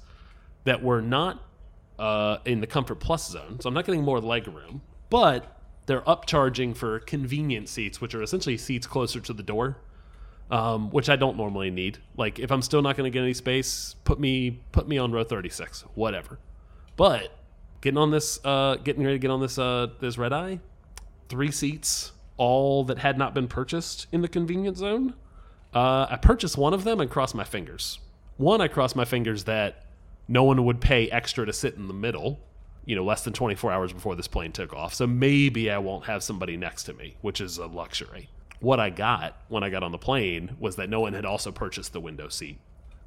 that 0.64 0.82
were 0.82 1.00
not 1.00 1.42
uh, 1.98 2.38
in 2.44 2.60
the 2.60 2.66
Comfort 2.66 2.96
Plus 2.96 3.28
zone, 3.28 3.58
so 3.60 3.68
I'm 3.68 3.74
not 3.74 3.84
getting 3.84 4.02
more 4.02 4.20
leg 4.20 4.48
room, 4.48 4.82
but 5.10 5.60
they're 5.86 6.00
upcharging 6.02 6.76
for 6.76 7.00
convenient 7.00 7.68
seats, 7.68 8.00
which 8.00 8.14
are 8.14 8.22
essentially 8.22 8.56
seats 8.56 8.86
closer 8.86 9.20
to 9.20 9.32
the 9.32 9.42
door, 9.42 9.76
um, 10.50 10.90
which 10.90 11.08
I 11.08 11.16
don't 11.16 11.36
normally 11.36 11.70
need. 11.70 11.98
Like 12.16 12.38
if 12.38 12.50
I'm 12.50 12.62
still 12.62 12.82
not 12.82 12.96
going 12.96 13.10
to 13.10 13.16
get 13.16 13.22
any 13.22 13.34
space, 13.34 13.96
put 14.04 14.18
me 14.18 14.60
put 14.72 14.88
me 14.88 14.98
on 14.98 15.12
row 15.12 15.24
36, 15.24 15.82
whatever. 15.94 16.38
But 16.96 17.36
getting 17.80 17.98
on 17.98 18.10
this, 18.10 18.38
uh, 18.44 18.76
getting 18.76 19.02
ready 19.04 19.16
to 19.16 19.18
get 19.18 19.30
on 19.30 19.40
this 19.40 19.58
uh, 19.58 19.88
this 20.00 20.16
red 20.18 20.32
eye, 20.32 20.60
three 21.28 21.50
seats, 21.50 22.12
all 22.36 22.84
that 22.84 22.98
had 22.98 23.18
not 23.18 23.34
been 23.34 23.48
purchased 23.48 24.06
in 24.12 24.22
the 24.22 24.28
convenience 24.28 24.78
zone. 24.78 25.14
Uh, 25.74 26.06
I 26.10 26.16
purchased 26.16 26.56
one 26.58 26.74
of 26.74 26.84
them 26.84 27.00
and 27.00 27.10
crossed 27.10 27.34
my 27.34 27.44
fingers. 27.44 27.98
One, 28.36 28.60
I 28.60 28.68
crossed 28.68 28.96
my 28.96 29.04
fingers 29.04 29.44
that 29.44 29.84
no 30.28 30.44
one 30.44 30.64
would 30.64 30.80
pay 30.80 31.08
extra 31.10 31.46
to 31.46 31.52
sit 31.52 31.74
in 31.74 31.88
the 31.88 31.94
middle, 31.94 32.40
you 32.86 32.96
know, 32.96 33.04
less 33.04 33.22
than 33.24 33.32
24 33.32 33.70
hours 33.70 33.92
before 33.92 34.16
this 34.16 34.28
plane 34.28 34.52
took 34.52 34.72
off. 34.72 34.94
So 34.94 35.06
maybe 35.06 35.70
I 35.70 35.78
won't 35.78 36.06
have 36.06 36.22
somebody 36.22 36.56
next 36.56 36.84
to 36.84 36.94
me, 36.94 37.16
which 37.20 37.40
is 37.40 37.58
a 37.58 37.66
luxury. 37.66 38.28
What 38.60 38.80
I 38.80 38.90
got 38.90 39.36
when 39.48 39.62
I 39.62 39.70
got 39.70 39.82
on 39.82 39.92
the 39.92 39.98
plane 39.98 40.56
was 40.58 40.76
that 40.76 40.90
no 40.90 41.00
one 41.00 41.12
had 41.12 41.24
also 41.24 41.52
purchased 41.52 41.92
the 41.92 42.00
window 42.00 42.28
seat. 42.28 42.58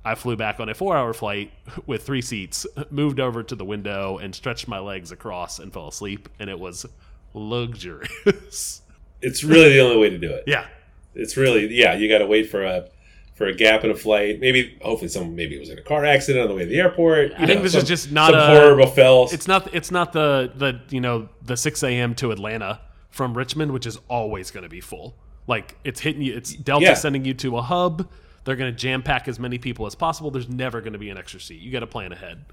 I 0.06 0.15
flew 0.15 0.36
back 0.36 0.60
on 0.60 0.67
a 0.67 0.73
four 0.73 0.97
hour 0.97 1.13
flight 1.13 1.52
with 1.86 2.04
three 2.06 2.21
seats, 2.21 2.65
moved 2.89 3.19
over 3.19 3.43
to 3.43 3.56
the 3.56 3.65
window 3.65 4.17
and 4.17 4.34
stretched 4.34 4.67
my 4.67 4.80
legs 4.80 5.12
across 5.12 5.60
and 5.60 5.71
fell 5.71 5.88
asleep, 5.88 6.30
and 6.39 6.49
it 6.49 6.60
was 6.60 6.86
luxurious. 7.34 8.82
It's 9.26 9.41
really 9.41 9.69
the 9.69 9.80
only 9.80 9.95
way 9.95 10.10
to 10.10 10.17
do 10.17 10.30
it. 10.34 10.43
yeah. 10.47 10.65
It's 11.15 11.38
really 11.38 11.73
yeah. 11.73 11.93
You 11.95 12.10
got 12.10 12.19
to 12.19 12.26
wait 12.26 12.49
for 12.49 12.63
a 12.63 12.89
for 13.36 13.47
a 13.47 13.54
gap 13.54 13.84
in 13.84 13.91
a 13.91 13.95
flight. 13.95 14.39
Maybe 14.39 14.78
hopefully 14.82 15.10
someone 15.10 15.36
maybe 15.36 15.56
it 15.56 15.60
was 15.60 15.69
in 15.69 15.78
a 15.78 15.82
car 15.82 16.06
accident 16.06 16.43
on 16.43 16.49
the 16.49 16.56
way 16.56 16.63
to 16.63 16.69
the 16.69 16.80
airport. 16.80 17.32
I 17.38 17.45
think 17.45 17.62
this 17.63 17.76
is 17.76 17.84
just 17.84 18.12
not 18.12 18.32
some 18.32 18.39
a- 18.39 18.45
horrible 18.60 18.88
fell. 18.88 19.28
It's 19.32 19.47
not. 19.47 19.73
It's 19.73 19.91
not 19.91 20.13
the 20.13 20.52
the 20.56 20.82
you 20.89 21.02
know 21.02 21.30
the 21.43 21.58
six 21.58 21.84
a.m. 21.84 22.15
to 22.15 22.32
Atlanta 22.32 22.82
from 23.10 23.36
Richmond, 23.38 23.71
which 23.71 23.86
is 23.86 23.99
always 24.08 24.52
going 24.52 24.63
to 24.63 24.69
be 24.69 24.82
full. 24.82 25.15
Like 25.47 25.78
it's 25.84 25.99
hitting 25.99 26.21
you. 26.21 26.36
It's 26.36 26.54
Delta 26.54 26.86
Yeah. 26.86 26.93
sending 26.93 27.26
you 27.26 27.34
to 27.36 27.58
a 27.58 27.62
hub. 27.62 28.10
They're 28.45 28.56
going 28.56 28.71
to 28.73 28.78
jam 28.78 29.04
pack 29.04 29.28
as 29.28 29.39
many 29.39 29.58
people 29.58 29.86
as 29.86 29.95
possible. 29.95 30.30
There's 30.32 30.49
never 30.49 30.82
going 30.82 30.93
to 30.93 30.99
be 30.99 31.10
an 31.10 31.17
extra 31.17 31.39
seat. 31.39 31.62
You 31.62 31.71
got 31.71 31.80
to 31.80 31.88
plan 31.88 32.12
ahead. 32.12 32.43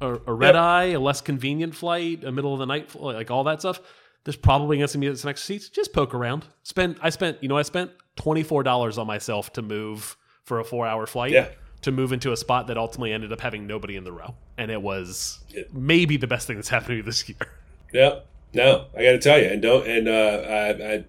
A, 0.00 0.14
a 0.26 0.32
red 0.34 0.54
Yep. 0.54 0.62
eye, 0.62 0.84
a 0.92 1.00
less 1.00 1.20
convenient 1.20 1.74
flight, 1.74 2.24
a 2.24 2.32
middle 2.32 2.52
of 2.52 2.58
the 2.58 2.66
night, 2.66 2.90
flight, 2.90 3.16
like 3.16 3.30
all 3.30 3.44
that 3.44 3.60
stuff. 3.60 3.80
There's 4.26 4.36
probably 4.36 4.76
going 4.76 4.88
to 4.88 4.98
be 4.98 5.14
some 5.16 5.30
extra 5.30 5.46
seats. 5.46 5.68
Just 5.70 5.92
poke 5.94 6.12
around. 6.12 6.44
Spend. 6.64 6.98
I 7.00 7.08
spent. 7.10 7.40
You 7.42 7.48
know, 7.48 7.56
I 7.56 7.62
spent 7.62 7.92
twenty 8.16 8.42
four 8.42 8.62
dollars 8.62 8.98
on 8.98 9.06
myself 9.06 9.52
to 9.54 9.62
move 9.62 10.16
for 10.44 10.60
a 10.60 10.64
four 10.64 10.86
hour 10.86 11.06
flight. 11.06 11.30
Yeah. 11.32 11.48
To 11.82 11.92
move 11.92 12.12
into 12.12 12.32
a 12.32 12.36
spot 12.36 12.66
that 12.66 12.76
ultimately 12.76 13.12
ended 13.12 13.32
up 13.32 13.40
having 13.40 13.66
nobody 13.68 13.94
in 13.96 14.02
the 14.02 14.10
row, 14.12 14.34
and 14.58 14.70
it 14.70 14.82
was 14.82 15.38
It- 15.50 15.72
maybe 15.72 16.16
the 16.16 16.26
best 16.26 16.46
thing 16.48 16.56
that's 16.56 16.68
happened 16.68 16.88
to 16.88 16.94
me 16.96 17.02
this 17.02 17.28
year. 17.28 17.38
No, 17.94 18.22
no, 18.52 18.86
I 18.96 19.04
got 19.04 19.12
to 19.12 19.18
tell 19.20 19.38
you, 19.40 19.46
and 19.46 19.62
don't, 19.62 19.86
and 19.86 20.08
uh, 20.08 20.12
I, 20.12 20.94
I, 20.94 21.04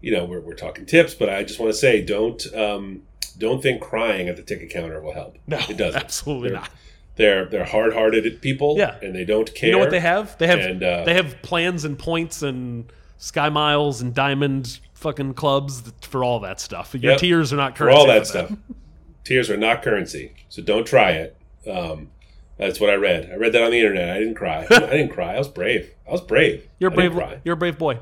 you 0.00 0.12
know, 0.12 0.24
we're, 0.24 0.40
we're 0.40 0.54
talking 0.54 0.86
tips, 0.86 1.12
but 1.14 1.28
I 1.28 1.42
just 1.42 1.60
want 1.60 1.70
to 1.70 1.78
say, 1.78 2.02
don't, 2.02 2.42
um, 2.54 3.02
don't 3.36 3.60
think 3.62 3.82
crying 3.82 4.28
at 4.28 4.36
the 4.36 4.42
ticket 4.42 4.70
counter 4.70 4.98
will 5.02 5.12
help. 5.12 5.36
No, 5.46 5.58
it 5.68 5.76
doesn't. 5.76 6.00
absolutely 6.00 6.48
They're- 6.50 6.60
not. 6.60 6.70
They're 7.16 7.46
they're 7.46 7.64
hard 7.64 7.92
hearted 7.94 8.40
people, 8.42 8.76
Yeah. 8.78 8.96
and 9.02 9.14
they 9.14 9.24
don't 9.24 9.52
care. 9.54 9.68
You 9.68 9.72
know 9.72 9.78
what 9.78 9.90
they 9.90 10.00
have? 10.00 10.36
They 10.38 10.46
have 10.46 10.58
And, 10.60 10.82
uh, 10.82 11.04
they 11.04 11.14
have 11.14 11.40
plans 11.42 11.84
and 11.84 11.98
points 11.98 12.42
and 12.42 12.84
sky 13.18 13.48
miles 13.48 14.00
and 14.02 14.14
diamond 14.14 14.78
fucking 14.94 15.34
clubs 15.34 15.82
for 16.02 16.22
all 16.22 16.40
that 16.40 16.60
stuff. 16.60 16.94
Your 16.94 17.12
Yep. 17.12 17.20
tears 17.20 17.52
are 17.52 17.56
not 17.56 17.76
for 17.76 17.84
currency 17.84 17.98
all 17.98 18.06
that 18.06 18.18
for 18.20 18.24
stuff. 18.26 18.52
Tears 19.24 19.50
are 19.50 19.56
not 19.56 19.82
currency, 19.82 20.32
so 20.48 20.62
don't 20.62 20.86
try 20.86 21.10
it. 21.12 21.36
Um, 21.68 22.10
that's 22.58 22.78
what 22.78 22.90
I 22.90 22.94
read. 22.94 23.28
I 23.32 23.34
read 23.34 23.52
that 23.54 23.62
on 23.62 23.72
the 23.72 23.78
internet. 23.78 24.08
I 24.10 24.20
didn't 24.20 24.36
cry. 24.36 24.64
I 24.70 24.78
didn't 24.78 25.08
cry. 25.08 25.34
I 25.34 25.38
was 25.38 25.48
brave. 25.48 25.90
I 26.06 26.12
was 26.12 26.20
brave. 26.20 26.68
You're 26.78 26.92
a 26.92 26.94
brave. 26.94 27.12
cry. 27.12 27.40
You're 27.44 27.54
a 27.54 27.56
brave 27.56 27.76
boy. 27.76 27.98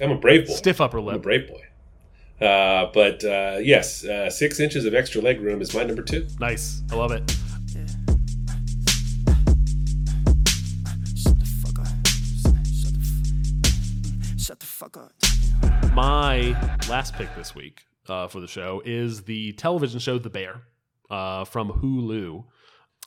I'm 0.00 0.10
a 0.10 0.16
brave 0.16 0.46
boy. 0.46 0.54
Stiff 0.54 0.80
upper 0.80 0.98
I'm 1.00 1.08
a 1.08 1.18
brave 1.18 1.48
boy. 1.48 2.46
Uh, 2.46 2.90
but 2.94 3.22
uh, 3.24 3.58
yes, 3.60 4.04
uh, 4.06 4.30
six 4.30 4.58
inches 4.58 4.84
of 4.86 4.94
extra 4.94 5.20
leg 5.20 5.40
room 5.40 5.60
is 5.60 5.74
my 5.74 5.84
number 5.84 6.02
two. 6.02 6.26
Nice. 6.40 6.82
I 6.90 6.94
love 6.94 7.12
it. 7.12 7.36
My 15.94 16.56
last 16.88 17.14
pick 17.14 17.34
this 17.36 17.54
week 17.54 17.82
uh, 18.08 18.28
for 18.28 18.40
the 18.40 18.46
show 18.46 18.82
is 18.84 19.22
the 19.22 19.52
television 19.52 20.00
show 20.00 20.18
The 20.18 20.30
Bear 20.30 20.62
uh, 21.10 21.44
from 21.44 21.70
Hulu. 21.70 22.44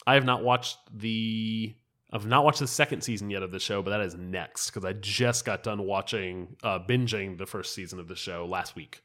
I 0.08 0.14
have 0.14 0.26
not 0.26 0.44
watched 0.44 0.78
the 0.94 1.76
I've 2.12 2.28
not 2.28 2.46
watched 2.46 2.60
the 2.60 2.68
second 2.68 3.02
season 3.02 3.30
yet 3.30 3.44
of 3.44 3.52
the 3.52 3.60
show, 3.60 3.82
but 3.82 3.90
that 3.90 4.02
is 4.02 4.16
next 4.16 4.70
because 4.70 4.86
I 4.86 4.94
just 4.94 5.46
got 5.46 5.64
done 5.64 5.84
watching 5.84 6.56
uh, 6.64 6.80
binging 6.80 7.38
the 7.38 7.46
first 7.46 7.74
season 7.74 8.00
of 8.00 8.08
the 8.08 8.16
show 8.16 8.46
last 8.46 8.76
week 8.76 9.02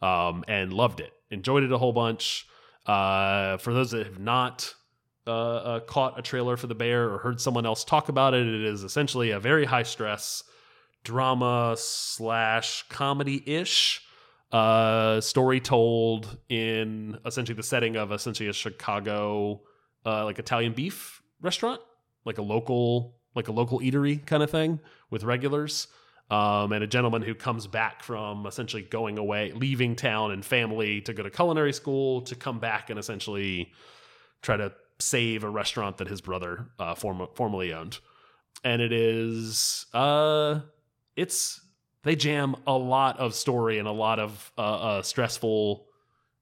um, 0.00 0.44
and 0.48 0.72
loved 0.72 1.00
it. 1.00 1.12
Enjoyed 1.30 1.64
it 1.64 1.72
a 1.72 1.78
whole 1.78 1.92
bunch. 1.92 2.46
Uh, 2.86 3.56
for 3.58 3.72
those 3.74 3.90
that 3.90 4.06
have 4.06 4.18
not 4.18 4.74
uh, 5.30 5.80
caught 5.80 6.18
a 6.18 6.22
trailer 6.22 6.56
for 6.56 6.66
The 6.66 6.74
Bear 6.74 7.10
or 7.10 7.18
heard 7.18 7.40
someone 7.40 7.66
else 7.66 7.84
talk 7.84 8.08
about 8.08 8.34
it, 8.34 8.46
it 8.46 8.64
is 8.64 8.84
essentially 8.84 9.30
a 9.30 9.40
very 9.40 9.64
high 9.64 9.82
stress 9.82 10.42
drama 11.02 11.74
slash 11.78 12.84
comedy 12.88 13.42
ish 13.46 14.02
uh, 14.52 15.20
story 15.20 15.60
told 15.60 16.38
in 16.48 17.18
essentially 17.26 17.56
the 17.56 17.62
setting 17.62 17.96
of 17.96 18.12
essentially 18.12 18.48
a 18.48 18.52
Chicago 18.52 19.62
uh, 20.06 20.24
like 20.24 20.38
Italian 20.38 20.72
beef 20.72 21.22
restaurant, 21.40 21.80
like 22.24 22.38
a 22.38 22.42
local 22.42 23.16
like 23.34 23.48
a 23.48 23.52
local 23.52 23.80
eatery 23.80 24.24
kind 24.24 24.42
of 24.42 24.50
thing 24.50 24.80
with 25.10 25.24
regulars. 25.24 25.88
Um, 26.30 26.72
and 26.72 26.82
a 26.82 26.86
gentleman 26.86 27.20
who 27.20 27.34
comes 27.34 27.66
back 27.66 28.02
from 28.02 28.46
essentially 28.46 28.82
going 28.82 29.18
away, 29.18 29.52
leaving 29.52 29.94
town 29.94 30.30
and 30.30 30.42
family 30.42 31.02
to 31.02 31.12
go 31.12 31.22
to 31.22 31.30
culinary 31.30 31.72
school 31.72 32.22
to 32.22 32.34
come 32.34 32.60
back 32.60 32.88
and 32.88 32.98
essentially 32.98 33.72
try 34.40 34.56
to 34.56 34.72
save 34.98 35.44
a 35.44 35.48
restaurant 35.50 35.98
that 35.98 36.08
his 36.08 36.20
brother 36.20 36.66
uh, 36.78 36.94
form- 36.94 37.28
formerly 37.34 37.72
owned. 37.72 37.98
And 38.62 38.80
it 38.80 38.92
is, 38.92 39.86
uh, 39.92 40.60
it's, 41.16 41.60
they 42.02 42.16
jam 42.16 42.56
a 42.66 42.72
lot 42.72 43.18
of 43.18 43.34
story 43.34 43.78
and 43.78 43.88
a 43.88 43.92
lot 43.92 44.18
of 44.18 44.52
uh, 44.56 44.60
uh, 44.60 45.02
stressful 45.02 45.86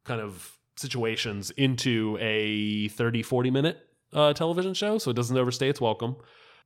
kind 0.04 0.20
of 0.20 0.56
situations 0.76 1.50
into 1.52 2.16
a 2.20 2.88
30, 2.88 3.22
40 3.22 3.50
minute 3.50 3.78
uh, 4.12 4.32
television 4.34 4.74
show. 4.74 4.98
So 4.98 5.10
it 5.10 5.14
doesn't 5.14 5.36
overstay 5.36 5.68
its 5.68 5.80
welcome. 5.80 6.16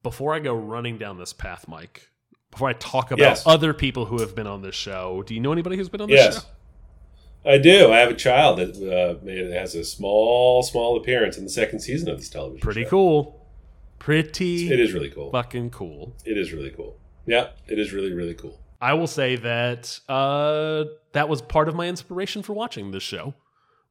Before 0.02 0.34
I 0.34 0.38
go 0.40 0.54
running 0.54 0.98
down 0.98 1.18
this 1.18 1.32
path, 1.32 1.66
Mike, 1.68 2.08
before 2.50 2.68
I 2.68 2.72
talk 2.74 3.10
about 3.10 3.18
Yes. 3.22 3.42
other 3.46 3.72
people 3.74 4.04
who 4.06 4.20
have 4.20 4.34
been 4.34 4.46
on 4.46 4.62
this 4.62 4.74
show, 4.74 5.22
do 5.26 5.34
you 5.34 5.40
know 5.40 5.52
anybody 5.52 5.76
who's 5.76 5.88
been 5.88 6.00
on 6.00 6.08
this 6.10 6.20
Yes. 6.20 6.42
show? 6.42 6.48
I 7.44 7.58
do. 7.58 7.92
I 7.92 7.98
have 7.98 8.10
a 8.10 8.14
child 8.14 8.58
that 8.58 8.76
uh, 8.76 9.54
has 9.54 9.74
a 9.74 9.84
small, 9.84 10.62
small 10.62 10.96
appearance 10.96 11.38
in 11.38 11.44
the 11.44 11.50
second 11.50 11.80
season 11.80 12.08
of 12.08 12.18
this 12.18 12.28
television. 12.28 12.60
Pretty 12.60 12.84
show. 12.84 12.90
cool. 12.90 13.46
Pretty 13.98 14.72
It 14.72 14.80
is 14.80 14.92
really 14.92 15.10
cool. 15.10 15.30
fucking 15.30 15.70
cool. 15.70 16.14
It 16.24 16.36
is 16.36 16.52
really 16.52 16.70
cool. 16.70 16.98
Yeah, 17.26 17.48
it 17.66 17.78
is 17.78 17.92
really, 17.92 18.12
really 18.12 18.34
cool. 18.34 18.60
I 18.80 18.94
will 18.94 19.06
say 19.06 19.36
that 19.36 19.98
uh, 20.08 20.84
that 21.12 21.28
was 21.28 21.42
part 21.42 21.68
of 21.68 21.74
my 21.74 21.88
inspiration 21.88 22.42
for 22.42 22.52
watching 22.52 22.90
this 22.90 23.02
show 23.02 23.34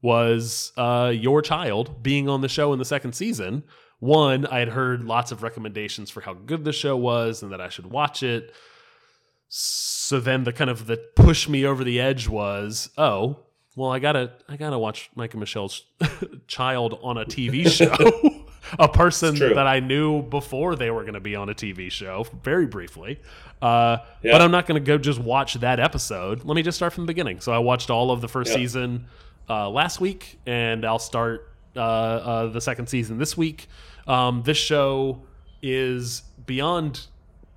was 0.00 0.72
uh, 0.76 1.12
your 1.14 1.42
child 1.42 2.02
being 2.02 2.28
on 2.28 2.40
the 2.40 2.48
show 2.48 2.72
in 2.72 2.78
the 2.78 2.84
second 2.84 3.14
season. 3.14 3.64
One, 3.98 4.46
I 4.46 4.58
had 4.60 4.68
heard 4.68 5.04
lots 5.04 5.32
of 5.32 5.42
recommendations 5.42 6.10
for 6.10 6.20
how 6.20 6.34
good 6.34 6.64
the 6.64 6.72
show 6.72 6.96
was 6.96 7.42
and 7.42 7.50
that 7.52 7.60
I 7.60 7.68
should 7.68 7.86
watch 7.86 8.22
it. 8.22 8.54
So 9.48 10.20
then 10.20 10.44
the 10.44 10.52
kind 10.52 10.70
of 10.70 10.86
the 10.86 10.96
push 11.14 11.48
me 11.48 11.64
over 11.64 11.84
the 11.84 12.00
edge 12.00 12.28
was, 12.28 12.90
oh, 12.98 13.40
well, 13.76 13.90
I 13.92 13.98
gotta 13.98 14.32
I 14.48 14.56
gotta 14.56 14.78
watch 14.78 15.10
Mike 15.14 15.34
and 15.34 15.40
Michelle's 15.40 15.82
child 16.46 16.98
on 17.02 17.18
a 17.18 17.24
TV 17.24 17.68
show. 17.70 18.42
a 18.80 18.88
person 18.88 19.36
that 19.38 19.66
I 19.66 19.78
knew 19.78 20.22
before 20.22 20.74
they 20.74 20.90
were 20.90 21.02
going 21.02 21.14
to 21.14 21.20
be 21.20 21.36
on 21.36 21.48
a 21.48 21.54
TV 21.54 21.88
show, 21.88 22.26
very 22.42 22.66
briefly. 22.66 23.20
Uh, 23.62 23.98
Yeah. 24.22 24.32
But 24.32 24.42
I'm 24.42 24.50
not 24.50 24.66
going 24.66 24.82
to 24.82 24.84
go 24.84 24.98
just 24.98 25.20
watch 25.20 25.54
that 25.54 25.78
episode. 25.78 26.42
Let 26.44 26.56
me 26.56 26.62
just 26.64 26.74
start 26.76 26.92
from 26.92 27.04
the 27.04 27.06
beginning. 27.06 27.38
So 27.40 27.52
I 27.52 27.58
watched 27.58 27.90
all 27.90 28.10
of 28.10 28.20
the 28.20 28.26
first 28.26 28.50
Yeah. 28.50 28.56
season 28.56 29.06
uh, 29.48 29.70
last 29.70 30.00
week, 30.00 30.40
and 30.46 30.84
I'll 30.84 30.98
start 30.98 31.52
uh, 31.76 31.80
uh, 31.80 32.46
the 32.48 32.60
second 32.60 32.88
season 32.88 33.18
this 33.18 33.36
week. 33.36 33.68
Um, 34.08 34.42
this 34.44 34.56
show 34.58 35.22
is 35.62 36.22
beyond 36.46 37.06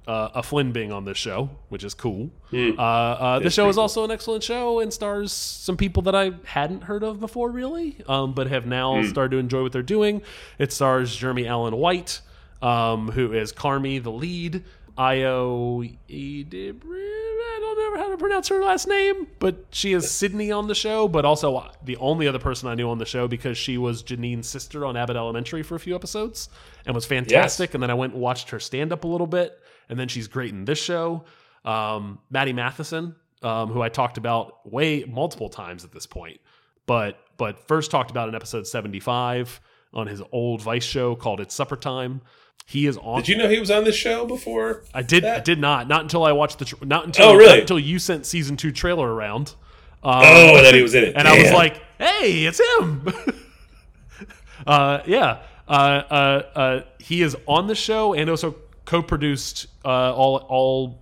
uh, 0.09 0.31
a 0.33 0.41
Flynn 0.41 0.71
being 0.71 0.91
on 0.91 1.05
this 1.05 1.17
show, 1.17 1.51
which 1.69 1.83
is 1.83 1.93
cool. 1.93 2.31
Uh, 2.75 2.81
uh, 2.81 3.39
the 3.39 3.51
show 3.51 3.69
is 3.69 3.77
also 3.77 4.03
an 4.03 4.09
excellent 4.09 4.43
show 4.43 4.79
and 4.79 4.91
stars 4.91 5.31
some 5.31 5.77
people 5.77 6.01
that 6.03 6.15
I 6.15 6.31
hadn't 6.45 6.81
heard 6.85 7.03
of 7.03 7.19
before, 7.19 7.51
really, 7.51 7.97
um, 8.07 8.33
but 8.33 8.47
have 8.47 8.65
now 8.65 9.03
started 9.03 9.35
to 9.35 9.37
enjoy 9.37 9.61
what 9.61 9.71
they're 9.71 9.83
doing. 9.83 10.23
It 10.57 10.73
stars 10.73 11.15
Jeremy 11.15 11.45
Allen 11.47 11.75
White, 11.75 12.21
um, 12.63 13.11
who 13.11 13.33
is 13.33 13.53
Carmy, 13.53 14.01
the 14.01 14.11
lead. 14.11 14.63
Ayo 14.97 15.97
I 16.09 17.57
don't 17.61 17.77
know 17.77 18.03
how 18.03 18.09
to 18.09 18.17
pronounce 18.17 18.49
her 18.49 18.61
last 18.61 18.87
name, 18.87 19.27
but 19.37 19.65
she 19.71 19.93
is 19.93 20.09
Sydney 20.11 20.51
on 20.51 20.67
the 20.67 20.75
show, 20.75 21.07
but 21.07 21.23
also 21.23 21.69
the 21.85 21.95
only 21.97 22.27
other 22.27 22.39
person 22.39 22.67
I 22.67 22.75
knew 22.75 22.89
on 22.89 22.97
the 22.97 23.05
show 23.05 23.27
because 23.27 23.57
she 23.57 23.77
was 23.77 24.01
Janine's 24.03 24.49
sister 24.49 24.85
on 24.85 24.97
Abbott 24.97 25.15
Elementary 25.15 25.63
for 25.63 25.75
a 25.75 25.79
few 25.79 25.95
episodes 25.95 26.49
and 26.85 26.93
was 26.95 27.05
fantastic. 27.05 27.73
And 27.75 27.83
then 27.83 27.89
I 27.89 27.93
went 27.93 28.13
and 28.13 28.21
watched 28.21 28.49
her 28.49 28.59
stand 28.59 28.91
up 28.91 29.05
a 29.05 29.07
little 29.07 29.27
bit, 29.27 29.57
and 29.89 29.99
then 29.99 30.07
she's 30.07 30.27
great 30.27 30.51
in 30.51 30.65
this 30.65 30.79
show. 30.81 31.23
Um, 31.65 32.19
Matty 32.29 32.53
Matheson, 32.53 33.15
um, 33.41 33.69
who 33.69 33.81
I 33.81 33.89
talked 33.89 34.17
about 34.17 34.69
way 34.71 35.03
multiple 35.07 35.49
times 35.49 35.83
at 35.83 35.91
this 35.91 36.05
point, 36.05 36.39
but 36.85 37.19
but 37.37 37.67
first 37.67 37.91
talked 37.91 38.11
about 38.11 38.29
in 38.29 38.35
episode 38.35 38.65
seventy 38.67 38.99
five 38.99 39.59
on 39.93 40.07
his 40.07 40.21
old 40.31 40.61
Vice 40.61 40.83
show 40.85 41.15
called 41.15 41.39
"It's 41.41 41.53
Supper 41.55 41.75
Time." 41.75 42.21
He 42.65 42.85
is 42.85 42.97
on. 42.99 43.21
Did 43.21 43.29
you 43.29 43.37
know 43.37 43.49
he 43.49 43.59
was 43.59 43.71
on 43.71 43.83
this 43.83 43.95
show 43.95 44.25
before? 44.27 44.83
I 44.93 45.01
did. 45.01 45.25
I 45.25 45.39
did 45.39 45.57
not. 45.59 45.87
Not 45.87 46.01
until 46.01 46.23
I 46.23 46.31
watched 46.33 46.59
the. 46.59 46.85
Not 46.85 47.05
until. 47.05 47.29
Oh, 47.29 47.35
really? 47.35 47.49
Not 47.49 47.59
until 47.61 47.79
you 47.79 47.97
sent 47.97 48.25
season 48.27 48.57
two 48.57 48.71
trailer 48.71 49.11
around. 49.11 49.55
Um, 50.03 50.21
Oh, 50.23 50.55
and 50.57 50.65
then 50.65 50.75
he 50.75 50.81
was 50.83 50.93
in 50.93 51.03
it. 51.05 51.15
and 51.15 51.27
I 51.27 51.41
was 51.41 51.51
like, 51.51 51.81
"Hey, 51.97 52.45
it's 52.45 52.61
him." 52.79 53.07
uh, 54.67 54.99
yeah. 55.05 55.41
Uh, 55.67 55.71
uh, 55.71 56.41
uh, 56.55 56.81
he 56.99 57.21
is 57.21 57.35
on 57.47 57.67
the 57.67 57.75
show 57.75 58.13
and 58.13 58.29
also 58.29 58.55
co-produced 58.89 59.67
uh, 59.85 60.13
all 60.15 60.37
all 60.49 60.99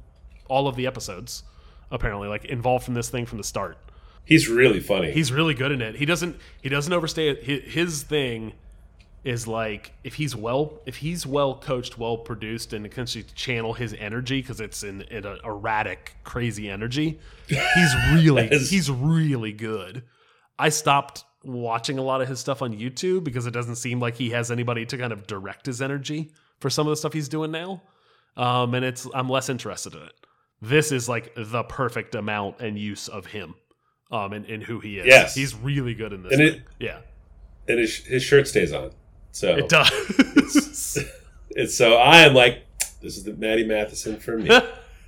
all 0.49 0.67
of 0.67 0.75
the 0.75 0.85
episodes. 0.85 1.43
Apparently, 1.89 2.27
like 2.27 2.43
involved 2.45 2.83
from 2.83 2.95
this 2.95 3.09
thing 3.09 3.25
from 3.25 3.37
the 3.37 3.45
start. 3.45 3.77
he's 4.25 4.49
really 4.49 4.81
funny. 4.81 5.09
He's 5.11 5.31
really 5.31 5.53
good 5.53 5.71
in 5.71 5.81
it. 5.81 5.95
He 5.95 6.05
doesn't. 6.05 6.35
He 6.61 6.67
doesn't 6.67 6.91
overstay 6.91 7.29
it. 7.29 7.43
His, 7.43 7.73
his 7.73 8.03
thing 8.03 8.53
is 9.23 9.47
like 9.47 9.93
if 10.03 10.15
he's 10.15 10.35
well, 10.35 10.81
if 10.85 10.97
he's 10.97 11.25
well 11.25 11.55
coached, 11.55 11.97
well 11.97 12.17
produced, 12.17 12.73
and 12.73 12.91
can 12.91 13.05
channel 13.05 13.73
his 13.73 13.93
energy 13.93 14.41
because 14.41 14.59
it's 14.59 14.83
in, 14.83 15.03
in 15.03 15.25
an 15.25 15.37
erratic, 15.45 16.15
crazy 16.25 16.69
energy. 16.69 17.17
He's 17.47 17.95
really, 18.11 18.49
he's 18.49 18.91
really 18.91 19.53
good. 19.53 20.03
I 20.59 20.69
stopped 20.69 21.23
watching 21.45 21.97
a 21.97 22.01
lot 22.01 22.21
of 22.21 22.27
his 22.27 22.41
stuff 22.41 22.61
on 22.61 22.73
YouTube 22.73 23.23
because 23.23 23.47
it 23.47 23.51
doesn't 23.51 23.77
seem 23.77 24.01
like 24.01 24.15
he 24.15 24.31
has 24.31 24.51
anybody 24.51 24.85
to 24.87 24.97
kind 24.97 25.13
of 25.13 25.25
direct 25.25 25.67
his 25.67 25.81
energy 25.81 26.33
for 26.59 26.69
some 26.69 26.87
of 26.87 26.91
the 26.91 26.97
stuff 26.97 27.13
he's 27.13 27.29
doing 27.29 27.51
now. 27.51 27.81
Um, 28.35 28.73
and 28.75 28.85
it's 28.85 29.07
I'm 29.13 29.29
less 29.29 29.49
interested 29.49 29.93
in 29.95 30.01
it. 30.03 30.13
This 30.61 30.91
is 30.91 31.07
like 31.09 31.33
the 31.35 31.63
perfect 31.63 32.15
amount 32.15 32.59
and 32.59 32.77
use 32.77 33.07
of 33.07 33.25
him, 33.27 33.55
um, 34.11 34.33
and, 34.33 34.45
and 34.45 34.63
who 34.63 34.79
he 34.79 34.97
is. 34.99 35.05
Yes. 35.07 35.35
he's 35.35 35.55
really 35.55 35.93
good 35.93 36.13
in 36.13 36.23
this. 36.23 36.33
And 36.33 36.41
it- 36.41 36.61
yeah, 36.79 36.99
and 37.67 37.79
his, 37.79 37.97
his 38.05 38.23
shirt 38.23 38.47
stays 38.47 38.71
on. 38.73 38.91
So 39.31 39.55
it 39.55 39.69
does. 39.69 40.97
It's 41.51 41.75
so 41.75 41.95
I 41.95 42.17
am 42.19 42.35
like, 42.35 42.65
this 43.01 43.17
is 43.17 43.23
the 43.23 43.33
Matty 43.33 43.63
Matheson 43.65 44.19
for 44.19 44.37
me. 44.37 44.49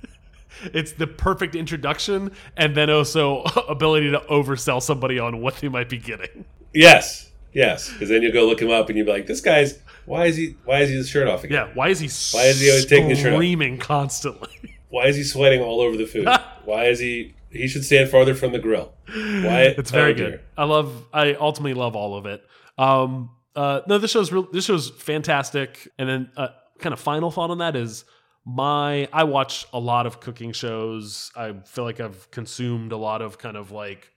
it's 0.74 0.90
the 0.92 1.06
perfect 1.06 1.54
introduction, 1.54 2.32
and 2.56 2.74
then 2.74 2.90
also 2.90 3.42
ability 3.68 4.10
to 4.10 4.18
oversell 4.30 4.82
somebody 4.82 5.18
on 5.20 5.40
what 5.40 5.56
they 5.56 5.68
might 5.68 5.88
be 5.88 5.98
getting. 5.98 6.44
yes, 6.74 7.30
yes. 7.52 7.92
Because 7.92 8.08
then 8.08 8.22
you 8.22 8.32
go 8.32 8.46
look 8.46 8.60
him 8.60 8.70
up 8.70 8.88
and 8.88 8.98
you'll 8.98 9.06
be 9.06 9.12
like, 9.12 9.26
this 9.26 9.40
guy's 9.40 9.78
why 10.10 10.26
is 10.26 10.36
he 10.36 10.56
why 10.64 10.80
is 10.80 10.90
he 10.90 10.96
his 10.96 11.08
shirt 11.08 11.28
off 11.28 11.44
again? 11.44 11.68
Yeah, 11.68 11.74
why 11.74 11.88
is 11.88 12.00
he? 12.00 12.08
Why 12.36 12.46
is 12.46 12.58
he 12.58 12.68
always 12.68 12.84
taking 12.84 13.10
his 13.10 13.20
shirt 13.20 13.32
off? 13.32 13.36
Screaming 13.36 13.78
constantly. 13.78 14.48
Why 14.88 15.06
is 15.06 15.14
he 15.14 15.22
sweating 15.22 15.60
all 15.60 15.80
over 15.80 15.96
the 15.96 16.04
food? 16.04 16.26
why 16.64 16.86
is 16.86 16.98
he? 16.98 17.36
He 17.50 17.68
should 17.68 17.84
stand 17.84 18.10
farther 18.10 18.34
from 18.34 18.50
the 18.50 18.58
grill. 18.58 18.92
Why? 19.06 19.72
It's 19.78 19.92
very 19.92 20.10
oh, 20.10 20.16
good. 20.16 20.30
dear. 20.30 20.40
I 20.58 20.64
love. 20.64 21.04
I 21.12 21.34
ultimately 21.34 21.74
love 21.74 21.94
all 21.94 22.16
of 22.16 22.26
it. 22.26 22.44
Um, 22.76 23.30
uh, 23.54 23.82
no, 23.86 23.98
this 23.98 24.10
show's 24.10 24.32
real. 24.32 24.48
This 24.50 24.64
show's 24.64 24.90
fantastic. 24.90 25.86
And 25.96 26.08
then, 26.08 26.30
uh, 26.36 26.48
kind 26.80 26.92
of 26.92 26.98
final 26.98 27.30
thought 27.30 27.50
on 27.50 27.58
that 27.58 27.76
is 27.76 28.04
my. 28.44 29.08
I 29.12 29.22
watch 29.22 29.64
a 29.72 29.78
lot 29.78 30.06
of 30.06 30.18
cooking 30.18 30.50
shows. 30.50 31.30
I 31.36 31.52
feel 31.66 31.84
like 31.84 32.00
I've 32.00 32.28
consumed 32.32 32.90
a 32.90 32.96
lot 32.96 33.22
of 33.22 33.38
kind 33.38 33.56
of 33.56 33.70
like, 33.70 34.10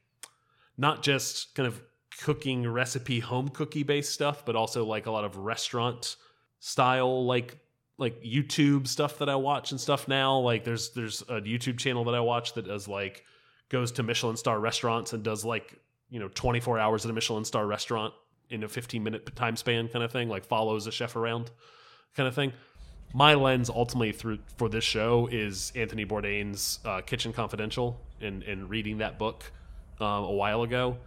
not 0.76 1.04
just 1.04 1.54
kind 1.54 1.68
of 1.68 1.80
cooking 2.22 2.68
recipe 2.68 3.20
home 3.20 3.50
cookie 3.50 3.84
based 3.84 4.14
stuff, 4.14 4.46
but 4.46 4.56
also 4.56 4.86
like 4.86 5.06
a 5.06 5.12
lot 5.12 5.24
of 5.24 5.38
restaurant 5.38 6.16
style 6.60 7.26
like 7.26 7.58
like 7.98 8.22
YouTube 8.24 8.88
stuff 8.88 9.20
that 9.20 9.30
I 9.30 9.36
watch 9.36 9.72
and 9.72 9.80
stuff 9.80 10.08
now. 10.08 10.38
Like 10.40 10.64
there's 10.64 10.92
there's 10.92 11.22
a 11.24 11.42
YouTube 11.42 11.78
channel 11.78 12.04
that 12.06 12.16
I 12.16 12.20
watch 12.20 12.54
that 12.54 12.66
does 12.66 12.88
like 12.88 13.24
goes 13.70 13.92
to 13.94 14.04
Michelin 14.04 14.38
star 14.38 14.60
restaurants 14.60 15.14
and 15.14 15.24
does 15.24 15.44
like, 15.44 15.80
you 16.10 16.20
know, 16.20 16.30
24 16.30 16.80
hours 16.80 17.06
at 17.06 17.12
a 17.12 17.14
Michelin 17.14 17.46
star 17.46 17.66
restaurant 17.66 18.14
in 18.50 18.64
a 18.64 18.68
15 18.70 19.04
minute 19.04 19.36
time 19.36 19.56
span 19.56 19.88
kind 19.88 20.04
of 20.04 20.12
thing, 20.12 20.30
like 20.30 20.46
follows 20.46 20.88
a 20.88 20.92
chef 20.92 21.16
around 21.16 21.52
kind 22.16 22.28
of 22.28 22.36
thing. 22.36 22.54
My 23.14 23.36
lens 23.36 23.70
ultimately 23.70 24.12
through 24.12 24.40
for 24.58 24.70
this 24.70 24.84
show 24.84 25.28
is 25.32 25.72
Anthony 25.76 26.06
Bourdain's 26.06 26.80
uh, 26.84 27.02
Kitchen 27.02 27.32
Confidential 27.32 28.00
and, 28.22 28.42
and 28.44 28.70
reading 28.70 28.98
that 29.00 29.20
book 29.20 29.44
um, 30.00 30.24
a 30.24 30.32
while 30.32 30.64
ago. 30.64 30.98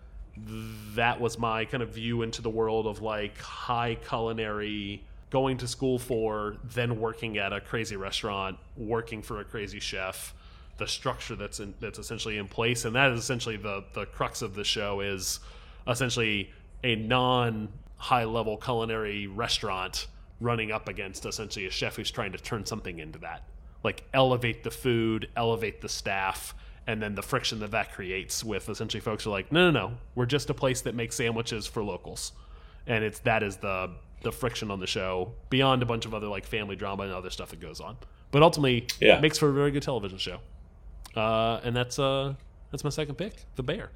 That 0.95 1.21
was 1.21 1.39
my 1.39 1.65
kind 1.65 1.83
of 1.83 1.91
view 1.91 2.23
into 2.23 2.43
the 2.43 2.51
world 2.51 2.87
of 2.87 3.01
like 3.01 3.39
high 3.39 3.97
culinary 4.07 5.03
going 5.31 5.57
to 5.59 5.67
school 5.67 5.99
for, 5.99 6.57
then 6.65 7.01
working 7.01 7.39
at 7.39 7.53
a 7.53 7.61
crazy 7.61 7.97
restaurant, 7.97 8.59
working 8.77 9.23
for 9.23 9.41
a 9.41 9.45
crazy 9.45 9.81
chef, 9.81 10.35
the 10.79 10.87
structure 10.87 11.37
that's 11.37 11.61
in, 11.61 11.75
that's 11.81 11.99
essentially 11.99 12.39
in 12.39 12.47
place, 12.47 12.85
and 12.85 12.95
that 12.95 13.11
is 13.13 13.19
essentially 13.19 13.57
the 13.57 13.85
the 13.95 14.07
crux 14.07 14.43
of 14.43 14.55
the 14.55 14.65
show 14.65 15.01
is 15.01 15.41
essentially 15.89 16.51
a 16.85 16.97
non 16.97 17.69
high 17.97 18.25
level 18.25 18.57
culinary 18.57 19.27
restaurant 19.27 20.07
running 20.41 20.71
up 20.71 20.89
against 20.89 21.25
essentially 21.25 21.67
a 21.67 21.71
chef 21.71 21.97
who's 21.97 22.11
trying 22.11 22.33
to 22.33 22.39
turn 22.39 22.65
something 22.67 22.99
into 22.99 23.19
that, 23.19 23.43
like 23.83 24.05
elevate 24.13 24.63
the 24.63 24.71
food, 24.71 25.29
elevate 25.37 25.81
the 25.81 25.89
staff. 25.89 26.55
And 26.87 27.03
then 27.03 27.15
the 27.17 27.23
friction 27.23 27.59
that 27.61 27.73
that 27.73 27.93
creates 27.93 28.45
with 28.45 28.69
essentially 28.69 29.01
folks 29.01 29.25
who 29.25 29.31
are 29.31 29.33
like, 29.33 29.51
no, 29.51 29.71
no, 29.71 29.89
no, 29.89 29.95
we're 30.15 30.27
just 30.27 30.51
a 30.51 30.55
place 30.55 30.83
that 30.83 30.95
makes 30.95 31.17
sandwiches 31.17 31.67
for 31.67 31.83
locals 31.83 32.33
and 32.89 33.03
it's 33.03 33.19
that 33.21 33.43
is 33.43 33.57
the 33.57 33.91
the 34.23 34.31
friction 34.31 34.71
on 34.71 34.79
the 34.81 34.87
show 34.87 35.33
beyond 35.51 35.83
a 35.83 35.87
bunch 35.87 36.07
of 36.07 36.15
other 36.15 36.29
like 36.29 36.47
family 36.47 36.77
drama 36.77 37.03
and 37.03 37.13
other 37.13 37.31
stuff 37.31 37.51
that 37.51 37.61
goes 37.61 37.81
on. 37.81 37.97
But 38.31 38.43
ultimately, 38.43 38.87
Yeah. 39.01 39.17
it 39.19 39.23
makes 39.23 39.39
for 39.39 39.49
a 39.49 39.53
very 39.53 39.71
good 39.73 39.83
television 39.83 40.19
show. 40.19 40.39
Uh, 41.17 41.61
and 41.65 41.75
that's 41.75 41.99
uh 41.99 42.35
that's 42.71 42.85
my 42.85 42.91
second 42.91 43.17
pick, 43.17 43.35
The 43.57 43.63
Bear. 43.63 43.91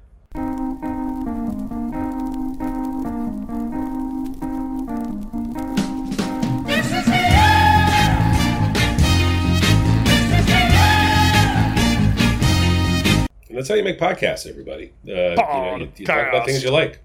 That's 13.61 13.69
how 13.69 13.75
you 13.75 13.83
make 13.83 13.99
podcasts, 13.99 14.47
everybody. 14.47 14.91
Uh, 15.07 15.11
you, 15.11 15.35
know, 15.35 15.75
you, 15.77 15.91
you 15.97 16.05
talk 16.05 16.27
about 16.27 16.47
things 16.47 16.63
you 16.63 16.71
like. 16.71 16.99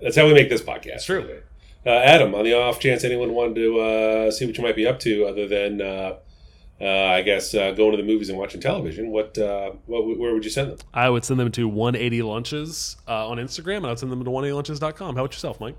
That's 0.00 0.14
how 0.14 0.28
we 0.28 0.32
make 0.32 0.48
this 0.48 0.62
podcast. 0.62 1.04
true. 1.04 1.42
Uh, 1.84 1.90
Adam, 1.90 2.36
on 2.36 2.44
the 2.44 2.54
off 2.54 2.78
chance 2.78 3.02
anyone 3.02 3.32
wanted 3.32 3.56
to 3.56 3.80
uh, 3.80 4.30
see 4.30 4.46
what 4.46 4.56
you 4.56 4.62
might 4.62 4.76
be 4.76 4.86
up 4.86 5.00
to, 5.00 5.26
other 5.26 5.48
than 5.48 5.80
uh, 5.82 6.14
uh, 6.80 6.86
I 6.86 7.22
guess 7.22 7.52
uh, 7.52 7.72
going 7.72 7.90
to 7.90 7.96
the 7.96 8.04
movies 8.04 8.28
and 8.28 8.38
watching 8.38 8.60
television, 8.60 9.10
what, 9.10 9.36
uh, 9.36 9.72
what 9.86 10.18
where 10.18 10.32
would 10.32 10.44
you 10.44 10.50
send 10.50 10.70
them? 10.70 10.78
I 10.94 11.10
would 11.10 11.24
send 11.24 11.40
them 11.40 11.50
to 11.52 11.66
180 11.66 12.22
Lunches 12.22 12.96
uh, 13.08 13.26
on 13.28 13.38
Instagram, 13.38 13.78
and 13.78 13.86
I'd 13.86 13.98
send 13.98 14.12
them 14.12 14.22
to 14.22 14.30
180lunches.com. 14.30 15.16
How 15.16 15.22
about 15.22 15.32
yourself, 15.32 15.58
Mike? 15.58 15.74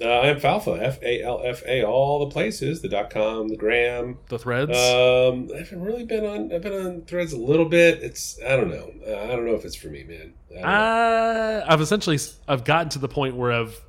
Uh, 0.00 0.04
I 0.08 0.26
am 0.28 0.38
Falfa, 0.38 0.80
F 0.80 1.02
A 1.02 1.22
L 1.22 1.42
F 1.44 1.62
A, 1.66 1.82
all 1.84 2.20
the 2.20 2.32
places, 2.32 2.82
the 2.82 2.88
dot 2.88 3.10
com, 3.10 3.48
the 3.48 3.56
gram. 3.56 4.18
The 4.28 4.38
threads? 4.38 4.70
Um, 4.70 5.50
I 5.54 5.58
haven't 5.58 5.82
really 5.82 6.04
been 6.04 6.24
on. 6.24 6.52
I've 6.52 6.62
been 6.62 6.72
on 6.72 7.02
Threads 7.02 7.32
a 7.32 7.36
little 7.38 7.64
bit. 7.64 8.00
It's 8.02 8.38
I 8.46 8.56
don't 8.56 8.68
know. 8.70 8.92
Uh, 9.06 9.24
I 9.24 9.26
don't 9.28 9.44
know 9.44 9.54
if 9.54 9.64
it's 9.64 9.74
for 9.74 9.88
me, 9.88 10.04
man. 10.04 10.34
Uh, 10.64 11.64
I've 11.66 11.80
essentially 11.80 12.18
I've 12.46 12.64
gotten 12.64 12.90
to 12.90 12.98
the 13.00 13.08
point 13.08 13.34
where 13.36 13.50
I've 13.52 13.80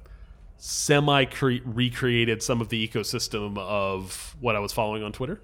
semi 0.58 1.26
cre- 1.26 1.64
recreated 1.64 2.42
some 2.44 2.60
of 2.60 2.70
the 2.70 2.88
ecosystem 2.88 3.58
of 3.60 4.36
what 4.40 4.56
I 4.56 4.60
was 4.60 4.74
following 4.74 5.04
on 5.04 5.12
Twitter. 5.12 5.40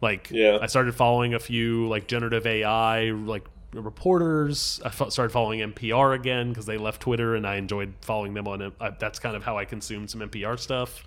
Like, 0.00 0.30
Yeah. 0.32 0.58
I 0.60 0.66
started 0.66 0.94
following 0.96 1.34
a 1.34 1.38
few 1.38 1.86
like 1.88 2.08
generative 2.08 2.44
AI 2.46 3.10
like 3.10 3.44
reporters. 3.72 4.80
I 4.84 4.90
started 4.90 5.30
following 5.32 5.60
NPR 5.60 6.14
again 6.14 6.50
because 6.50 6.66
they 6.66 6.76
left 6.78 7.00
Twitter, 7.02 7.34
and 7.34 7.46
I 7.46 7.56
enjoyed 7.56 7.94
following 8.00 8.34
them 8.34 8.46
on 8.48 8.60
it. 8.62 8.72
I, 8.80 8.90
that's 8.90 9.18
kind 9.18 9.36
of 9.36 9.42
how 9.44 9.56
I 9.58 9.64
consumed 9.64 10.10
some 10.10 10.20
NPR 10.20 10.58
stuff. 10.58 11.04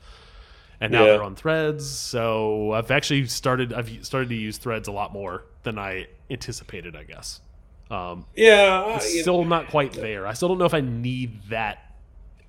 And 0.82 0.92
now 0.92 1.06
Yeah. 1.06 1.12
they're 1.14 1.24
on 1.24 1.36
Threads, 1.36 1.90
so 1.90 2.72
I've 2.74 2.92
actually 2.92 3.28
started. 3.28 3.72
I've 3.74 4.06
started 4.06 4.30
to 4.30 4.36
use 4.36 4.58
Threads 4.58 4.88
a 4.88 4.92
lot 4.92 5.14
more 5.14 5.44
than 5.64 5.78
I 5.80 6.08
anticipated. 6.30 6.96
I 6.96 7.04
guess. 7.04 7.40
Um, 7.90 8.26
yeah, 8.36 8.82
I- 8.84 8.88
you 8.88 9.16
know, 9.18 9.22
still 9.22 9.46
not 9.46 9.68
quite 9.70 9.94
there. 9.94 10.26
I 10.28 10.34
still 10.34 10.50
don't 10.50 10.58
know 10.58 10.66
if 10.66 10.74
I 10.74 10.82
need 10.82 11.44
that 11.50 11.96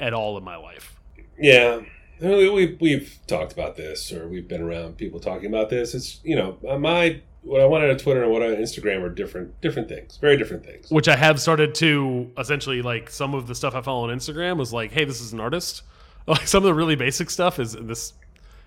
at 0.00 0.12
all 0.12 0.36
in 0.38 0.44
my 0.44 0.56
life. 0.56 0.98
yeah. 1.38 1.80
We 2.18 2.78
we've 2.80 3.18
talked 3.26 3.52
about 3.52 3.76
this, 3.76 4.10
or 4.10 4.26
we've 4.26 4.48
been 4.48 4.62
around 4.62 4.96
people 4.96 5.20
talking 5.20 5.46
about 5.46 5.68
this. 5.68 5.94
It's 5.94 6.18
you 6.24 6.34
know 6.34 6.56
my 6.78 7.20
what 7.46 7.60
I 7.60 7.64
wanted 7.64 7.90
on 7.90 7.96
Twitter 7.96 8.22
and 8.22 8.32
what 8.32 8.42
I 8.42 8.46
on 8.46 8.56
Instagram 8.56 9.02
are 9.02 9.08
different 9.08 9.60
different 9.60 9.88
things, 9.88 10.16
very 10.16 10.36
different 10.36 10.64
things. 10.64 10.90
Which 10.90 11.08
I 11.08 11.16
have 11.16 11.40
started 11.40 11.74
to 11.76 12.30
essentially 12.36 12.82
like 12.82 13.08
some 13.08 13.34
of 13.34 13.46
the 13.46 13.54
stuff 13.54 13.74
I 13.74 13.80
follow 13.80 14.10
on 14.10 14.16
Instagram 14.16 14.56
was 14.56 14.72
like, 14.72 14.92
hey, 14.92 15.04
this 15.04 15.20
is 15.20 15.32
an 15.32 15.40
artist. 15.40 15.82
Like 16.28 16.48
some 16.48 16.64
of 16.64 16.66
the 16.66 16.74
really 16.74 16.96
basic 16.96 17.30
stuff 17.30 17.60
is 17.60 17.74
this 17.74 18.12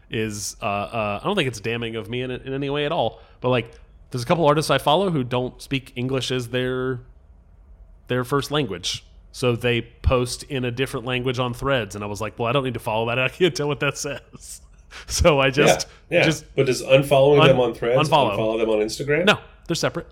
is 0.10 0.56
uh, 0.62 0.66
uh, 0.66 1.20
I 1.22 1.26
don't 1.26 1.36
think 1.36 1.50
it's 1.50 1.60
damning 1.60 1.98
of 1.98 2.10
me 2.10 2.22
in, 2.22 2.32
in 2.32 2.54
any 2.54 2.70
way 2.70 2.86
at 2.86 2.94
all. 2.94 3.20
But 3.42 3.50
like, 3.50 3.72
there's 4.12 4.24
a 4.24 4.26
couple 4.26 4.46
artists 4.46 4.72
I 4.72 4.78
follow 4.78 5.10
who 5.10 5.26
don't 5.26 5.62
speak 5.62 5.92
English 5.98 6.32
as 6.32 6.48
their 6.48 7.02
their 8.08 8.24
first 8.24 8.50
language. 8.50 9.04
So 9.34 9.58
they 9.58 9.82
post 9.82 10.44
in 10.44 10.64
a 10.64 10.72
different 10.72 11.06
language 11.06 11.38
on 11.38 11.54
threads, 11.54 11.96
and 11.96 12.04
I 12.04 12.08
was 12.08 12.22
like, 12.22 12.40
"Well, 12.40 12.48
I 12.48 12.54
don't 12.54 12.64
need 12.64 12.76
to 12.76 12.80
follow 12.80 13.08
that. 13.08 13.20
I 13.20 13.28
can't 13.28 13.54
tell 13.54 13.68
what 13.68 13.82
that 13.82 13.98
says." 13.98 14.62
So 15.08 15.40
I 15.40 15.50
just, 15.50 15.88
yeah, 16.10 16.20
yeah. 16.20 16.26
just 16.26 16.46
but 16.56 16.66
does 16.66 16.82
unfollowing 16.82 17.42
Un- 17.42 17.48
them 17.48 17.60
on 17.60 17.74
Threads 17.74 18.10
unfollow. 18.10 18.38
unfollow 18.38 18.60
them 18.60 18.70
on 18.70 18.80
Instagram? 18.80 19.26
no, 19.26 19.40
they're 19.68 19.76
separate. 19.76 20.08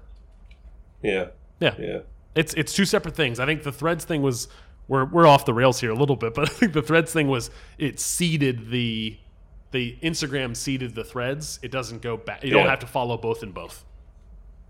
Yeah, 1.01 1.27
Yeah, 1.59 1.75
yeah. 1.79 1.99
It's 2.35 2.53
it's 2.53 2.73
two 2.73 2.85
separate 2.85 3.15
things. 3.15 3.39
I 3.39 3.45
think 3.45 3.63
the 3.63 3.71
threads 3.71 4.05
thing 4.05 4.21
was 4.21 4.47
we're 4.87 5.05
we're 5.05 5.25
off 5.27 5.45
the 5.45 5.53
rails 5.53 5.79
here 5.79 5.91
a 5.91 5.95
little 5.95 6.15
bit, 6.15 6.33
but 6.35 6.47
I 6.49 6.51
think 6.51 6.73
the 6.73 6.81
threads 6.81 7.11
thing 7.11 7.27
was 7.27 7.49
it 7.77 7.99
seeded 7.99 8.69
the 8.69 9.17
the 9.71 9.97
Instagram 10.03 10.55
seeded 10.55 10.93
the 10.95 11.03
threads. 11.03 11.59
It 11.61 11.71
doesn't 11.71 12.01
go 12.01 12.15
back. 12.17 12.43
You 12.43 12.51
don't 12.51 12.67
have 12.67 12.79
to 12.79 12.87
follow 12.87 13.17
both 13.17 13.43
in 13.43 13.51
both. 13.51 13.83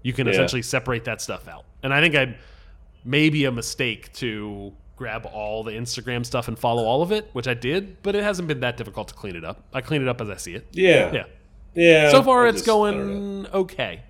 You 0.04 0.14
can 0.14 0.28
Yeah. 0.28 0.34
essentially 0.34 0.62
separate 0.62 1.04
that 1.06 1.22
stuff 1.22 1.48
out. 1.48 1.66
And 1.84 1.94
I 1.94 2.02
think 2.02 2.16
I 2.16 2.36
maybe 3.04 3.46
a 3.46 3.52
mistake 3.52 4.12
to 4.14 4.74
grab 4.98 5.26
all 5.32 5.64
the 5.64 5.72
Instagram 5.72 6.26
stuff 6.26 6.48
and 6.50 6.58
follow 6.60 6.84
all 6.84 7.02
of 7.02 7.12
it, 7.14 7.30
which 7.34 7.48
I 7.48 7.54
did, 7.54 8.02
but 8.04 8.16
it 8.16 8.24
hasn't 8.24 8.48
been 8.50 8.60
that 8.62 8.76
difficult 8.78 9.08
to 9.10 9.14
clean 9.14 9.36
it 9.38 9.46
up. 9.46 9.64
I 9.74 9.80
clean 9.82 10.02
it 10.02 10.08
up 10.10 10.20
as 10.20 10.30
I 10.30 10.36
see 10.36 10.56
it. 10.56 10.68
Yeah. 10.72 11.12
Yeah. 11.14 11.24
Yeah. 11.76 12.10
So 12.12 12.22
far 12.24 12.46
I 12.46 12.50
it's 12.50 12.58
just- 12.64 12.70
I 12.70 12.74
don't 12.92 12.98
know. 12.98 13.44
going 13.44 13.48
okay. 13.54 14.02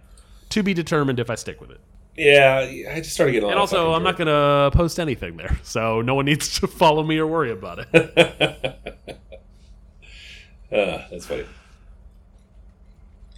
To 0.51 0.63
be 0.63 0.73
determined 0.73 1.19
if 1.19 1.29
I 1.29 1.35
stick 1.35 1.59
with 1.61 1.71
it. 1.71 1.81
Yeah, 2.15 2.59
I 2.89 2.95
just 3.01 3.13
started 3.13 3.33
getting 3.33 3.43
a 3.43 3.47
lot 3.47 3.51
And 3.51 3.59
also, 3.59 3.91
I'm 3.91 4.01
not 4.01 4.17
going 4.17 4.25
to 4.27 4.75
post 4.75 4.99
anything 4.99 5.37
there, 5.37 5.59
so 5.63 6.01
no 6.01 6.15
one 6.15 6.25
needs 6.25 6.59
to 6.61 6.65
follow 6.67 7.03
me 7.03 7.19
or 7.19 7.27
worry 7.27 7.51
about 7.51 7.77
it. 7.79 7.87
Uh, 7.93 8.73
that's 11.11 11.27
funny. 11.27 11.45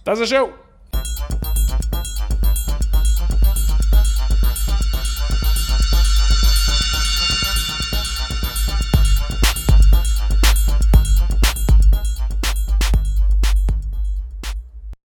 That's 0.04 0.20
a 0.20 0.26
show. 0.26 0.54